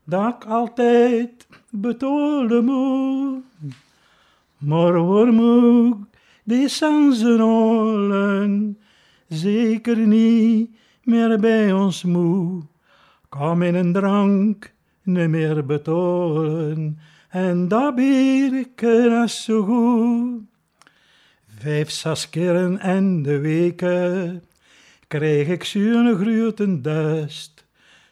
dat 0.04 0.34
ik 0.34 0.44
altijd 0.44 1.46
betolen 1.70 2.64
moet. 2.64 3.44
Maar 4.58 4.94
die 6.46 6.68
holen? 7.38 8.78
Zeker 9.28 9.96
niet 9.96 10.70
meer 11.02 11.40
bij 11.40 11.72
ons 11.72 12.02
moe. 12.02 12.62
Kom 13.28 13.62
in 13.62 13.74
een 13.74 13.92
drank, 13.92 14.72
niet 15.02 15.28
meer 15.28 15.66
betolen. 15.66 16.98
En 17.28 17.68
dat 17.68 17.94
bierke 17.94 19.22
is 19.24 19.44
zo 19.44 19.62
goed. 19.62 20.42
Vijf, 21.58 21.90
zes 21.90 22.30
keren 22.30 22.80
in 22.80 23.22
de 23.22 23.38
weken 23.38 24.42
krijg 25.08 25.48
ik 25.48 25.64
zo'n 25.64 26.16
grote 26.16 26.80
dust. 26.80 27.64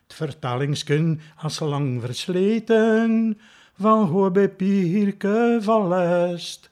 Het 0.02 0.14
vertalingsken 0.14 1.20
als 1.36 1.60
lang 1.60 2.00
versleten 2.00 3.38
van 3.78 4.08
goe 4.08 4.30
bij 4.30 4.48
Pierke 4.48 5.58
van 5.60 5.88
lest. 5.88 6.70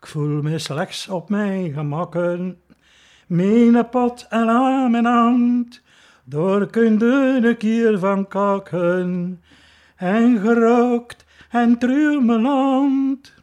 Ik 0.00 0.06
voel 0.06 0.42
me 0.42 0.58
slechts 0.58 1.08
op 1.08 1.28
mijn 1.28 1.72
gemakken, 1.72 2.58
mijn 3.26 3.88
pot 3.88 4.26
en 4.28 4.48
aan 4.48 4.90
mijn 4.90 5.04
hand. 5.04 5.82
Door 6.24 6.70
kunde 6.70 7.40
een 7.42 7.56
keer 7.56 7.98
van 7.98 8.28
kakken 8.28 9.40
en 9.96 10.38
gerookt 10.38 11.24
en 11.50 11.78
treur 11.78 12.22
mijn 12.22 12.40
land. 12.40 13.34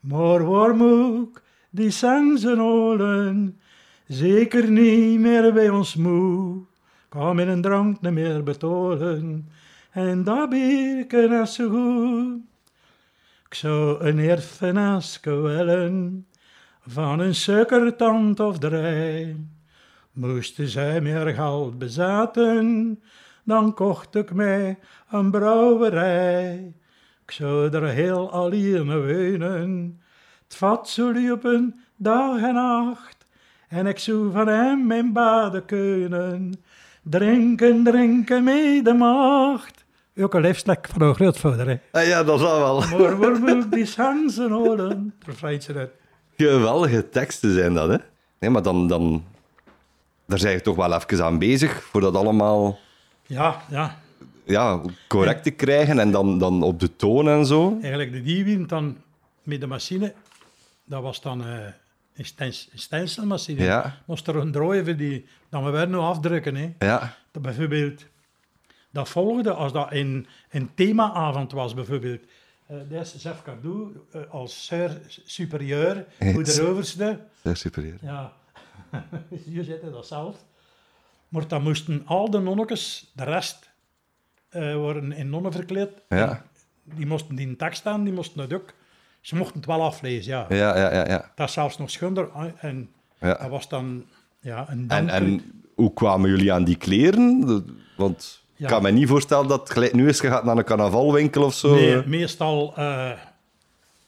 Maar 0.00 0.44
waar 0.46 0.76
moet 0.76 1.28
ik 1.28 1.42
die 1.70 1.90
sensen 1.90 2.58
holen? 2.58 3.60
Zeker 4.06 4.70
niet 4.70 5.20
meer 5.20 5.52
bij 5.52 5.68
ons 5.68 5.94
moe. 5.94 6.60
Kom 7.08 7.38
in 7.38 7.48
een 7.48 7.62
drank 7.62 8.00
niet 8.00 8.12
meer 8.12 8.42
betolen. 8.42 9.48
En 9.90 10.24
dat 10.24 10.50
bierken 10.50 11.40
is 11.40 11.54
zo 11.54 11.68
goed. 11.68 12.47
Ik 13.48 13.54
zou 13.54 14.04
een 14.04 14.18
erfenisje 14.18 15.40
willen 15.40 16.26
van 16.86 17.18
een 17.18 17.34
suikertand 17.34 18.40
of 18.40 18.58
drie. 18.58 19.48
Moesten 20.12 20.68
zij 20.68 21.00
meer 21.00 21.26
geld 21.34 21.78
bezaten, 21.78 23.00
dan 23.44 23.74
kocht 23.74 24.14
ik 24.14 24.32
mij 24.32 24.78
een 25.10 25.30
brouwerij. 25.30 26.74
Ik 27.24 27.30
zou 27.30 27.70
er 27.70 27.88
heel 27.88 28.30
alleen 28.30 28.86
wonen, 28.86 30.00
het 30.44 30.56
vat 30.56 30.88
zou 30.88 31.20
lopen 31.20 31.80
dag 31.96 32.42
en 32.42 32.54
nacht. 32.54 33.26
En 33.68 33.86
ik 33.86 33.98
zou 33.98 34.32
van 34.32 34.48
hem 34.48 34.86
mijn 34.86 35.12
baden 35.12 35.64
kunnen, 35.64 36.54
drinken, 37.02 37.84
drinken 37.84 38.44
mee 38.44 38.82
de 38.82 38.92
macht. 38.92 39.77
Ook 40.20 40.34
een 40.34 40.40
leefstek 40.40 40.88
van 40.92 41.02
een 41.02 41.14
grootvader, 41.14 41.68
hè. 41.68 42.00
Ah, 42.00 42.06
ja, 42.06 42.24
dat 42.24 42.40
zal 42.40 42.58
wel. 42.58 42.98
Maar 42.98 43.18
waar 43.18 43.38
moet 43.40 43.64
ik 43.64 43.72
die 43.72 43.86
sansen 43.86 44.50
holen? 44.50 45.14
Refreintje 45.26 45.74
uit. 45.74 45.90
Geweldige 46.36 47.08
teksten 47.08 47.52
zijn 47.52 47.74
dat, 47.74 47.88
hè? 47.88 47.96
Nee, 48.38 48.50
maar 48.50 48.62
dan, 48.62 48.86
dan... 48.88 49.24
Daar 50.26 50.38
zijn 50.38 50.52
je 50.52 50.60
toch 50.60 50.76
wel 50.76 50.94
even 50.94 51.24
aan 51.24 51.38
bezig, 51.38 51.82
voor 51.82 52.00
dat 52.00 52.14
allemaal 52.14 52.78
Ja, 53.26 53.62
ja. 53.70 53.98
ja, 54.44 54.80
correct 55.08 55.42
te 55.42 55.50
krijgen 55.50 55.98
en 55.98 56.10
dan, 56.10 56.38
dan 56.38 56.62
op 56.62 56.80
de 56.80 56.96
toon 56.96 57.28
en 57.28 57.46
zo. 57.46 57.78
Eigenlijk 57.80 58.12
de 58.12 58.22
diewind 58.22 58.68
dan 58.68 58.96
met 59.42 59.60
de 59.60 59.66
machine, 59.66 60.14
dat 60.84 61.02
was 61.02 61.20
dan 61.20 61.44
eh, 61.44 61.48
een, 62.16 62.24
stens, 62.24 62.68
een 62.72 62.78
stencilmachine. 62.78 63.62
Ja. 63.62 63.96
Moest 64.06 64.26
er 64.26 64.36
een 64.36 64.52
draaien 64.52 64.84
voor 64.84 64.96
die, 64.96 65.26
dan 65.48 65.64
we 65.64 65.70
werden 65.70 65.90
nu 65.90 65.96
afdrukken. 65.96 66.56
Hè. 66.56 66.74
Ja, 66.78 67.14
Dat 67.30 67.42
bijvoorbeeld, 67.42 68.04
dat 68.90 69.08
volgde 69.08 69.52
als 69.52 69.72
dat 69.72 69.86
een, 69.90 70.26
een 70.50 70.70
themaavond 70.74 71.52
was 71.52 71.74
bijvoorbeeld. 71.74 72.20
eh 72.66 72.76
deze 72.88 73.18
chef 73.18 73.42
Cardou 73.42 73.96
eh, 74.12 74.20
als 74.30 74.66
sir 74.66 75.00
superieur, 75.24 76.06
hoe 76.34 76.42
de 76.42 76.66
overste. 76.68 77.20
zeer 77.42 77.56
superieur. 77.56 77.98
Ja, 78.02 78.32
je 79.44 79.64
zette 79.64 79.90
dat 79.90 80.06
zelf. 80.06 80.44
Maar 81.28 81.48
dan 81.48 81.62
moesten 81.62 82.02
al 82.06 82.30
de 82.30 82.38
nonnetjes, 82.38 83.10
de 83.14 83.24
rest, 83.24 83.70
eh, 84.48 84.74
worden 84.74 85.12
in 85.12 85.30
nonnen 85.30 85.52
verkleed. 85.52 85.90
Ja, 86.08 86.44
Die 86.84 87.06
moesten 87.06 87.34
die 87.36 87.46
in 87.46 87.56
tekst 87.56 87.78
staan, 87.80 88.04
die 88.04 88.12
moesten 88.12 88.40
het 88.40 88.52
ook. 88.52 88.74
Ze 89.20 89.36
mochten 89.36 89.56
het 89.56 89.66
wel 89.66 89.82
aflezen, 89.82 90.32
ja. 90.32 90.46
ja, 90.48 90.76
ja, 90.78 90.92
ja. 90.92 91.06
ja. 91.08 91.32
Dat 91.34 91.48
is 91.48 91.54
zelfs 91.54 91.78
nog 91.78 91.90
schonder. 91.90 92.28
ah, 92.30 92.50
En 92.64 92.90
ja. 93.20 93.34
dat 93.34 93.50
was 93.50 93.68
dan 93.68 94.04
ja, 94.40 94.66
een 94.70 94.88
En, 94.90 95.08
en 95.08 95.62
hoe 95.74 95.92
kwamen 95.92 96.30
jullie 96.30 96.52
aan 96.52 96.64
die 96.64 96.76
kleren? 96.76 97.64
Want 97.96 98.42
Ik 98.58 98.66
kan 98.66 98.82
me 98.82 98.90
niet 98.90 99.08
voorstellen 99.08 99.48
dat 99.48 99.60
het 99.60 99.70
gelijk 99.70 99.92
nu 99.92 100.08
is, 100.08 100.20
je 100.20 100.28
gaat 100.28 100.44
naar 100.44 100.56
een 100.56 100.64
carnavalwinkel 100.64 101.42
of 101.42 101.54
zo. 101.54 101.74
Nee, 101.74 102.06
meestal 102.06 102.72
eh, 102.76 103.10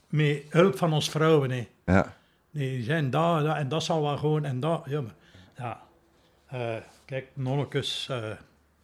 met 0.08 0.42
hulp 0.48 0.78
van 0.78 0.92
ons 0.92 1.08
vrouwen. 1.10 1.48
Nee. 1.48 1.68
Ja. 1.86 2.14
Nee, 2.50 2.70
die 2.76 2.84
zijn 2.84 3.10
daar, 3.10 3.42
daar 3.42 3.56
en 3.56 3.68
dat 3.68 3.82
zal 3.82 4.02
wel 4.02 4.16
gewoon 4.16 4.44
en 4.44 4.60
dat. 4.60 4.82
Ja, 4.86 5.00
maar, 5.00 5.14
ja. 5.56 5.80
Eh, 6.46 6.82
kijk, 7.04 7.28
nonnekes. 7.34 8.06
eh, 8.10 8.22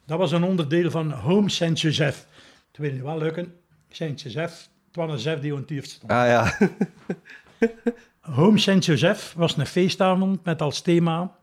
dat 0.05 0.17
was 0.17 0.31
een 0.31 0.43
onderdeel 0.43 0.91
van 0.91 1.11
Home 1.11 1.49
Saint-Joseph. 1.49 2.25
Het 2.67 2.77
weet 2.77 2.93
niet 2.93 3.01
wel 3.01 3.17
lukken. 3.17 3.53
Saint-Joseph, 3.89 4.67
het 4.87 4.95
was 4.95 5.11
een 5.11 5.19
zef 5.19 5.39
die 5.39 5.53
ontiefd 5.53 5.89
stond. 5.89 6.11
Ah 6.11 6.27
ja. 6.27 6.57
Home 8.21 8.57
Saint-Joseph 8.57 9.33
was 9.37 9.57
een 9.57 9.65
feestavond 9.65 10.43
met 10.43 10.61
als 10.61 10.81
thema 10.81 11.35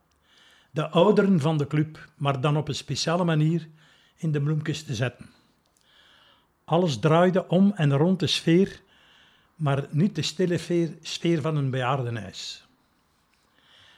de 0.70 0.88
ouderen 0.88 1.40
van 1.40 1.58
de 1.58 1.66
club, 1.66 2.08
maar 2.16 2.40
dan 2.40 2.56
op 2.56 2.68
een 2.68 2.74
speciale 2.74 3.24
manier 3.24 3.68
in 4.16 4.32
de 4.32 4.40
bloemkes 4.40 4.82
te 4.82 4.94
zetten. 4.94 5.30
Alles 6.64 6.98
draaide 6.98 7.48
om 7.48 7.72
en 7.74 7.96
rond 7.96 8.20
de 8.20 8.26
sfeer, 8.26 8.80
maar 9.54 9.86
niet 9.90 10.14
de 10.14 10.22
stille 10.22 10.58
sfeer, 11.00 11.40
van 11.40 11.56
een 11.56 11.70
bejaardenhuis. 11.70 12.66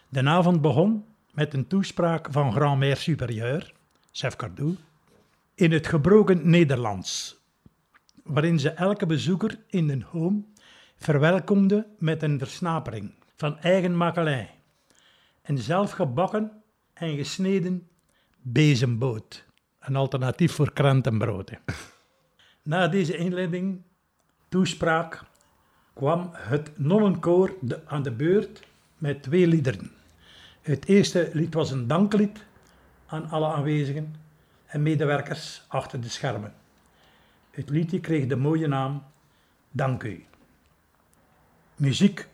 De 0.08 0.22
avond 0.22 0.60
begon 0.60 1.04
met 1.32 1.54
een 1.54 1.66
toespraak 1.66 2.28
van 2.30 2.52
Grand-Mère 2.52 3.00
Supérieur, 3.00 3.72
chef 4.12 4.36
Cardoux, 4.36 4.80
in 5.54 5.72
het 5.72 5.86
gebroken 5.86 6.50
Nederlands, 6.50 7.36
waarin 8.22 8.58
ze 8.58 8.70
elke 8.70 9.06
bezoeker 9.06 9.58
in 9.68 9.90
een 9.90 10.02
home 10.02 10.42
verwelkomde 10.96 11.86
met 11.98 12.22
een 12.22 12.38
versnapering 12.38 13.14
van 13.36 13.58
eigen 13.58 13.96
makelij 13.96 14.50
en 15.42 15.58
zelfgebakken 15.58 16.62
en 16.92 17.16
gesneden 17.16 17.88
bezemboot, 18.40 19.45
een 19.86 19.96
alternatief 19.96 20.52
voor 20.52 20.72
krantenbrood. 20.72 21.50
hè. 21.50 21.56
Na 22.62 22.88
deze 22.88 23.16
inleiding, 23.16 23.82
toespraak, 24.48 25.22
kwam 25.92 26.30
het 26.32 26.78
nonnenkoor 26.78 27.54
de- 27.60 27.80
aan 27.86 28.02
de 28.02 28.10
beurt 28.10 28.62
met 28.98 29.22
twee 29.22 29.46
liederen. 29.46 29.90
Het 30.62 30.86
eerste 30.86 31.30
lied 31.32 31.54
was 31.54 31.70
een 31.70 31.86
danklied 31.86 32.44
aan 33.06 33.28
alle 33.30 33.46
aanwezigen 33.46 34.14
en 34.66 34.82
medewerkers 34.82 35.62
achter 35.68 36.00
de 36.00 36.08
schermen. 36.08 36.54
Het 37.50 37.70
liedje 37.70 38.00
kreeg 38.00 38.26
de 38.26 38.36
mooie 38.36 38.66
naam 38.66 39.02
Dank 39.70 40.02
u. 40.02 40.24
Muziek 41.76 42.28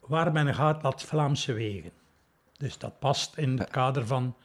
waar 0.00 0.32
men 0.32 0.54
gaat 0.54 0.82
laat 0.82 1.02
Vlaamse 1.02 1.52
wegen. 1.52 1.90
Dus 2.56 2.78
dat 2.78 2.98
past 2.98 3.36
in 3.36 3.58
het 3.58 3.70
kader 3.70 4.06
van 4.06 4.36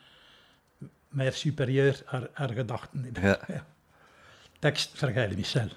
Mère 1.11 1.35
Superieur, 1.35 2.01
haar, 2.05 2.27
haar 2.33 2.53
gedachten. 2.53 3.13
Ja. 3.21 3.39
Tekst 4.59 4.97
Vergeil 4.97 5.35
Michel. 5.35 5.67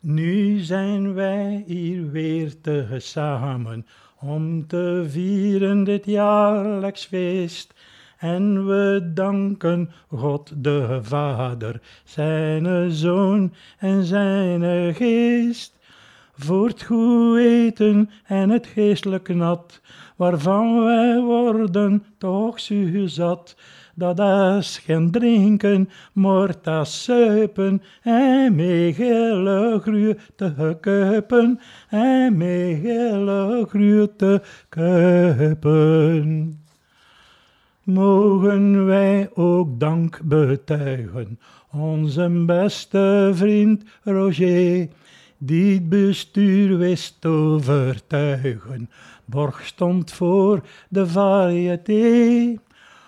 Nu 0.00 0.58
zijn 0.58 1.14
wij 1.14 1.64
hier 1.66 2.10
weer 2.10 2.60
te 2.60 2.96
samen 2.98 3.86
om 4.20 4.66
te 4.66 5.04
vieren 5.08 5.84
dit 5.84 6.04
jaarlijks 6.04 7.04
feest. 7.04 7.74
En 8.18 8.66
we 8.66 9.10
danken 9.14 9.90
God 10.08 10.52
de 10.56 10.98
Vader, 11.02 11.80
zijn 12.04 12.90
Zoon 12.90 13.54
en 13.78 14.04
zijn 14.04 14.94
Geest. 14.94 15.72
Voor 16.36 16.68
het 16.68 16.82
goed 16.82 17.38
eten 17.38 18.10
en 18.24 18.50
het 18.50 18.66
geestelijk 18.66 19.28
nat, 19.28 19.80
waarvan 20.16 20.84
wij 20.84 21.20
worden 21.20 22.04
toch 22.18 22.60
zuur 22.60 23.08
zat. 23.08 23.56
Dat 23.94 24.18
is 24.58 24.78
geen 24.78 25.10
drinken, 25.10 25.88
maar 26.12 26.54
dat 26.62 26.88
suipen 26.88 27.82
en 28.02 28.54
met 28.54 28.94
gele 28.94 29.78
groei 29.82 30.16
te 30.36 30.76
kuipen 30.80 31.60
en 31.88 32.36
met 32.36 32.78
gele 32.82 33.66
groei 33.68 34.08
te 34.16 34.40
kuipen. 34.68 36.58
Mogen 37.84 38.86
wij 38.86 39.30
ook 39.34 39.80
dank 39.80 40.20
betuigen, 40.24 41.38
onze 41.72 42.44
beste 42.46 43.30
vriend 43.34 43.82
Roger, 44.02 44.88
die 45.38 45.74
het 45.74 45.88
bestuur 45.88 46.78
wist 46.78 47.26
overtuigen. 47.26 48.90
Borg 49.24 49.66
stond 49.66 50.12
voor 50.12 50.60
de 50.88 51.06
variété, 51.06 52.54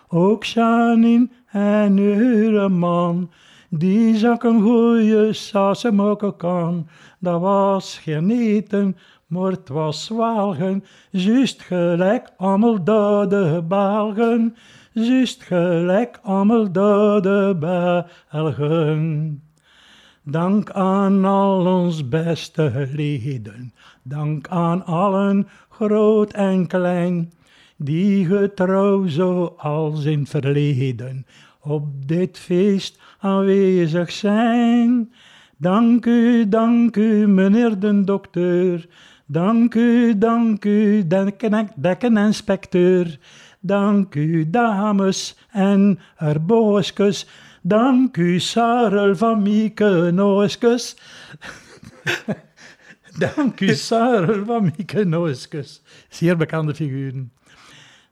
ook 0.09 0.45
Janine 0.45 1.29
en 1.47 1.97
Ureman, 1.97 3.31
die 3.71 4.17
zak 4.17 4.43
een 4.43 4.62
goeie 4.62 5.33
saus 5.33 5.87
kan. 6.37 6.89
Dat 7.19 7.41
was 7.41 7.99
geen 7.99 8.31
eten, 8.31 8.97
maar 9.27 9.51
het 9.51 9.69
was 9.69 10.05
zwalgen, 10.05 10.85
juist 11.11 11.62
gelijk 11.62 12.29
allemaal 12.37 12.85
dode 12.85 13.64
Belgen, 13.69 14.57
juist 14.93 15.43
gelijk 15.43 16.19
allemaal 16.23 16.73
dode 16.73 17.57
Belgen. 17.59 19.41
Dank 20.23 20.71
aan 20.71 21.25
al 21.25 21.67
ons 21.67 22.09
beste 22.09 22.89
leden, 22.93 23.73
dank 24.09 24.48
aan 24.48 24.84
allen, 24.84 25.48
groot 25.68 26.32
en 26.32 26.66
klein, 26.66 27.32
die 27.76 28.26
getrouw 28.26 29.07
zoals 29.07 30.04
in 30.04 30.26
verleden 30.26 31.26
op 31.61 32.09
dit 32.09 32.38
feest 32.38 33.00
aanwezig 33.18 34.12
zijn. 34.12 35.12
Dank 35.57 36.07
u, 36.07 36.48
dank 36.48 36.96
u, 36.96 37.26
meneer 37.26 37.78
de 37.78 38.04
dokter, 38.04 38.86
dank 39.26 39.74
u, 39.74 40.18
dank 40.18 40.64
u, 40.64 41.07
dekken- 41.07 41.70
dekkeninspecteur, 41.76 43.18
dank 43.61 44.14
u, 44.14 44.50
dames 44.50 45.36
en 45.50 45.98
erboosjes, 46.16 47.26
dank 47.62 48.16
u, 48.16 48.40
Sarel 48.40 49.16
van 49.16 49.42
Mieke 49.42 50.12
Dank 53.19 53.61
u, 53.61 53.75
Sarel 53.75 54.45
van 54.45 54.73
Mieke. 54.77 55.35
Zeer 56.09 56.37
bekende 56.37 56.75
figuren. 56.75 57.33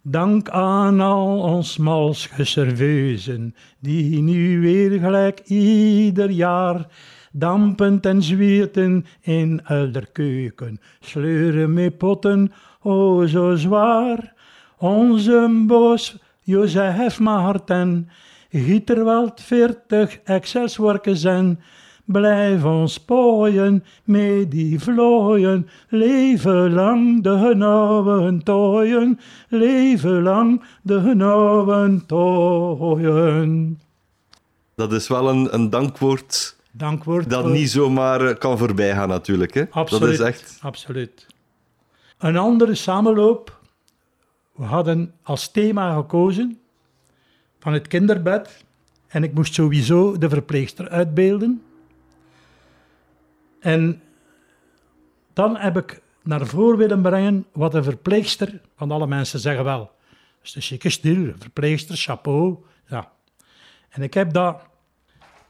Dank 0.03 0.49
aan 0.49 1.01
al 1.01 1.41
ons 1.41 1.77
malsche 1.77 2.45
serveuzen, 2.45 3.55
die 3.81 4.23
nu 4.23 4.61
weer 4.61 5.01
gelijk 5.01 5.41
ieder 5.41 6.31
jaar 6.31 6.87
dampend 7.33 8.07
en 8.07 8.23
zweten 8.23 9.07
in 9.21 9.61
elder 9.65 10.07
keuken, 10.13 10.81
sleuren 11.01 11.73
met 11.73 11.99
potten, 11.99 12.53
o 12.83 13.27
zo 13.27 13.55
zwaar. 13.57 14.35
Onze 14.79 15.65
boos 15.67 16.17
Jozef 16.41 17.21
Maarten, 17.21 18.09
Gieterwald 18.51 19.41
40 19.41 20.19
Excelswerken 20.25 21.17
zijn, 21.17 21.61
Blijf 22.05 22.65
ons 22.65 22.99
pooien 23.01 23.85
met 24.05 24.51
die 24.51 24.81
vlooien, 24.81 25.69
leven 25.89 26.73
lang 26.73 27.23
de 27.23 27.53
nauwe 27.57 28.43
tooien, 28.43 29.21
leven 29.49 30.23
lang 30.23 30.63
de 30.83 31.01
nauwe 31.15 32.01
tooien. 32.07 33.81
Dat 34.75 34.93
is 34.93 35.09
wel 35.09 35.29
een, 35.29 35.55
een 35.55 35.71
dankwoord 35.71 36.57
Dankwoord. 36.73 37.31
dat 37.31 37.43
voor- 37.43 37.51
niet 37.53 37.71
zomaar 37.71 38.21
eh, 38.27 38.39
kan 38.39 38.59
voorbijgaan 38.59 39.09
natuurlijk. 39.09 39.55
Hè? 39.55 39.65
Absoluut. 39.71 40.03
Dat 40.03 40.13
is 40.13 40.19
echt... 40.21 40.59
Absoluut. 40.61 41.27
Een 42.19 42.37
andere 42.37 42.75
samenloop. 42.75 43.61
We 44.55 44.65
hadden 44.65 45.13
als 45.23 45.51
thema 45.51 45.95
gekozen 45.95 46.59
van 47.59 47.73
het 47.73 47.89
kinderbed. 47.89 48.65
En 49.09 49.23
ik 49.25 49.35
moest 49.35 49.55
sowieso 49.55 50.19
de 50.19 50.29
verpleegster 50.29 50.89
uitbeelden. 50.89 51.63
En 53.65 54.03
dan 55.33 55.57
heb 55.57 55.77
ik 55.77 56.01
naar 56.23 56.47
voren 56.47 56.79
willen 56.79 57.03
brengen 57.03 57.47
wat 57.53 57.75
een 57.75 57.85
verpleegster, 57.85 58.61
want 58.77 58.93
alle 58.93 59.07
mensen 59.07 59.39
zeggen 59.39 59.65
wel, 59.65 59.79
dat 59.79 59.91
is 60.43 60.55
een 60.55 60.62
chique 60.62 60.91
stil, 60.91 61.17
een 61.17 61.37
verpleegster, 61.39 61.97
chapeau. 61.97 62.57
Ja. 62.87 63.12
En 63.89 64.03
ik 64.03 64.15
heb 64.15 64.33
dat 64.33 64.62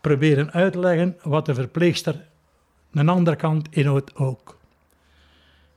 proberen 0.00 0.52
uitleggen 0.52 1.16
wat 1.22 1.46
de 1.46 1.54
verpleegster 1.54 2.26
aan 2.94 3.06
de 3.06 3.12
andere 3.12 3.36
kant 3.36 3.68
inhoudt 3.70 4.16
ook. 4.16 4.58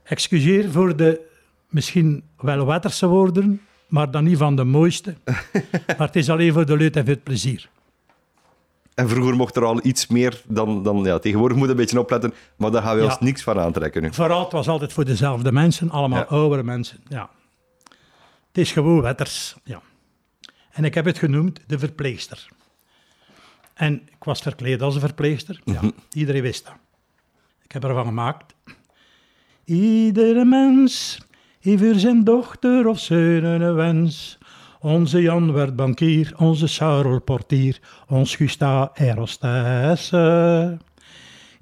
Excuseer 0.02 0.70
voor 0.70 0.96
de 0.96 1.20
misschien 1.68 2.22
wel 2.36 2.66
wetterse 2.66 3.06
woorden, 3.06 3.60
maar 3.88 4.10
dan 4.10 4.24
niet 4.24 4.38
van 4.38 4.56
de 4.56 4.64
mooiste. 4.64 5.14
maar 5.98 6.06
het 6.06 6.16
is 6.16 6.30
alleen 6.30 6.52
voor 6.52 6.66
de 6.66 6.76
leut 6.76 6.96
en 6.96 7.04
voor 7.04 7.14
het 7.14 7.24
plezier. 7.24 7.68
En 8.98 9.08
vroeger 9.08 9.36
mocht 9.36 9.56
er 9.56 9.64
al 9.64 9.80
iets 9.86 10.06
meer 10.06 10.42
dan... 10.46 10.82
dan 10.82 11.02
ja, 11.04 11.18
tegenwoordig 11.18 11.56
moet 11.56 11.66
je 11.66 11.72
een 11.72 11.78
beetje 11.78 12.00
opletten, 12.00 12.34
maar 12.56 12.70
daar 12.70 12.82
gaan 12.82 12.94
we 12.96 13.02
Ja. 13.02 13.06
ons 13.08 13.18
niks 13.20 13.42
van 13.42 13.58
aantrekken 13.58 14.02
nu. 14.02 14.12
Vooral, 14.12 14.42
het 14.42 14.52
was 14.52 14.68
altijd 14.68 14.92
voor 14.92 15.04
dezelfde 15.04 15.52
mensen, 15.52 15.90
allemaal 15.90 16.18
Ja. 16.18 16.24
oudere 16.24 16.62
mensen. 16.62 16.98
Ja. 17.08 17.30
Het 18.48 18.58
is 18.58 18.72
gewoon 18.72 19.00
wetters. 19.00 19.56
Ja. 19.64 19.80
En 20.70 20.84
ik 20.84 20.94
heb 20.94 21.04
het 21.04 21.18
genoemd 21.18 21.60
de 21.66 21.78
verpleegster. 21.78 22.48
En 23.74 23.94
ik 23.94 24.24
was 24.24 24.40
verkleed 24.40 24.82
als 24.82 24.94
een 24.94 25.00
verpleegster. 25.00 25.60
Ja, 25.64 25.80
iedereen 26.12 26.42
wist 26.42 26.64
dat. 26.64 26.74
Ik 27.64 27.72
heb 27.72 27.84
ervan 27.84 28.04
gemaakt. 28.04 28.54
Iedere 29.64 30.44
mens 30.44 31.18
heeft 31.60 31.82
voor 31.82 31.94
zijn 31.94 32.24
dochter 32.24 32.86
of 32.86 32.98
zoon 32.98 33.44
een 33.44 33.74
wens. 33.74 34.37
Onze 34.80 35.22
Jan 35.22 35.52
werd 35.52 35.76
bankier, 35.76 36.34
onze 36.36 36.66
Sarel 36.66 37.20
portier, 37.20 37.78
ons 38.08 38.36
Gusta 38.36 38.90
aerostesse. 38.94 40.78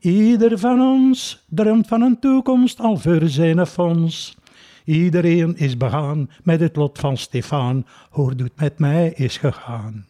Ieder 0.00 0.58
van 0.58 0.80
ons 0.80 1.44
droomt 1.48 1.86
van 1.86 2.02
een 2.02 2.18
toekomst 2.18 2.80
al 2.80 2.96
voor 2.96 3.22
zijn 3.24 3.66
fonds. 3.66 4.36
Iedereen 4.84 5.56
is 5.56 5.76
begaan 5.76 6.30
met 6.42 6.60
het 6.60 6.76
lot 6.76 6.98
van 6.98 7.16
Stefan, 7.16 7.86
hoor 8.10 8.36
doet 8.36 8.60
met 8.60 8.78
mij 8.78 9.12
is 9.14 9.36
gegaan. 9.36 10.06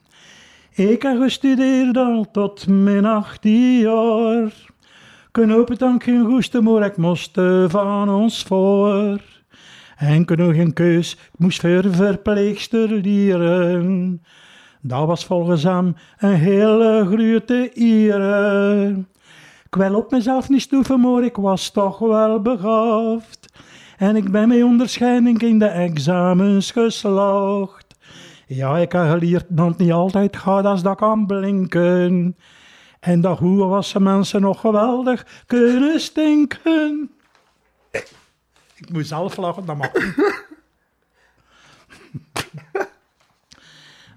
Ik 0.71 1.03
heb 1.03 1.21
gestudeerd 1.21 1.97
al 1.97 2.27
tot 2.33 2.67
mijn 2.67 3.05
18 3.05 3.79
jaar. 3.79 4.53
Knoop 5.31 5.69
het 5.69 5.79
dan 5.79 6.03
geen 6.03 6.25
goeste, 6.25 6.61
maar 6.61 6.85
ik 6.85 6.97
moest 6.97 7.31
van 7.69 8.09
ons 8.09 8.43
voor. 8.43 9.21
En 9.97 10.25
nog 10.27 10.55
geen 10.55 10.73
keus, 10.73 11.13
ik 11.13 11.39
moest 11.39 11.61
voor 11.61 11.85
verpleegster 11.91 12.89
leren. 12.89 14.23
Dat 14.81 15.07
was 15.07 15.25
volgens 15.25 15.63
hem 15.63 15.95
een 16.19 16.35
hele 16.35 17.07
grote 17.07 17.71
eer. 17.75 18.89
Ik 19.65 19.75
wil 19.75 19.95
op 19.95 20.11
mezelf 20.11 20.49
niet 20.49 20.61
stoeven, 20.61 21.01
maar 21.01 21.25
ik 21.25 21.37
was 21.37 21.71
toch 21.71 21.99
wel 21.99 22.43
begaafd. 22.43 23.53
En 23.97 24.17
ik 24.17 24.31
ben 24.31 24.49
met 24.49 24.63
onderscheiding 24.63 25.43
in 25.43 25.59
de 25.59 25.67
examens 25.67 26.71
geslaagd. 26.71 27.87
Ja, 28.47 28.79
ik 28.79 28.93
heb 28.93 29.09
geleerd 29.09 29.45
dat 29.49 29.69
het 29.69 29.79
niet 29.79 29.93
altijd 29.93 30.37
gaat 30.37 30.65
als 30.65 30.83
dat 30.83 30.97
kan 30.97 31.27
blinken. 31.27 32.37
En 33.01 33.21
dat 33.21 33.39
hoe 33.39 33.65
was 33.65 33.93
mensen 33.93 34.41
nog 34.41 34.61
geweldig 34.61 35.45
kunnen 35.47 36.01
stinken. 36.01 37.11
Ik 38.77 38.93
moet 38.93 39.07
zelf 39.07 39.37
lachen, 39.37 39.65
dat 39.65 39.77
mag. 39.77 39.91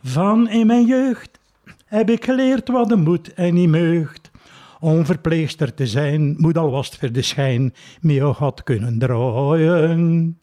Van 0.03 0.49
in 0.49 0.67
mijn 0.67 0.85
jeugd 0.85 1.39
heb 1.85 2.09
ik 2.09 2.25
geleerd 2.25 2.67
wat 2.67 2.89
de 2.89 2.95
moet 2.95 3.33
en 3.33 3.53
niet 3.53 3.69
meugt. 3.69 4.31
Om 4.79 5.05
verpleegster 5.05 5.73
te 5.73 5.87
zijn, 5.87 6.35
moet 6.37 6.57
al 6.57 6.83
voor 6.83 7.11
de 7.11 7.21
schijn, 7.21 7.73
meer 8.01 8.23
had 8.25 8.63
kunnen 8.63 8.99
draaien. 8.99 10.39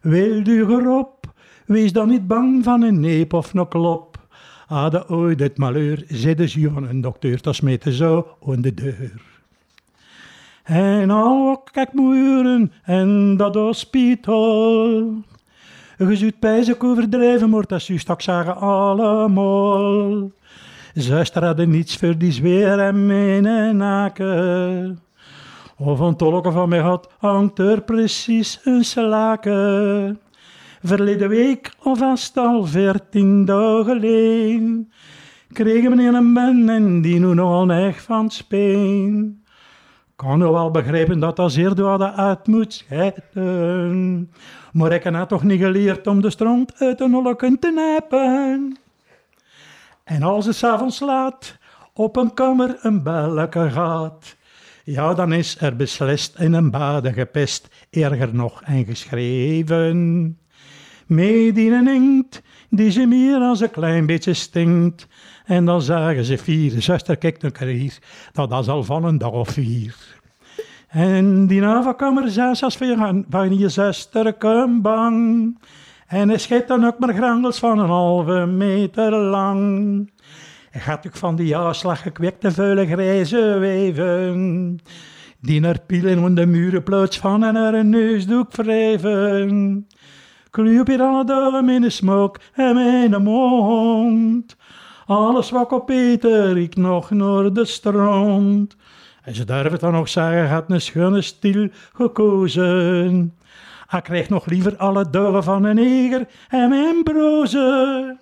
Wil 0.00 0.46
u 0.46 0.60
erop, 0.60 1.32
wees 1.66 1.92
dan 1.92 2.08
niet 2.08 2.26
bang 2.26 2.64
van 2.64 2.82
een 2.82 3.00
neep 3.00 3.32
of 3.32 3.54
een 3.54 3.68
klop. 3.68 4.26
Hadden 4.66 5.08
ooit 5.08 5.40
het 5.40 5.58
malheur, 5.58 6.04
zei 6.08 6.34
de 6.34 6.48
van 6.48 6.88
een 6.88 7.00
dokter, 7.00 7.42
dat 7.42 7.54
smeten 7.54 7.92
zo 7.92 8.36
aan 8.46 8.60
de 8.60 8.74
deur. 8.74 9.31
En 10.62 11.10
al 11.10 11.62
kijk 11.72 11.92
muren 11.92 12.72
en 12.82 13.36
dat 13.36 13.54
hospitaal. 13.54 15.14
Je 15.98 16.16
zult 16.16 16.38
pijzen 16.38 16.80
overdrijven, 16.80 17.50
maar 17.50 17.66
dat 17.66 17.88
is 17.88 18.00
straks 18.00 18.24
zeggen 18.24 18.56
allemaal. 18.56 20.30
Zuster 20.94 21.44
hadden 21.44 21.70
niets 21.70 21.96
voor 21.96 22.18
die 22.18 22.32
zweer 22.32 22.78
en 22.78 23.06
mijn 23.06 23.76
naken. 23.76 25.00
Of 25.78 25.98
een 26.00 26.16
tolken 26.16 26.52
van 26.52 26.68
mij 26.68 26.78
had, 26.78 27.08
hangt 27.18 27.58
er 27.58 27.82
precies 27.82 28.60
een 28.64 28.84
slaken. 28.84 30.20
Verleden 30.82 31.28
week, 31.28 31.72
of 31.82 31.98
vast 31.98 32.36
al 32.36 32.64
veertien 32.64 33.44
dagen 33.44 33.84
geleden, 33.84 34.92
kregen 35.52 35.90
meneer 35.90 36.14
een 36.14 36.34
ben 36.34 36.68
en 36.68 37.02
die 37.02 37.20
nu 37.20 37.34
nogal 37.34 37.70
echt 37.70 38.02
van 38.02 38.30
speen 38.30 39.41
kan 40.22 40.38
nu 40.38 40.44
wel 40.44 40.70
begrijpen 40.70 41.18
dat 41.18 41.36
dat 41.36 41.52
zeer 41.52 41.74
dwade 41.74 42.12
uit 42.12 42.46
moet 42.46 42.72
scheiden. 42.72 44.30
Maar 44.72 44.92
ik 44.92 45.02
heb 45.02 45.28
toch 45.28 45.42
niet 45.42 45.60
geleerd 45.60 46.06
om 46.06 46.20
de 46.20 46.30
stront 46.30 46.74
uit 46.78 46.98
de 46.98 47.08
nolken 47.08 47.58
te 47.58 47.70
nijpen. 47.70 48.78
En 50.04 50.22
als 50.22 50.46
het 50.46 50.54
s'avonds 50.54 51.00
laat 51.00 51.58
op 51.92 52.16
een 52.16 52.34
kamer 52.34 52.78
een 52.80 53.02
belletje 53.02 53.70
gaat, 53.70 54.36
ja, 54.84 55.14
dan 55.14 55.32
is 55.32 55.60
er 55.60 55.76
beslist 55.76 56.38
in 56.38 56.52
een 56.52 56.70
baden 56.70 57.12
gepest, 57.12 57.68
erger 57.90 58.34
nog 58.34 58.62
en 58.62 58.84
geschreven. 58.84 60.38
Medien 61.06 61.88
inkt, 61.88 62.42
die 62.70 62.90
ze 62.90 63.06
meer 63.06 63.40
als 63.40 63.60
een 63.60 63.70
klein 63.70 64.06
beetje 64.06 64.34
stinkt. 64.34 65.06
En 65.44 65.64
dan 65.64 65.82
zagen 65.82 66.24
ze 66.24 66.38
vier, 66.38 66.82
zuster, 66.82 67.16
kijk 67.16 67.42
nog 67.42 67.58
hier, 67.58 67.98
dat 68.32 68.48
was 68.48 68.68
al 68.68 68.84
van 68.84 69.04
een 69.04 69.18
dag 69.18 69.30
of 69.30 69.48
vier. 69.48 70.20
En 70.88 71.46
die 71.46 71.60
navelkamer 71.60 72.30
zes 72.30 72.62
als 72.62 72.76
van, 72.76 73.24
van 73.30 73.58
je 73.58 73.68
zuster 73.68 74.34
bang. 74.80 75.58
En 76.06 76.28
hij 76.28 76.38
schijt 76.38 76.68
dan 76.68 76.84
ook 76.84 76.98
maar 76.98 77.14
grangels 77.14 77.58
van 77.58 77.78
een 77.78 77.88
halve 77.88 78.46
meter 78.46 79.10
lang. 79.10 80.10
Hij 80.70 80.80
gaat 80.80 81.06
ook 81.06 81.16
van 81.16 81.36
die 81.36 81.46
jaarslag 81.46 82.02
gekwekte 82.02 82.50
vuile 82.52 82.86
grijze 82.86 83.56
weven. 83.58 84.78
Die 85.40 85.60
naar 85.60 85.80
pielen 85.86 86.18
om 86.18 86.34
de 86.34 86.46
muren 86.46 86.82
ploots 86.82 87.18
van 87.18 87.44
en 87.44 87.56
er 87.56 87.74
een 87.74 87.90
neusdoek 87.90 88.52
wrijven. 88.56 89.86
Kluip 90.50 90.88
je 90.88 90.96
dan 90.96 91.26
de 91.26 91.72
in 91.74 91.80
de 91.80 91.90
smok 91.90 92.38
en 92.54 93.10
de 93.10 93.18
mond. 93.18 94.56
Alles 95.12 95.50
wat 95.50 95.72
op 95.72 95.86
Peter, 95.86 96.56
ik 96.58 96.76
nog 96.76 97.10
naar 97.10 97.52
de 97.52 97.64
strand. 97.64 98.76
En 99.22 99.34
ze 99.34 99.44
durven 99.44 99.78
dan 99.78 99.92
nog 99.92 100.08
zeggen, 100.08 100.48
had 100.48 100.70
een 100.70 100.80
schone 100.80 101.22
stil 101.22 101.68
gekozen. 101.94 103.34
Hij 103.86 104.00
krijgt 104.02 104.28
nog 104.28 104.46
liever 104.46 104.76
alle 104.76 105.10
dagen 105.10 105.44
van 105.44 105.64
een 105.64 105.74
neger 105.74 106.26
en 106.48 106.68
mijn 106.68 107.02
broze. 107.02 108.16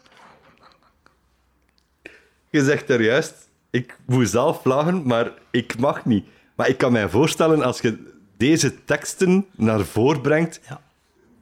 Je 2.51 2.65
zegt 2.65 2.91
er 2.91 3.03
juist, 3.03 3.49
ik 3.71 3.99
moet 4.07 4.29
zelf 4.29 4.65
lachen, 4.65 5.07
maar 5.07 5.31
ik 5.51 5.79
mag 5.79 6.05
niet. 6.05 6.25
Maar 6.55 6.69
ik 6.69 6.79
kan 6.79 6.93
mij 6.93 7.09
voorstellen, 7.09 7.63
als 7.63 7.81
je 7.81 8.13
deze 8.37 8.85
teksten 8.85 9.47
naar 9.57 9.81
voren 9.81 10.21
brengt, 10.21 10.61
Ja. 10.69 10.81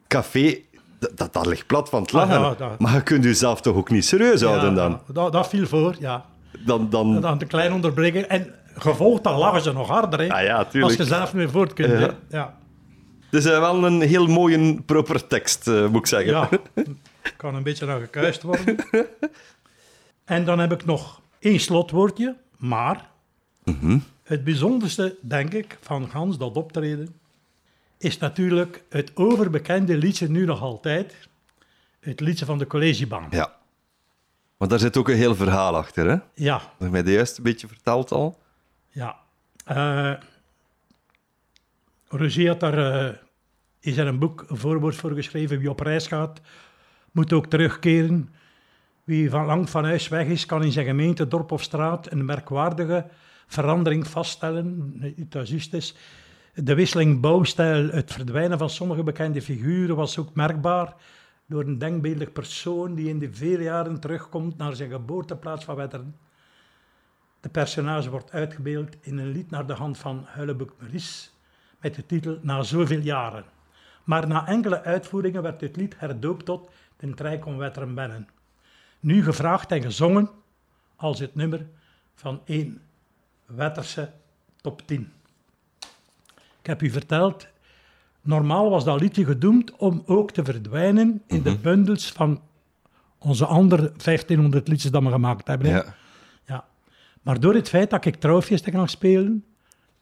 café, 0.07 0.57
dat, 0.99 1.33
dat, 1.33 1.45
ligt 1.45 1.67
plat 1.67 1.89
van 1.89 2.01
het 2.01 2.11
lachen. 2.11 2.35
Ah, 2.37 2.41
ja, 2.41 2.67
dat- 2.67 2.79
Maar 2.79 2.93
je 2.93 3.03
kunt 3.03 3.23
jezelf 3.23 3.61
toch 3.61 3.75
ook 3.75 3.89
niet 3.89 4.05
serieus 4.05 4.41
houden 4.41 4.69
Ja, 4.69 4.75
dan? 4.75 5.01
Dat, 5.13 5.31
dat 5.31 5.47
viel 5.49 5.65
voor, 5.67 5.95
ja. 5.99 6.25
Dan, 6.65 6.89
dan... 6.89 7.21
Dan 7.21 7.41
een 7.41 7.47
klein 7.47 7.73
onderbreken. 7.73 8.29
En 8.29 8.53
gevolgd, 8.75 9.23
dan 9.23 9.37
lachen 9.37 9.61
ze 9.61 9.73
nog 9.73 9.87
harder. 9.87 10.19
Hè. 10.19 10.33
Ah 10.33 10.43
ja, 10.43 10.65
tuurlijk. 10.65 10.99
Als 10.99 11.07
je 11.07 11.15
zelf 11.15 11.33
meer 11.33 11.49
voort 11.49 11.73
kunt. 11.73 12.13
Ja. 12.29 12.57
Is 13.31 13.45
eh, 13.45 13.59
wel 13.59 13.85
een 13.85 14.01
heel 14.01 14.27
mooie, 14.27 14.81
proper 14.81 15.27
tekst, 15.27 15.67
eh, 15.67 15.87
moet 15.87 15.99
ik 15.99 16.07
zeggen. 16.07 16.31
ja, 16.31 16.49
kan 17.37 17.55
een 17.55 17.63
beetje 17.63 17.85
naar 17.85 17.99
gekuist 17.99 18.41
worden. 18.41 18.75
En 20.25 20.45
dan 20.45 20.59
heb 20.59 20.71
ik 20.71 20.85
nog 20.85 21.21
één 21.39 21.59
slotwoordje, 21.59 22.35
maar 22.57 23.09
het 24.23 24.43
bijzonderste, 24.43 25.15
denk 25.21 25.53
ik, 25.53 25.77
van 25.81 26.09
Gans 26.09 26.37
dat 26.37 26.55
optreden, 26.55 27.18
is 27.99 28.17
natuurlijk 28.17 28.83
het 28.89 29.11
overbekende 29.15 29.97
liedje 29.97 30.29
nu 30.29 30.45
nog 30.45 30.61
altijd, 30.61 31.15
het 31.99 32.19
liedje 32.19 32.45
van 32.45 32.57
de 32.57 32.67
collegebank. 32.67 33.33
Ja. 33.33 33.57
Maar 34.57 34.67
daar 34.67 34.79
zit 34.79 34.97
ook 34.97 35.09
een 35.09 35.15
heel 35.15 35.35
verhaal 35.35 35.75
achter, 35.75 36.05
hè? 36.09 36.17
Ja, 36.33 36.57
Dat 36.57 36.71
heb 36.79 36.91
mij 36.91 37.03
de 37.03 37.11
juist 37.11 37.37
een 37.37 37.43
beetje 37.43 37.67
verteld 37.67 38.11
al. 38.11 38.39
ja. 38.89 39.15
Eh 39.65 40.13
Roger 42.07 42.47
had 42.47 42.59
daar, 42.59 43.07
eh, 43.07 43.15
is 43.79 43.97
er 43.97 44.07
een 44.07 44.19
boek, 44.19 44.45
een 44.47 44.57
voorwoord 44.57 44.95
voor 44.95 45.11
geschreven, 45.11 45.59
wie 45.59 45.69
op 45.69 45.79
reis 45.79 46.07
gaat, 46.07 46.41
moet 47.11 47.33
ook 47.33 47.45
terugkeren. 47.45 48.29
Wie 49.03 49.29
van 49.29 49.45
lang 49.45 49.69
van 49.69 49.83
huis 49.83 50.07
weg 50.07 50.27
is, 50.27 50.45
kan 50.45 50.63
in 50.63 50.71
zijn 50.71 50.85
gemeente, 50.85 51.27
dorp 51.27 51.51
of 51.51 51.63
straat 51.63 52.11
een 52.11 52.25
merkwaardige 52.25 53.05
verandering 53.47 54.07
vaststellen. 54.07 54.93
Dat 55.29 55.49
is 55.49 55.69
is. 55.69 55.95
De 56.63 56.75
wisseling 56.75 57.19
bouwstijl, 57.19 57.89
het 57.89 58.13
verdwijnen 58.13 58.57
van 58.57 58.69
sommige 58.69 59.03
bekende 59.03 59.41
figuren 59.41 59.95
was 59.95 60.17
ook 60.17 60.33
merkbaar 60.33 60.93
door 61.45 61.63
een 61.63 61.77
denkbeeldig 61.77 62.31
persoon 62.31 62.95
die 62.95 63.09
in 63.09 63.19
de 63.19 63.33
vele 63.33 63.63
jaren 63.63 63.99
terugkomt 63.99 64.57
naar 64.57 64.75
zijn 64.75 64.89
geboorteplaats 64.89 65.65
van 65.65 65.75
Wetteren. 65.75 66.15
De 67.39 67.49
personage 67.49 68.09
wordt 68.09 68.31
uitgebeeld 68.31 68.95
in 69.01 69.17
een 69.17 69.31
lied 69.31 69.49
naar 69.49 69.65
de 69.65 69.73
hand 69.73 69.97
van 69.97 70.25
Hullebuk 70.27 70.71
Maurice 70.79 71.29
met 71.81 71.95
de 71.95 72.05
titel 72.05 72.39
Na 72.41 72.63
zoveel 72.63 72.99
jaren. 72.99 73.45
Maar 74.03 74.27
na 74.27 74.47
enkele 74.47 74.83
uitvoeringen 74.83 75.41
werd 75.41 75.61
het 75.61 75.75
lied 75.75 75.99
herdoopt 75.99 76.45
tot 76.45 76.69
Den 76.97 77.13
Trijk 77.13 77.45
om 77.45 77.57
Wetteren 77.57 77.95
Bennen. 77.95 78.27
Nu 78.99 79.23
gevraagd 79.23 79.71
en 79.71 79.81
gezongen 79.81 80.29
als 80.95 81.19
het 81.19 81.35
nummer 81.35 81.67
van 82.15 82.41
één 82.45 82.81
Wetterse 83.45 84.11
top 84.61 84.81
10. 84.87 85.11
Heb 86.69 86.81
u 86.81 86.89
verteld, 86.89 87.47
normaal 88.21 88.69
was 88.69 88.83
dat 88.83 89.01
liedje 89.01 89.25
gedoemd 89.25 89.75
om 89.75 90.03
ook 90.05 90.31
te 90.31 90.43
verdwijnen 90.43 91.21
in 91.27 91.41
de 91.41 91.57
bundels 91.57 92.11
van 92.11 92.41
onze 93.17 93.45
andere 93.45 93.91
1500 94.03 94.67
liedjes 94.67 94.91
dat 94.91 95.03
we 95.03 95.09
gemaakt 95.09 95.47
hebben. 95.47 95.69
Ja. 95.69 95.85
Ja. 96.45 96.65
Maar 97.21 97.39
door 97.39 97.53
het 97.53 97.69
feit 97.69 97.89
dat 97.89 98.05
ik 98.05 98.15
trouwfeesten 98.15 98.71
kan 98.71 98.87
spelen, 98.87 99.43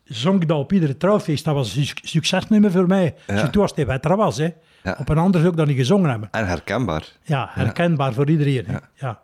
zong 0.04 0.42
ik 0.42 0.48
dat 0.48 0.58
op 0.60 0.74
iedere 0.74 0.98
trouwfeest. 0.98 1.46
Dat 1.46 1.54
was 1.54 1.76
een 1.76 1.86
suc- 1.86 2.10
succesnummer 2.10 2.72
voor 2.72 2.88
mij. 2.88 3.16
Ja. 3.28 3.50
Toen 3.50 3.62
was 3.62 3.74
het 3.76 3.88
veteran 3.88 4.18
was, 4.18 4.38
hè. 4.38 4.50
Ja. 4.84 4.96
Op 5.00 5.10
een 5.10 5.18
ander 5.18 5.46
ik 5.46 5.56
dat 5.58 5.68
niet 5.68 5.78
gezongen 5.78 6.10
hebben. 6.10 6.30
En 6.32 6.48
herkenbaar. 6.48 7.08
Ja, 7.24 7.50
herkenbaar 7.52 8.14
voor 8.14 8.30
iedereen. 8.30 8.66
Ja. 8.68 8.82
Ja. 8.94 9.22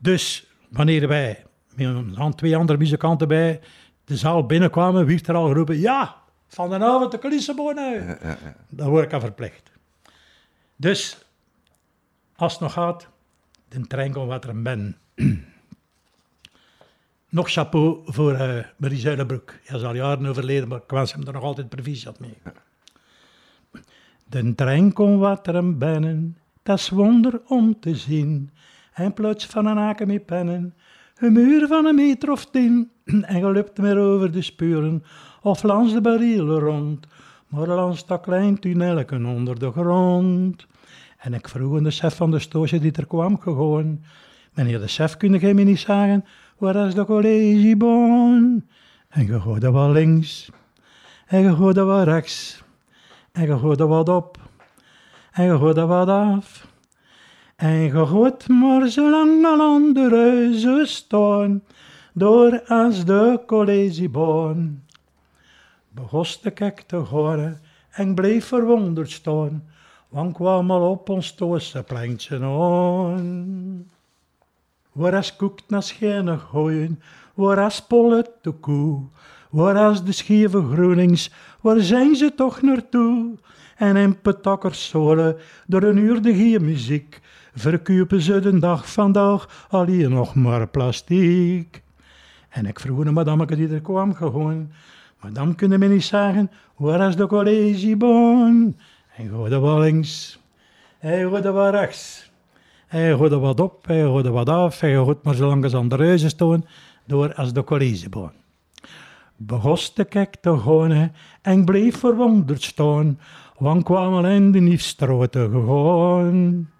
Dus 0.00 0.46
wanneer 0.70 1.08
wij 1.08 1.44
met 1.74 1.86
een 1.86 2.14
hand- 2.16 2.36
twee 2.38 2.56
andere 2.56 2.78
muzikanten 2.78 3.28
bij 3.28 3.60
de 4.04 4.16
zaal 4.16 4.46
binnenkwamen, 4.46 5.06
werd 5.06 5.28
er 5.28 5.34
al 5.34 5.46
geroepen: 5.48 5.78
Ja, 5.80 6.16
van 6.54 6.70
de 6.70 6.84
avond 6.84 7.22
de 7.22 7.28
Lissabon 7.28 7.78
uit. 7.78 8.04
Ja, 8.04 8.18
ja, 8.22 8.38
ja. 8.42 8.56
Daar 8.68 8.88
word 8.88 9.04
ik 9.04 9.12
aan 9.12 9.20
verplicht. 9.20 9.70
Dus, 10.76 11.18
als 12.36 12.52
het 12.52 12.60
nog 12.60 12.72
gaat, 12.72 13.08
de 13.68 13.86
trein 13.86 14.12
komt 14.12 14.28
wat 14.28 14.44
er 14.44 14.62
ben. 14.62 14.96
nog 17.28 17.50
chapeau 17.50 18.00
voor 18.04 18.34
eh 18.34 18.64
Marie 18.76 18.98
Zuilenbroek. 18.98 19.54
Hij 19.64 19.78
is 19.78 19.84
al 19.84 19.94
jaren 19.94 20.26
overleden, 20.26 20.68
maar 20.68 20.78
ik 20.78 20.90
wens 20.90 21.12
hem 21.12 21.26
er 21.26 21.32
nog 21.32 21.42
altijd 21.42 21.68
proficiat 21.68 22.18
mee. 22.20 22.38
De 24.24 24.54
trein 24.54 24.92
komt 24.92 25.20
wat 25.20 25.46
er 25.46 25.54
een 25.54 25.78
bennen, 25.78 26.38
dat 26.62 26.78
is 26.78 26.88
wonder 26.88 27.40
om 27.46 27.80
te 27.80 27.94
zien. 27.96 28.50
En 28.92 29.14
plots 29.14 29.46
van 29.46 29.66
een 29.66 29.76
haken 29.76 30.06
met 30.06 30.26
pennen, 30.26 30.74
een 31.16 31.32
muur 31.32 31.66
van 31.66 31.86
een 31.86 31.94
meter 31.94 32.30
of 32.30 32.46
tien. 32.50 32.90
En 33.22 33.40
loopt 33.40 33.78
meer 33.78 33.98
over 33.98 34.32
de 34.32 34.42
spuren, 34.42 35.04
of 35.44 35.62
langs 35.62 35.92
de 35.92 36.00
barrieren 36.00 36.58
rond. 36.58 37.06
Maar 37.48 37.66
langs 37.66 38.06
dat 38.06 38.20
klein 38.20 38.58
tunnelken 38.58 39.26
onder 39.26 39.58
de 39.58 39.70
grond. 39.70 40.66
En 41.18 41.34
ik 41.34 41.48
vroeg 41.48 41.82
de 41.82 41.90
chef 41.90 42.16
van 42.16 42.30
de 42.30 42.38
stoosje 42.38 42.78
die 42.78 42.92
er 42.92 43.06
kwam 43.06 43.38
gewoon. 43.40 44.00
Meneer 44.54 44.80
de 44.80 44.88
chef, 44.88 45.16
kun 45.16 45.38
jij 45.38 45.54
me 45.54 45.62
niet 45.62 45.78
zeggen, 45.78 46.24
waar 46.58 46.86
is 46.86 46.94
de 46.94 47.04
collegiebon? 47.04 48.64
En 49.08 49.26
je 49.26 49.40
gooide 49.40 49.70
wat 49.70 49.90
links, 49.90 50.50
en 51.26 51.40
je 51.40 51.54
gooide 51.54 51.84
wat 51.84 52.04
rechts. 52.04 52.62
En 53.32 53.46
je 53.46 53.58
gooide 53.58 53.86
wat 53.86 54.08
op, 54.08 54.38
en 55.32 55.44
je 55.44 55.58
gooide 55.58 55.86
wat 55.86 56.08
af. 56.08 56.68
En 57.56 57.70
je 57.70 58.06
gooit 58.06 58.48
maar 58.48 58.88
zolang 58.88 59.44
al 59.44 59.60
andere 59.60 60.16
huizen 60.16 60.86
staan, 60.86 61.62
door 62.12 62.62
als 62.66 63.04
de 63.04 63.40
collegiebon. 63.46 64.83
Begoste 65.94 66.50
kijk 66.50 66.80
te 66.80 66.96
horen 66.96 67.60
en 67.90 68.14
bleef 68.14 68.46
verwonderd 68.46 69.10
staan, 69.10 69.64
want 70.08 70.34
kwam 70.34 70.70
al 70.70 70.90
op 70.90 71.08
ons 71.08 71.34
toose 71.34 71.82
plantje 71.82 72.42
aan. 72.42 73.90
Waar 74.92 75.14
is 75.14 75.36
koekt 75.36 75.70
naar 75.70 76.38
gooien, 76.38 77.00
waar 77.34 77.66
is 77.66 77.80
pollet 77.80 78.30
de 78.42 78.50
koe, 78.52 79.02
waar 79.50 80.04
de 80.04 80.12
scheve 80.12 80.62
Gronings, 80.72 81.30
waar 81.60 81.80
zijn 81.80 82.16
ze 82.16 82.34
toch 82.34 82.62
naartoe? 82.62 83.38
En 83.76 83.96
in 83.96 84.20
petakkers 84.20 84.88
zolen, 84.88 85.36
door 85.66 85.82
een 85.82 85.96
uur 85.96 86.22
de 86.22 86.58
muziek, 86.60 87.20
verkopen 87.54 88.20
ze 88.20 88.40
de 88.40 88.58
dag 88.58 88.92
vandaag 88.92 89.66
alleen 89.68 90.10
nog 90.10 90.34
maar 90.34 90.68
plastiek. 90.68 91.82
En 92.48 92.66
ik 92.66 92.80
vroeg 92.80 93.04
een 93.04 93.12
madameke 93.12 93.56
die 93.56 93.68
er 93.68 93.80
kwam 93.80 94.14
gewoon, 94.14 94.70
madame, 95.24 95.54
kunnen 95.54 95.78
me 95.78 95.88
niet 95.88 96.04
zeggen, 96.04 96.50
waar 96.76 97.08
is 97.08 97.16
de 97.16 97.26
collegiebon? 97.26 98.76
En 99.16 99.28
gooide 99.28 99.58
wat 99.58 99.78
links, 99.78 100.38
hij 100.98 101.22
gooide 101.22 101.50
wat 101.50 101.72
rechts. 101.72 102.30
Hij 102.86 103.12
gooide 103.12 103.38
wat 103.38 103.60
op, 103.60 103.86
hij 103.86 104.02
gooide 104.02 104.30
wat 104.30 104.48
af, 104.48 104.80
hij 104.80 104.94
gooide 104.94 105.20
maar 105.22 105.34
zolang 105.34 105.64
als 105.64 105.74
aan 105.74 105.88
de 105.88 105.96
reuzen 105.96 106.64
door 107.06 107.34
als 107.34 107.52
de 107.52 107.64
collegiebon. 107.64 108.30
Begoste 109.36 110.04
kijk 110.04 110.36
te 110.40 110.58
gaan 110.58 111.12
en 111.42 111.64
bleef 111.64 111.98
verwonderd 111.98 112.62
staan, 112.62 113.18
want 113.58 113.84
kwam 113.84 114.14
al 114.14 114.26
in 114.26 114.52
de 114.52 114.60
nieuwstroten 114.60 115.50
gegaan. 115.50 116.70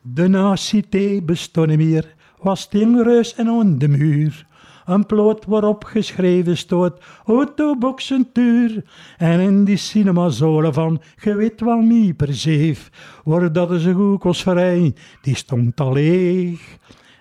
De 0.00 0.28
nacité 0.28 1.20
bestond 1.22 1.76
meer, 1.76 2.14
was 2.38 2.60
stilreus 2.60 3.34
en 3.34 3.48
aan 3.48 3.78
de 3.78 3.88
muur. 3.88 4.46
Een 4.84 5.06
ploot 5.06 5.44
waarop 5.44 5.84
geschreven 5.84 6.56
stond, 6.56 6.92
autoboxentuur. 7.24 8.84
En 9.18 9.40
in 9.40 9.64
die 9.64 9.76
cinemazolen 9.76 10.74
van, 10.74 11.00
ge 11.16 11.34
weet 11.34 11.60
wel 11.60 11.80
niet 11.80 12.16
per 12.16 12.34
zeef, 12.34 12.90
waar 13.24 13.52
dat 13.52 13.70
een 13.70 13.94
goekosverij, 13.94 14.94
die 15.22 15.36
stond 15.36 15.80
al 15.80 15.92
leeg. 15.92 16.76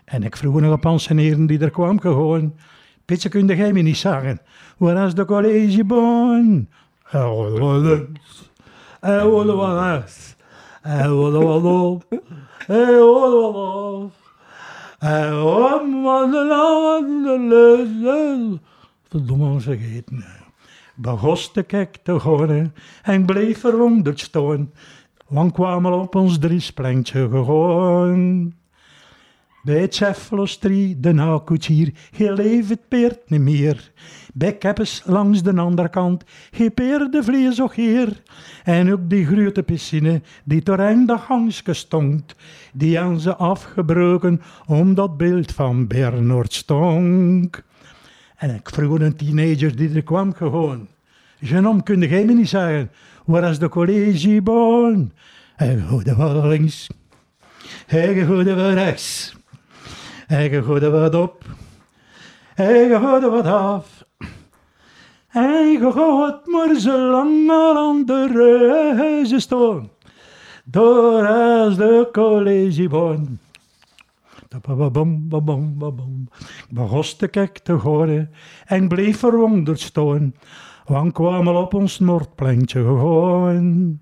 En 0.06 0.24
ik 0.24 0.38
vroeg 0.38 0.62
een 0.62 0.80
pensioneren 0.80 1.46
die 1.46 1.60
er 1.60 1.72
kwam 1.72 2.00
gewoon, 2.00 2.54
Pitje, 3.06 3.30
kun 3.30 3.46
jij 3.46 3.74
me 3.74 3.82
niet 3.82 3.98
zeggen, 3.98 4.40
waar 4.78 5.06
is 5.06 5.14
de 5.14 5.26
collegebon? 5.26 6.70
Hij 7.04 7.30
wilde 7.30 7.80
links, 7.80 8.50
hij 9.00 9.28
wilde 9.28 9.56
wat 11.40 14.12
Hij 15.04 15.30
wilde 15.30 16.02
wat 16.04 16.32
de 16.32 16.46
Verdomme, 19.04 19.60
kijk 21.64 21.98
te 22.04 22.12
horen 22.12 22.74
en 23.02 23.26
bleef 23.26 23.60
verwonderd 23.60 24.20
staan, 24.20 24.72
want 25.28 25.52
kwam 25.52 25.86
al 25.86 26.00
op 26.00 26.16
ons 26.16 26.40
driesplantje 26.40 27.30
gegaan. 27.30 28.54
Bij 29.64 29.82
het 29.82 29.96
Cefalostrie, 29.96 31.00
de 31.00 31.14
nakoetsier, 31.14 31.92
je 32.12 32.34
leeft 32.34 32.70
het 32.70 32.88
peert 32.88 33.30
niet 33.30 33.42
meer. 33.42 33.92
Bij 34.34 34.58
Keppes 34.58 35.02
langs 35.06 35.44
de 35.44 35.56
andere 35.56 35.90
kant, 35.90 36.24
je 36.52 36.70
peerde 36.70 37.24
vlees 37.24 37.62
ook 37.62 37.76
hier. 37.76 38.22
En 38.64 38.92
ook 38.94 39.10
die 39.10 39.26
grote 39.26 39.64
piscine, 39.64 40.22
die 40.44 40.64
door 40.64 40.78
de 40.78 41.18
gangske 41.18 41.74
stond, 41.74 42.36
die 42.74 43.00
aan 43.00 43.20
ze 43.20 43.36
afgebroken, 43.36 44.42
om 44.66 44.94
dat 44.94 45.18
beeld 45.18 45.52
van 45.52 45.88
Bernard 45.88 46.54
stonk. 46.54 47.64
En 48.36 48.56
ik 48.56 48.70
vroeg 48.70 49.00
een 49.00 49.16
teenager 49.16 49.76
die 49.76 49.96
er 49.96 50.04
kwam 50.04 50.34
gewoon. 50.34 50.88
Genom, 51.42 51.84
kun 51.84 52.00
jij 52.00 52.26
me 52.26 52.34
niet 52.34 52.50
zeggen, 52.50 52.92
waar 53.26 53.50
is 53.50 53.60
de 53.60 53.70
collegiebon? 53.70 55.12
Hij 55.56 55.78
gooide 55.78 56.16
wat 56.16 56.44
links, 56.44 56.90
hij 57.86 58.26
gooide 58.26 58.56
wat 58.56 58.74
rechts. 58.74 59.42
Hij 60.28 60.64
gooide 60.64 60.90
wat 60.90 61.16
op, 61.16 61.44
hij 62.54 62.90
gooide 62.90 63.30
wat 63.30 63.46
af. 63.46 64.06
Hij 65.28 65.78
gooit 65.82 66.46
maar 66.46 66.76
zolang 66.76 67.50
al 67.50 67.78
aan 67.78 68.06
de 68.06 68.28
reuzen 68.28 69.42
staan, 69.42 69.90
door 70.66 71.28
als 71.28 71.76
de 71.76 72.10
collegiebon. 72.12 73.40
Bababam, 74.62 75.30
babam, 75.30 75.78
babam. 75.78 76.28
Begoste 76.70 77.28
kijk 77.28 77.58
te 77.58 77.72
horen 77.72 78.32
en 78.66 78.88
bleef 78.88 79.18
verwonderd 79.18 79.80
staan, 79.80 80.34
want 80.86 81.14
kwam 81.14 81.48
al 81.48 81.62
op 81.62 81.74
ons 81.74 82.00
Noordplantje 82.00 82.84
gewoon. 82.84 84.00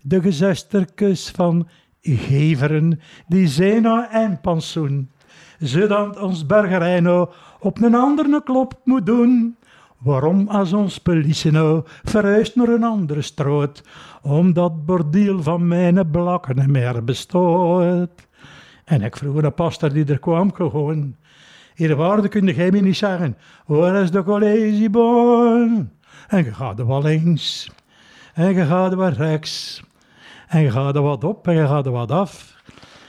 De 0.00 0.22
gezesterkes 0.22 1.30
van 1.30 1.68
geveren, 2.00 3.00
die 3.26 3.48
zijn 3.48 3.82
nou 3.82 4.04
en 4.10 4.40
pensioen, 4.40 5.10
zodat 5.58 6.20
ons 6.20 6.46
burgerij 6.46 7.00
nou 7.00 7.28
op 7.60 7.82
een 7.82 7.94
andere 7.94 8.42
klop 8.42 8.80
moet 8.84 9.06
doen. 9.06 9.56
Waarom 9.98 10.48
als 10.48 10.72
ons 10.72 10.98
politie 10.98 11.50
nou 11.50 11.82
verhuist 12.02 12.56
naar 12.56 12.68
een 12.68 12.84
andere 12.84 13.22
stroot, 13.22 13.82
omdat 14.22 14.84
bordeel 14.86 15.42
van 15.42 15.68
mijn 15.68 16.10
blakken 16.10 16.56
niet 16.56 16.66
meer 16.66 17.04
bestaat. 17.04 18.26
En 18.84 19.02
ik 19.02 19.16
vroeg 19.16 19.42
een 19.42 19.54
pastor 19.54 19.92
die 19.92 20.04
er 20.04 20.18
kwam 20.18 20.52
gewoon, 20.52 21.16
hier 21.74 21.96
waarde 21.96 22.28
kun 22.28 22.46
jij 22.46 22.70
me 22.70 22.80
niet 22.80 22.96
zeggen, 22.96 23.36
waar 23.66 24.02
is 24.02 24.10
de 24.10 24.22
collegiebon? 24.22 25.90
En 26.28 26.44
je 26.44 26.54
gaat 26.54 26.78
er 26.78 26.86
wel 26.86 27.02
links, 27.02 27.70
en 28.34 28.54
je 28.54 28.64
gaat 28.64 28.90
er 28.90 28.96
wat 28.96 29.16
rechts, 29.16 29.82
en 30.48 30.60
je 30.60 30.70
gaat 30.70 30.96
er 30.96 31.02
wat 31.02 31.24
op 31.24 31.48
en 31.48 31.54
je 31.54 31.66
gaat 31.66 31.86
er 31.86 31.92
wat 31.92 32.10
af. 32.10 32.53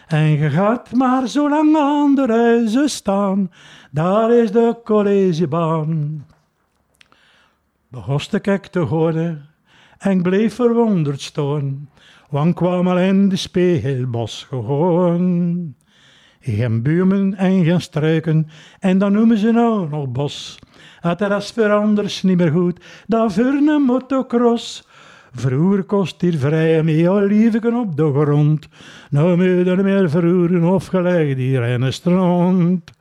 En 0.07 0.29
je 0.29 0.49
gaat 0.49 0.93
maar 0.93 1.27
zo 1.27 1.49
lang 1.49 1.77
aan 1.77 2.15
de 2.15 2.27
huizen 2.27 2.89
staan, 2.89 3.51
daar 3.91 4.31
is 4.31 4.51
de 4.51 4.77
collegiebaan. 4.83 6.25
Begoste 7.87 8.39
kijk 8.39 8.65
te 8.67 8.79
horen 8.79 9.45
en 9.97 10.21
bleef 10.21 10.55
verwonderd 10.55 11.21
staan, 11.21 11.89
want 12.29 12.55
kwam 12.55 12.87
al 12.87 12.97
in 12.97 13.29
de 13.29 13.35
speelbos 13.35 14.43
gewoon. 14.43 15.75
Geen 16.39 16.81
buurmen 16.81 17.35
en 17.35 17.63
geen 17.63 17.81
struiken, 17.81 18.47
en 18.79 18.97
dan 18.97 19.11
noemen 19.11 19.37
ze 19.37 19.51
nou 19.51 19.89
nog 19.89 20.07
bos. 20.07 20.59
Het 20.99 21.53
voor 21.53 21.71
anders 21.71 22.23
niet 22.23 22.37
meer 22.37 22.51
goed, 22.51 22.85
dat 23.07 23.33
voor 23.33 23.45
een 23.45 23.81
motocross. 23.81 24.87
Vroeger 25.35 25.83
kost 25.83 26.21
hier 26.21 26.37
vrij 26.37 26.83
mee 26.83 27.09
oliven 27.09 27.75
op 27.75 27.97
de 27.97 28.11
grond. 28.13 28.67
Nou 29.09 29.37
moet 29.37 29.67
er 29.67 29.83
meer 29.83 30.09
verroeren 30.09 30.63
of 30.63 30.85
gelijk 30.85 31.37
hier 31.37 31.63
in 31.63 31.81
het 31.81 31.93
strand. 31.93 32.91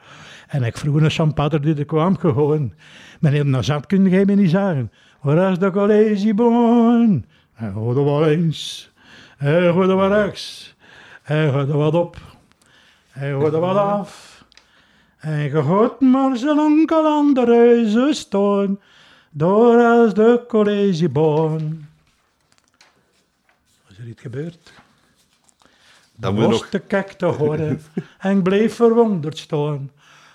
En 0.49 0.63
ik 0.63 0.77
vroeg 0.77 1.01
een 1.01 1.11
champater 1.11 1.61
die 1.61 1.75
er 1.75 1.85
kwam 1.85 2.19
gewoon. 2.19 2.73
Meneer 3.21 3.47
Nazat, 3.47 3.87
kun 3.87 4.09
jij 4.09 4.25
me 4.25 4.35
niet 4.35 4.51
zeggen? 4.51 4.91
Waar 5.21 5.51
is 5.53 5.59
de 5.59 5.71
collegeboon? 5.71 7.25
En 7.55 7.73
goed 7.73 7.97
er 7.97 8.05
wat 8.05 8.27
links. 8.27 8.91
En 9.39 9.73
goed 9.73 9.87
wat 9.87 10.11
rechts. 10.11 10.75
En 11.23 11.53
goed 11.53 11.69
wat 11.69 11.95
op. 11.95 12.17
Goed 13.13 13.53
er 13.53 13.61
wat 13.61 13.77
af. 13.77 14.45
En 15.19 15.51
gaat 15.51 16.01
maar 16.01 16.37
zo 16.37 16.55
lang 16.55 16.91
al 16.91 17.07
aan 17.07 17.35
de 17.35 18.09
staan. 18.11 18.79
Door 19.31 19.83
als 19.83 20.15
de 20.15 20.45
collegeboon. 20.49 21.93
Is 24.05 24.11
er 24.11 24.17
iets 24.17 24.23
gebeurd? 24.23 24.73
Dan 26.17 26.35
moet 26.35 26.43
was 26.45 26.53
nog... 26.53 26.67
te 26.67 26.79
kek 26.79 27.13
te 27.13 27.27
horen 27.27 27.81
en 28.19 28.37
ik 28.37 28.43
bleef 28.43 28.75
verwonderd 28.75 29.39
staan, 29.39 29.91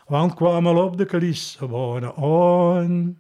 want 0.08 0.34
kwam 0.34 0.68
al 0.68 0.84
op 0.84 0.98
de 0.98 1.06
coulissen 1.06 1.68
wonen 1.68 2.16
aan. 2.16 3.18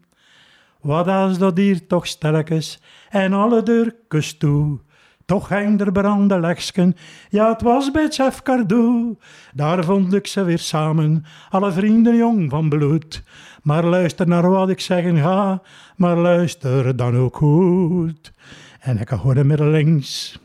Wat 0.81 1.07
als 1.07 1.37
dat 1.37 1.57
hier 1.57 1.87
toch 1.87 2.07
sterkes 2.07 2.81
en 3.09 3.33
alle 3.33 3.63
deurkes 3.63 4.37
toe. 4.37 4.79
Toch 5.25 5.47
ging 5.47 5.81
er 5.81 5.91
branden 5.91 6.39
leksken, 6.39 6.95
ja 7.29 7.49
het 7.49 7.61
was 7.61 7.91
bij 7.91 8.07
chef 8.09 8.41
Cardo. 8.41 9.15
Daar 9.53 9.83
vond 9.83 10.13
ik 10.13 10.27
ze 10.27 10.43
weer 10.43 10.59
samen, 10.59 11.25
alle 11.49 11.71
vrienden 11.71 12.15
jong 12.15 12.49
van 12.49 12.69
bloed. 12.69 13.23
Maar 13.63 13.83
luister 13.83 14.27
naar 14.27 14.49
wat 14.49 14.69
ik 14.69 14.79
zeggen 14.79 15.17
ga, 15.17 15.61
maar 15.95 16.17
luister 16.17 16.95
dan 16.95 17.17
ook 17.17 17.35
goed. 17.35 18.33
En 18.79 18.99
ik 18.99 19.09
hoorde 19.09 19.43
meer 19.43 19.63
links, 19.63 20.39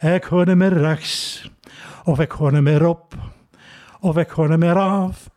ik 0.00 0.24
hoorde 0.24 0.54
meer 0.54 0.78
rechts. 0.78 1.50
Of 2.04 2.20
ik 2.20 2.30
hoorde 2.30 2.60
meer 2.60 2.86
op, 2.86 3.14
of 4.00 4.16
ik 4.16 4.30
hoorde 4.30 4.58
meer 4.58 4.78
af. 4.78 5.28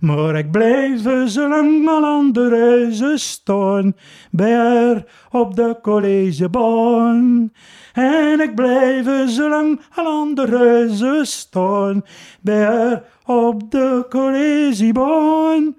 Maar 0.00 0.34
ik 0.34 0.50
blijf 0.50 1.00
zo 1.28 1.48
lang 1.48 1.88
al 1.88 2.04
aan 2.04 2.32
de 2.32 2.48
reuzen 2.48 3.18
staan, 3.18 3.94
bij 4.30 4.54
haar 4.54 5.04
op 5.30 5.56
de 5.56 5.78
collegebaan. 5.82 7.52
En 7.92 8.40
ik 8.40 8.54
blijf 8.54 9.30
zo 9.30 9.48
lang 9.48 9.80
al 9.94 10.06
aan 10.06 10.34
de 10.34 10.44
reuzen 10.44 11.26
staan, 11.26 12.04
bij 12.40 12.64
haar 12.64 13.02
op 13.24 13.70
de 13.70 14.06
collegebaan. 14.08 15.74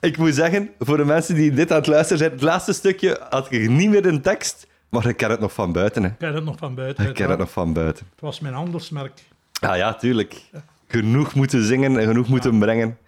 Ik 0.00 0.18
moet 0.18 0.34
zeggen, 0.34 0.70
voor 0.78 0.96
de 0.96 1.04
mensen 1.04 1.34
die 1.34 1.52
dit 1.52 1.70
aan 1.70 1.78
het 1.78 1.86
luisteren 1.86 2.18
zijn, 2.18 2.30
het 2.30 2.42
laatste 2.42 2.72
stukje 2.72 3.26
had 3.30 3.52
ik 3.52 3.68
niet 3.68 3.90
meer 3.90 4.06
in 4.06 4.20
tekst, 4.20 4.66
maar 4.88 5.06
ik 5.06 5.16
ken 5.16 5.30
het 5.30 5.40
nog 5.40 5.52
van 5.52 5.72
buiten. 5.72 6.02
Hè. 6.02 6.08
Ik 6.08 6.18
ken 6.18 6.34
het 6.34 6.44
nog 6.44 6.56
van 6.58 6.74
buiten. 6.74 7.08
Ik 7.08 7.14
ken 7.14 7.30
het 7.30 7.38
nog 7.38 7.50
van 7.50 7.72
buiten. 7.72 8.06
Het 8.10 8.20
was 8.20 8.40
mijn 8.40 8.54
handelsmerk. 8.54 9.20
Ah 9.60 9.76
ja, 9.76 9.94
tuurlijk. 9.94 10.42
Genoeg 10.86 11.34
moeten 11.34 11.64
zingen 11.64 11.98
en 11.98 12.06
genoeg 12.06 12.28
moeten 12.28 12.58
brengen. 12.58 12.98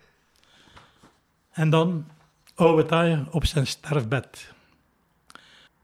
En 1.52 1.70
dan 1.70 2.06
Oude 2.54 2.86
Taaie 2.86 3.24
op 3.30 3.44
zijn 3.44 3.66
sterfbed. 3.66 4.52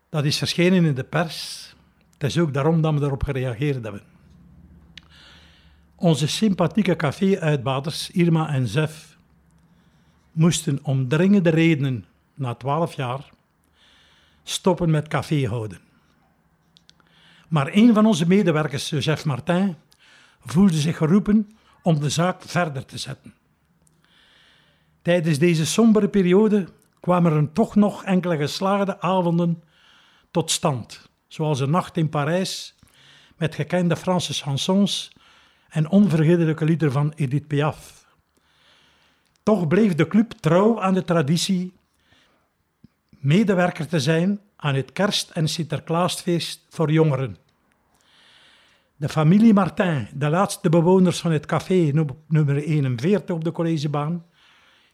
Dat 0.09 0.24
is 0.24 0.38
verschenen 0.38 0.84
in 0.84 0.94
de 0.94 1.04
pers. 1.04 1.66
Het 2.12 2.30
is 2.30 2.38
ook 2.38 2.54
daarom 2.54 2.80
dat 2.80 2.94
we 2.94 3.00
erop 3.00 3.22
gereageerd 3.22 3.82
hebben. 3.82 4.02
Onze 5.96 6.28
sympathieke 6.28 6.96
café-uitbaters 6.96 8.11
Irma 8.11 8.48
en 8.48 8.66
Zef 8.66 9.17
moesten 10.39 10.78
om 10.82 11.09
dringende 11.09 11.51
redenen 11.51 12.05
na 12.34 12.55
twaalf 12.55 12.95
jaar 12.95 13.30
stoppen 14.43 14.91
met 14.91 15.09
café 15.09 15.47
houden. 15.47 15.78
Maar 17.49 17.68
een 17.72 17.95
van 17.95 18.07
onze 18.07 18.26
medewerkers, 18.26 18.91
Joseph 18.91 19.24
Martin, 19.24 19.76
voelde 20.41 20.76
zich 20.76 20.97
geroepen 20.97 21.51
om 21.82 22.01
de 22.01 22.11
zaak 22.11 22.43
verder 22.43 22.84
te 22.84 22.99
zetten. 22.99 23.34
Tijdens 25.03 25.39
deze 25.39 25.66
sombere 25.66 26.09
periode 26.09 26.68
kwamen 27.01 27.32
er 27.32 27.53
toch 27.53 27.74
nog 27.74 28.05
enkele 28.05 28.36
geslaagde 28.36 29.01
avonden 29.01 29.62
tot 30.30 30.51
stand, 30.51 31.09
zoals 31.28 31.61
een 31.61 31.70
nacht 31.70 31.97
in 31.97 32.09
Parijs 32.09 32.74
met 33.36 33.55
gekende 33.55 33.97
Franse 33.97 34.32
chansons 34.32 35.12
en 35.68 35.89
onvergetelijke 35.89 36.64
liederen 36.64 36.93
van 36.93 37.12
Edith 37.16 37.47
Piaf. 37.47 37.97
Toch 39.49 39.68
bleef 39.68 39.94
de 39.94 40.07
club 40.07 40.32
trouw 40.40 40.80
aan 40.80 40.94
de 40.94 41.05
traditie 41.05 41.72
medewerker 43.11 43.86
te 43.86 44.01
zijn 44.01 44.40
aan 44.57 44.74
het 44.74 44.92
kerst- 44.92 45.30
en 45.30 45.49
Sinterklaasfeest 45.49 46.66
voor 46.68 46.90
jongeren. 46.90 47.36
De 48.96 49.09
familie 49.09 49.55
Martin, 49.55 50.09
de 50.14 50.28
laatste 50.28 50.68
bewoners 50.68 51.20
van 51.20 51.32
het 51.32 51.46
café 51.46 51.92
nummer 52.26 52.57
41 52.57 53.34
op 53.34 53.44
de 53.44 53.53
collegebaan, 53.53 54.24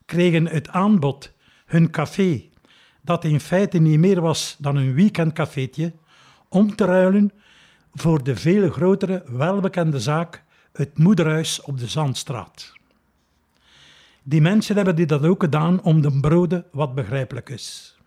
kregen 0.05 0.47
het 0.47 0.69
aanbod 0.69 1.33
hun 1.67 1.91
café, 1.91 2.49
dat 3.03 3.25
in 3.25 3.41
feite 3.41 3.79
niet 3.79 3.99
meer 3.99 4.21
was 4.21 4.57
dan 4.59 4.77
een 4.77 4.95
weekendcafeetje, 4.95 5.93
om 6.49 6.77
te 6.77 6.85
ruilen 6.85 7.31
voor 7.93 8.25
de 8.25 8.37
veel 8.37 8.71
grotere, 8.71 9.23
welbekende 9.27 10.01
zaak 10.01 10.45
het 10.73 10.99
Moederhuis 10.99 11.61
op 11.61 11.79
de 11.79 11.87
Zandstraat. 11.87 12.83
Die 14.27 14.41
mensen 14.41 14.77
hebben 14.77 14.97
dit 14.97 15.09
dat 15.09 15.25
ook 15.25 15.43
gedaan 15.43 15.83
om 15.83 16.01
de 16.01 16.21
broden 16.21 16.65
wat 16.73 16.95
begrijpelijk 16.95 17.49
is. 17.49 17.99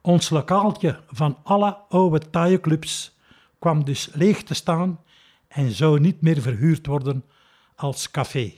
Ons 0.00 0.30
lokaaltje 0.30 1.00
van 1.08 1.38
alle 1.42 1.76
oude 1.88 2.30
taaieclubs 2.30 3.18
kwam 3.58 3.84
dus 3.84 4.10
leeg 4.12 4.42
te 4.42 4.54
staan 4.54 5.00
en 5.48 5.70
zou 5.70 6.00
niet 6.00 6.20
meer 6.20 6.40
verhuurd 6.40 6.86
worden 6.86 7.24
als 7.74 8.10
café. 8.10 8.54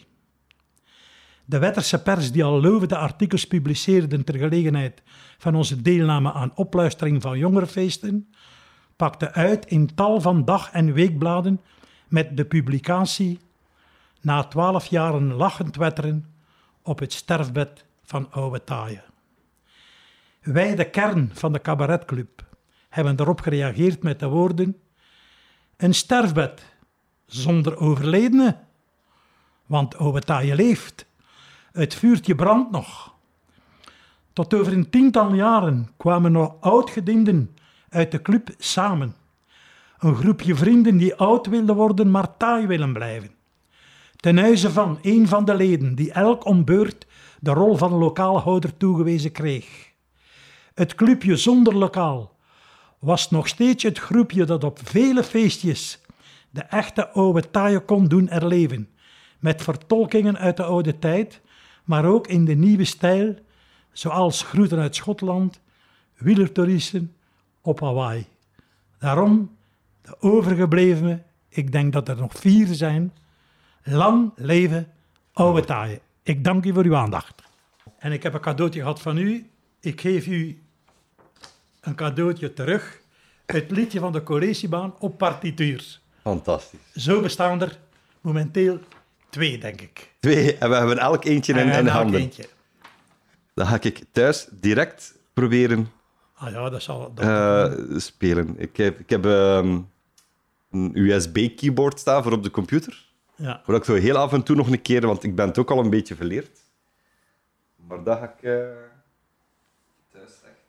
De 1.44 1.58
Wetterse 1.58 2.02
pers, 2.02 2.32
die 2.32 2.44
al 2.44 2.60
lovende 2.60 2.96
artikels 2.96 3.46
publiceerde 3.46 4.24
ter 4.24 4.38
gelegenheid 4.38 5.02
van 5.38 5.54
onze 5.54 5.82
deelname 5.82 6.32
aan 6.32 6.52
opluistering 6.54 7.22
van 7.22 7.38
jongerenfeesten, 7.38 8.28
pakte 8.96 9.32
uit 9.32 9.66
in 9.66 9.94
tal 9.94 10.20
van 10.20 10.44
dag- 10.44 10.70
en 10.72 10.92
weekbladen 10.92 11.60
met 12.08 12.36
de 12.36 12.44
publicatie 12.44 13.38
Na 14.20 14.44
twaalf 14.44 14.86
jaren 14.86 15.32
lachend 15.32 15.76
wetteren 15.76 16.31
op 16.82 16.98
het 16.98 17.12
sterfbed 17.12 17.84
van 18.02 18.30
oude 18.30 18.64
taaien. 18.64 19.04
Wij, 20.40 20.74
de 20.74 20.90
kern 20.90 21.30
van 21.32 21.52
de 21.52 21.60
cabaretclub, 21.60 22.44
hebben 22.88 23.20
erop 23.20 23.40
gereageerd 23.40 24.02
met 24.02 24.18
de 24.18 24.26
woorden 24.26 24.76
een 25.76 25.94
sterfbed 25.94 26.62
zonder 27.26 27.76
overledene, 27.76 28.56
want 29.66 29.96
oude 29.96 30.20
taaien 30.20 30.56
leeft. 30.56 31.06
Het 31.72 31.94
vuurtje 31.94 32.34
brandt 32.34 32.70
nog. 32.70 33.14
Tot 34.32 34.54
over 34.54 34.72
een 34.72 34.90
tiental 34.90 35.34
jaren 35.34 35.90
kwamen 35.96 36.32
nog 36.32 36.54
oudgedienden 36.60 37.56
uit 37.88 38.10
de 38.10 38.22
club 38.22 38.54
samen. 38.58 39.14
Een 39.98 40.14
groepje 40.14 40.54
vrienden 40.54 40.96
die 40.96 41.14
oud 41.14 41.46
wilden 41.46 41.74
worden, 41.74 42.10
maar 42.10 42.36
taai 42.36 42.66
willen 42.66 42.92
blijven. 42.92 43.30
Ten 44.22 44.38
huize 44.38 44.70
van 44.70 44.98
een 45.02 45.28
van 45.28 45.44
de 45.44 45.54
leden 45.54 45.94
die 45.94 46.12
elk 46.12 46.44
om 46.46 46.64
beurt 46.64 47.06
de 47.40 47.50
rol 47.50 47.76
van 47.76 47.92
lokaalhouder 47.92 48.76
toegewezen 48.76 49.32
kreeg. 49.32 49.90
Het 50.74 50.94
clubje 50.94 51.36
zonder 51.36 51.74
lokaal 51.74 52.36
was 52.98 53.30
nog 53.30 53.48
steeds 53.48 53.82
het 53.82 53.98
groepje 53.98 54.44
dat 54.44 54.64
op 54.64 54.78
vele 54.84 55.24
feestjes 55.24 56.00
de 56.50 56.60
echte 56.60 57.08
oude 57.08 57.50
taaien 57.50 57.84
kon 57.84 58.08
doen 58.08 58.28
erleven, 58.28 58.88
met 59.38 59.62
vertolkingen 59.62 60.38
uit 60.38 60.56
de 60.56 60.64
oude 60.64 60.98
tijd, 60.98 61.40
maar 61.84 62.04
ook 62.04 62.26
in 62.26 62.44
de 62.44 62.54
nieuwe 62.54 62.84
stijl, 62.84 63.34
zoals 63.92 64.42
groeten 64.42 64.78
uit 64.78 64.96
Schotland, 64.96 65.60
wielertoeristen 66.16 67.14
op 67.60 67.80
Hawaii. 67.80 68.26
Daarom 68.98 69.56
de 70.02 70.20
overgeblevenen, 70.20 71.22
ik 71.48 71.72
denk 71.72 71.92
dat 71.92 72.08
er 72.08 72.16
nog 72.16 72.32
vier 72.34 72.66
zijn, 72.66 73.12
lang 73.84 74.32
leven 74.36 74.92
oude 75.32 75.64
taaien. 75.64 76.00
Ik 76.22 76.44
dank 76.44 76.64
u 76.64 76.72
voor 76.72 76.84
uw 76.84 76.96
aandacht. 76.96 77.42
En 77.98 78.12
ik 78.12 78.22
heb 78.22 78.34
een 78.34 78.40
cadeautje 78.40 78.80
gehad 78.80 79.00
van 79.00 79.16
u. 79.18 79.50
Ik 79.80 80.00
geef 80.00 80.26
u 80.26 80.62
een 81.80 81.94
cadeautje 81.94 82.52
terug. 82.52 83.00
Het 83.46 83.70
liedje 83.70 83.98
van 84.00 84.12
de 84.12 84.22
collegebaan 84.22 84.94
op 84.98 85.18
partituur. 85.18 86.00
Fantastisch. 86.20 86.80
Zo 86.94 87.20
bestaan 87.20 87.60
er 87.62 87.78
momenteel 88.20 88.78
twee, 89.30 89.58
denk 89.58 89.80
ik. 89.80 90.10
Twee, 90.20 90.58
en 90.58 90.68
we 90.70 90.76
hebben 90.76 90.98
elk 90.98 91.24
eentje 91.24 91.52
in, 91.52 91.68
En 91.70 91.86
handen. 91.86 92.20
eentje. 92.20 92.48
Dan 93.54 93.66
ga 93.66 93.78
ik 93.80 94.04
thuis 94.12 94.46
direct 94.50 95.14
proberen 95.32 95.90
Ah 96.42 96.52
ja, 96.52 96.70
dat 96.70 96.82
zal... 96.82 97.14
Dat, 97.14 97.24
eh, 97.24 97.98
spelen. 97.98 98.54
Ik 98.58 98.76
heb, 98.76 98.98
ik 98.98 99.10
heb 99.10 99.26
ehm, 99.26 99.80
een 100.70 100.90
USB-keyboard 100.94 101.98
staan 101.98 102.22
voor 102.22 102.32
op 102.32 102.42
de 102.42 102.50
computer. 102.50 103.04
Ja. 103.42 103.62
Waar 103.66 103.76
ik 103.76 103.84
zo 103.84 103.94
heel 103.94 104.16
af 104.16 104.32
en 104.32 104.42
toe 104.42 104.56
nog 104.56 104.70
een 104.70 104.82
keer, 104.82 105.06
want 105.06 105.22
ik 105.22 105.34
ben 105.34 105.46
het 105.46 105.58
ook 105.58 105.70
al 105.70 105.78
een 105.78 105.90
beetje 105.90 106.14
verleerd. 106.14 106.60
Maar 107.76 108.04
dat 108.04 108.18
ga 108.18 108.24
ik 108.24 108.42
eh, 108.42 108.52
thuis 110.12 110.30
echt. 110.44 110.62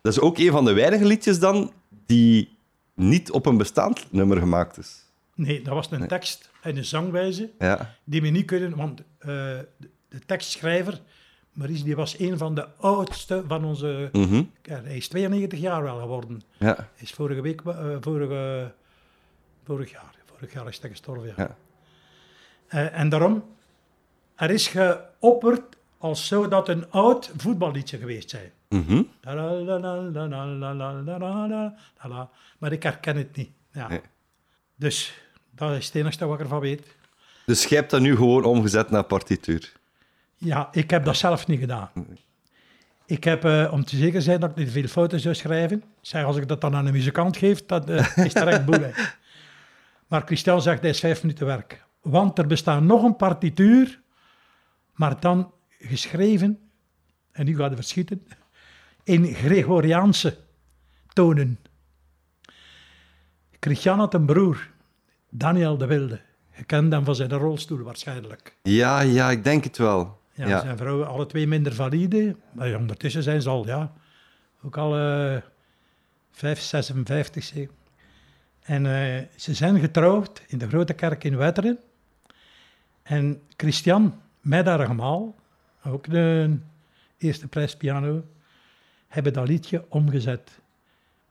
Dat 0.00 0.12
is 0.12 0.20
ook 0.20 0.38
een 0.38 0.50
van 0.50 0.64
de 0.64 0.72
weinige 0.72 1.04
liedjes 1.04 1.38
dan 1.38 1.72
die 2.06 2.58
niet 2.94 3.30
op 3.30 3.46
een 3.46 3.56
bestaand 3.56 4.12
nummer 4.12 4.38
gemaakt 4.38 4.78
is. 4.78 5.02
Nee, 5.34 5.62
dat 5.62 5.74
was 5.74 5.90
een 5.90 6.08
tekst 6.08 6.50
en 6.62 6.76
een 6.76 6.84
zangwijze 6.84 7.50
Ja. 7.58 7.94
die 8.04 8.22
we 8.22 8.28
niet 8.28 8.46
kunnen, 8.46 8.76
want 8.76 9.00
eh, 9.18 9.28
de, 10.08 10.18
tekstschrijver, 10.26 11.00
Maurice, 11.52 11.84
die 11.84 11.96
was 11.96 12.18
een 12.18 12.38
van 12.38 12.54
de 12.54 12.66
oudste 12.76 13.44
van 13.48 13.64
onze... 13.64 14.08
Mhm. 14.12 14.42
hij 14.62 14.96
is 14.96 15.08
92 15.08 15.58
jaar 15.60 15.82
wel 15.82 15.98
geworden. 15.98 16.42
Ja. 16.58 16.74
Hij 16.74 16.86
is 16.96 17.10
vorige 17.12 17.40
week, 17.40 17.60
eh, 17.60 17.96
vorige, 18.00 18.72
vorig 19.64 19.90
jaar, 19.90 20.14
vorig 20.24 20.52
jaar 20.52 20.68
is 20.68 20.80
hij 20.80 20.90
gestorven, 20.90 21.26
ja. 21.26 21.34
Ja. 21.36 21.56
En 22.68 23.08
daarom, 23.08 23.44
er 24.34 24.50
is 24.50 24.68
geopperd 24.68 25.76
als 25.98 26.26
zou 26.26 26.48
dat 26.48 26.68
een 26.68 26.90
oud 26.90 27.32
voetballiedje 27.36 27.98
geweest 27.98 28.30
zijn. 28.30 28.52
Maar 32.58 32.72
ik 32.72 32.82
herken 32.82 33.16
het 33.16 33.36
niet. 33.36 33.50
Ja. 33.72 34.00
Dus 34.76 35.14
dat 35.50 35.76
is 35.76 35.86
het 35.86 35.94
enige 35.94 36.26
wat 36.26 36.34
ik 36.34 36.40
ervan 36.40 36.60
weet. 36.60 36.96
Dus 37.46 37.64
jij 37.64 37.78
hebt 37.78 37.90
dat 37.90 38.00
nu 38.00 38.16
gewoon 38.16 38.44
omgezet 38.44 38.90
naar 38.90 39.04
partituur? 39.04 39.72
Ja, 40.36 40.68
ik 40.72 40.90
heb 40.90 41.04
dat 41.04 41.16
zelf 41.16 41.46
niet 41.46 41.60
gedaan. 41.60 41.90
Ik 43.06 43.24
heb, 43.24 43.44
om 43.70 43.84
te 43.84 43.96
zeker 43.96 44.22
zijn 44.22 44.40
dat 44.40 44.50
ik 44.50 44.56
niet 44.56 44.70
veel 44.70 44.86
fouten 44.86 45.20
zou 45.20 45.34
schrijven, 45.34 45.82
zeg 46.00 46.24
als 46.24 46.36
ik 46.36 46.48
dat 46.48 46.60
dan 46.60 46.74
aan 46.74 46.86
een 46.86 46.92
muzikant 46.92 47.36
geef, 47.36 47.66
dat 47.66 47.90
uh, 47.90 48.16
is 48.16 48.32
direct 48.32 48.64
boel. 48.64 48.84
maar 50.08 50.22
Christel 50.26 50.60
zegt, 50.60 50.82
dat 50.82 50.90
is 50.90 51.00
vijf 51.00 51.22
minuten 51.22 51.46
werk. 51.46 51.83
Want 52.04 52.38
er 52.38 52.46
bestaat 52.46 52.82
nog 52.82 53.02
een 53.02 53.16
partituur, 53.16 54.00
maar 54.92 55.20
dan 55.20 55.52
geschreven, 55.78 56.58
en 57.32 57.44
nu 57.44 57.56
gaat 57.56 57.66
het 57.70 57.78
verschieten, 57.78 58.26
in 59.04 59.34
Gregoriaanse 59.34 60.36
tonen. 61.12 61.58
Christian 63.60 63.98
had 63.98 64.14
een 64.14 64.26
broer, 64.26 64.70
Daniel 65.30 65.76
de 65.76 65.86
Wilde. 65.86 66.20
Je 66.56 66.64
kent 66.64 66.92
hem 66.92 67.04
van 67.04 67.14
zijn 67.14 67.30
rolstoel 67.32 67.78
waarschijnlijk. 67.78 68.56
Ja, 68.62 69.00
ja, 69.00 69.30
ik 69.30 69.44
denk 69.44 69.64
het 69.64 69.78
wel. 69.78 70.20
Ja, 70.32 70.48
Ja. 70.48 70.60
zijn 70.60 70.76
vrouwen 70.76 71.06
alle 71.08 71.26
twee 71.26 71.46
minder 71.46 71.74
valide. 71.74 72.36
Maar 72.52 72.74
ondertussen 72.76 73.22
zijn 73.22 73.42
ze 73.42 73.48
al, 73.48 73.66
ja, 73.66 73.92
ook 74.62 74.76
al 74.76 74.96
eh 74.98 75.42
5, 76.32 76.60
56 76.60 77.44
zeker. 77.44 77.74
En 78.62 78.86
eh, 78.86 79.22
ze 79.36 79.54
zijn 79.54 79.78
getrouwd 79.80 80.42
in 80.46 80.58
de 80.58 80.68
grote 80.68 80.92
kerk 80.92 81.24
in 81.24 81.36
Wetteren. 81.36 81.78
En 83.04 83.42
Christian 83.56 84.20
Meidargemaal, 84.40 85.34
ook 85.84 86.10
de 86.10 86.56
eerste 87.18 87.48
prijspiano, 87.48 88.24
hebben 89.08 89.32
dat 89.32 89.48
liedje 89.48 89.84
omgezet 89.88 90.58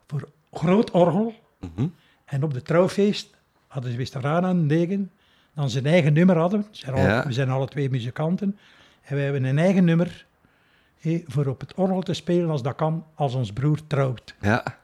voor 0.07 0.29
groot 0.51 0.91
orgel. 0.91 1.33
Mhm. 1.59 1.87
En 2.25 2.43
op 2.43 2.53
de 2.53 2.61
trouwfeest 2.61 3.35
hadden 3.67 4.11
ze 4.11 4.21
aan 4.27 4.67
degen, 4.67 5.11
dan 5.53 5.69
zijn 5.69 5.85
eigen 5.85 6.13
nummer 6.13 6.37
hadden. 6.37 6.59
We 6.61 6.67
zijn, 6.71 6.93
alle, 6.95 7.03
Ja. 7.03 7.25
we 7.25 7.31
zijn 7.33 7.49
alle 7.49 7.67
twee 7.67 7.89
muzikanten. 7.89 8.57
En 9.01 9.15
wij 9.15 9.23
hebben 9.23 9.43
een 9.43 9.57
eigen 9.57 9.83
nummer 9.85 10.25
hé, 10.99 11.23
voor 11.27 11.45
op 11.45 11.59
het 11.59 11.73
orgel 11.73 12.01
te 12.01 12.13
spelen 12.13 12.49
als 12.49 12.61
dat 12.61 12.75
kan, 12.75 13.05
als 13.13 13.33
ons 13.33 13.53
broer 13.53 13.87
trouwt. 13.87 14.35
Ja, 14.41 14.79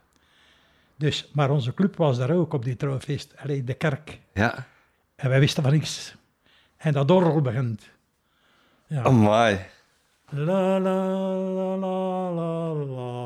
Dus, 0.95 1.29
maar 1.33 1.49
onze 1.49 1.73
club 1.73 1.95
was 1.95 2.17
daar 2.17 2.31
ook 2.31 2.53
op 2.53 2.63
die 2.63 2.75
trouwfeest, 2.75 3.33
alleen 3.37 3.65
de 3.65 3.73
kerk. 3.73 4.19
ja. 4.33 4.65
En 5.15 5.29
wij 5.29 5.39
wisten 5.39 5.63
van 5.63 5.71
niks. 5.71 6.15
En 6.79 6.93
dat 6.93 7.11
orgel 7.11 7.41
begint. 7.41 7.89
Ja. 8.87 9.03
Amai. 9.03 9.59
La 10.29 10.79
la 10.79 11.05
la 11.05 11.75
la 11.75 12.29
la 12.29 12.73
la 12.73 13.25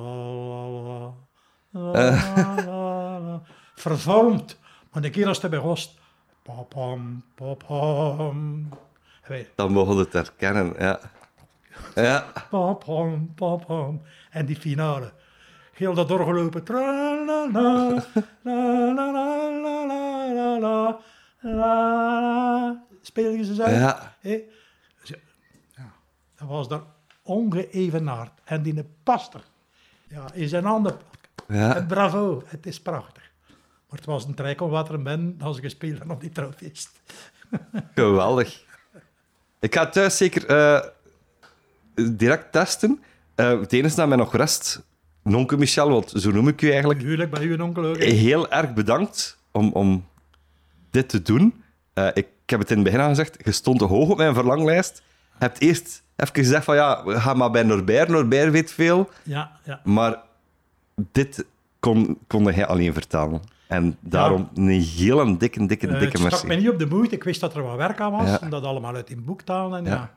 la 1.72 1.92
la 1.94 2.56
la 2.66 3.20
la 3.20 3.42
Vervormd. 3.76 4.60
Maar 4.92 5.02
de 5.02 5.10
keer 5.10 5.28
als 5.28 5.42
het 5.42 5.52
bij 5.52 5.60
host. 5.60 6.00
Papam, 6.44 7.24
papam. 7.36 8.70
Dan 9.56 9.72
mogen 9.72 9.96
we 9.96 10.02
het 10.02 10.14
herkennen, 10.14 10.74
ja. 10.78 11.00
Ja, 11.96 12.26
Papam, 12.50 13.34
papam. 13.36 14.02
En 14.30 14.46
die 14.46 14.56
finale. 14.56 15.12
Heel 15.74 15.94
dat 15.94 16.08
doorgelopen. 16.08 16.64
Tra 16.64 16.80
la 17.26 17.48
la 17.52 18.02
la 18.44 18.92
la 18.92 18.92
la 18.92 19.52
la 19.52 19.86
la 19.86 20.58
la 20.60 21.00
la 21.42 22.83
Spelen 23.06 23.46
ze 23.46 23.56
zo? 23.56 23.70
ja. 23.70 24.16
Ze- 24.22 25.20
Ja, 25.76 25.92
dat 26.36 26.48
was 26.48 26.68
dan 26.68 26.84
ongeëvenaard. 27.22 28.32
En 28.44 28.62
die 28.62 28.84
paste 29.04 29.40
ja, 30.08 30.34
in 30.34 30.48
zijn 30.48 30.64
handen. 30.66 30.98
ja. 31.48 31.76
En 31.76 31.88
bravo, 31.88 32.44
het 32.46 32.66
is 32.66 32.82
prachtig. 32.82 33.32
Maar 33.90 33.98
het 34.02 34.06
was 34.06 34.26
een 34.26 34.34
trek 34.34 34.62
om 34.62 34.70
wat 34.70 34.90
er 34.90 35.02
ben 35.02 35.38
als 35.42 35.58
ik 35.58 35.64
gespeeld 35.64 36.02
op 36.10 36.22
die 36.22 36.30
trouwfeest. 36.30 37.02
Geweldig. 37.96 38.64
Ik 39.60 39.74
ga 39.76 39.84
het 39.84 39.94
thuis 39.94 40.18
zeker 40.18 40.46
eh, 40.46 40.80
direct 42.12 42.52
testen. 42.52 43.04
Eh 43.36 43.60
het 43.60 43.74
enige 43.74 43.96
dat 43.96 44.08
mij 44.08 44.18
nog 44.18 44.36
rest, 44.36 44.82
Nonke 45.24 45.58
Michel, 45.58 45.90
want 45.90 46.10
zo 46.16 46.32
noem 46.32 46.48
ik 46.48 46.62
u 46.62 46.70
eigenlijk, 46.72 47.02
Huwelijk 47.02 47.32
bij 47.32 47.44
uw 47.44 47.64
onkel 47.64 47.86
ook. 47.86 47.98
heel 47.98 48.52
erg 48.52 48.74
bedankt 48.74 49.38
om, 49.52 49.72
om 49.72 50.08
dit 50.92 51.10
te 51.10 51.22
doen. 51.22 51.64
Eh, 51.94 52.08
ik, 52.14 52.28
ik 52.44 52.50
heb 52.50 52.60
het 52.60 52.70
in 52.70 52.76
het 52.76 52.86
begin 52.86 53.00
al 53.00 53.08
gezegd, 53.08 53.38
je 53.44 53.52
stond 53.52 53.80
te 53.80 53.86
hoog 53.86 54.10
op 54.10 54.18
mijn 54.18 54.34
verlanglijst. 54.34 55.02
Je 55.40 55.46
hebt 55.46 55.60
eerst 55.62 56.04
even 56.16 56.36
gezegd 56.36 56.64
van 56.66 56.76
ja, 56.76 57.04
ga 57.06 57.34
maar 57.34 57.52
bij 57.52 57.64
Norbert, 57.64 58.10
Norbert 58.10 58.52
weet 58.52 58.72
veel. 58.72 59.10
Ja, 59.24 59.52
ja. 59.64 59.82
Maar 59.84 60.22
dit 60.96 61.46
kon, 61.80 62.18
kon 62.28 62.52
hij 62.52 62.66
alleen 62.66 62.94
vertellen. 62.94 63.42
En 63.68 63.98
daarom 64.00 64.50
een 64.56 64.68
hele 64.70 65.38
dikke, 65.38 65.66
dikke, 65.66 65.88
Eh, 65.88 65.92
dikke 66.00 66.06
het 66.06 66.18
stak 66.18 66.32
merci. 66.32 66.48
mij 66.48 66.56
niet 66.56 66.70
op 66.70 66.80
de 66.80 66.86
moeite. 66.86 67.16
Ik 67.16 67.24
wist 67.24 67.40
dat 67.40 67.56
er 67.56 67.64
wat 67.64 67.76
werk 67.78 68.00
aan 68.00 68.12
was. 68.12 68.28
Ja. 68.30 68.40
Om 68.42 68.50
dat 68.50 68.64
allemaal 68.64 68.96
uit 68.96 69.10
in 69.10 69.24
boek 69.26 69.42
te 69.42 69.52
halen. 69.52 69.78
En 69.78 69.86
Ja. 69.86 69.92
ja. 69.92 70.14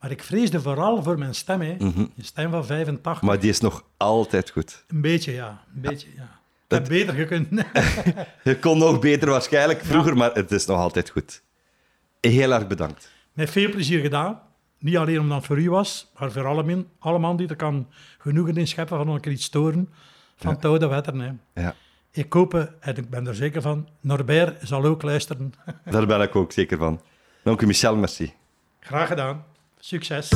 Maar 0.00 0.10
ik 0.10 0.22
vreesde 0.22 0.60
vooral 0.60 1.02
voor 1.02 1.18
mijn 1.18 1.34
stem. 1.34 1.60
Hè. 1.60 1.74
Mhm. 1.78 1.98
Een 2.00 2.12
stem 2.22 2.50
van 2.50 2.64
85. 2.66 3.22
Maar 3.22 3.40
die 3.40 3.50
is 3.50 3.60
nog 3.60 3.84
altijd 3.96 4.50
goed. 4.50 4.84
Een 4.88 5.00
beetje, 5.00 5.32
ja. 5.32 5.60
Een 5.74 5.80
beetje, 5.80 6.08
ja. 6.16 6.22
Ik 6.68 6.80
heb 6.80 6.88
beter 6.88 7.14
gekund. 7.14 7.48
Je 8.44 8.58
kon 8.58 8.78
nog 8.78 8.98
beter 8.98 9.28
waarschijnlijk 9.30 9.84
vroeger, 9.84 10.16
maar 10.16 10.32
het 10.32 10.50
is 10.52 10.66
nog 10.66 10.78
altijd 10.78 11.10
goed. 11.10 11.42
Heel 12.30 12.52
erg 12.52 12.66
bedankt. 12.66 13.12
Met 13.32 13.50
veel 13.50 13.70
plezier 13.70 14.00
gedaan. 14.00 14.40
Niet 14.78 14.96
alleen 14.96 15.20
omdat 15.20 15.36
het 15.36 15.46
voor 15.46 15.58
u 15.58 15.70
was, 15.70 16.10
maar 16.18 16.32
voor 16.32 16.46
alle, 16.98 17.18
man 17.18 17.36
die 17.36 17.48
er 17.48 17.56
kan 17.56 17.88
genoegen 18.18 18.56
in 18.56 18.66
scheppen 18.66 18.96
van 18.96 19.08
een 19.08 19.20
keer 19.20 19.32
iets 19.32 19.44
storen 19.44 19.88
van 20.36 20.50
Ja. 20.50 20.56
het 20.56 20.64
oude. 20.64 20.88
Hè. 21.54 21.62
Ja, 21.62 21.74
Ik 22.10 22.32
hoop, 22.32 22.54
en 22.80 22.96
ik 22.96 23.10
ben 23.10 23.26
er 23.26 23.34
zeker 23.34 23.62
van, 23.62 23.88
Norbert 24.00 24.68
zal 24.68 24.84
ook 24.84 25.02
luisteren. 25.02 25.52
daar 25.84 26.06
ben 26.06 26.20
ik 26.20 26.36
ook 26.36 26.52
zeker 26.52 26.78
van. 26.78 27.00
Dank 27.42 27.60
u, 27.60 27.66
Michel, 27.66 27.96
merci. 27.96 28.32
Graag 28.80 29.08
gedaan. 29.08 29.44
Succes. 29.78 30.28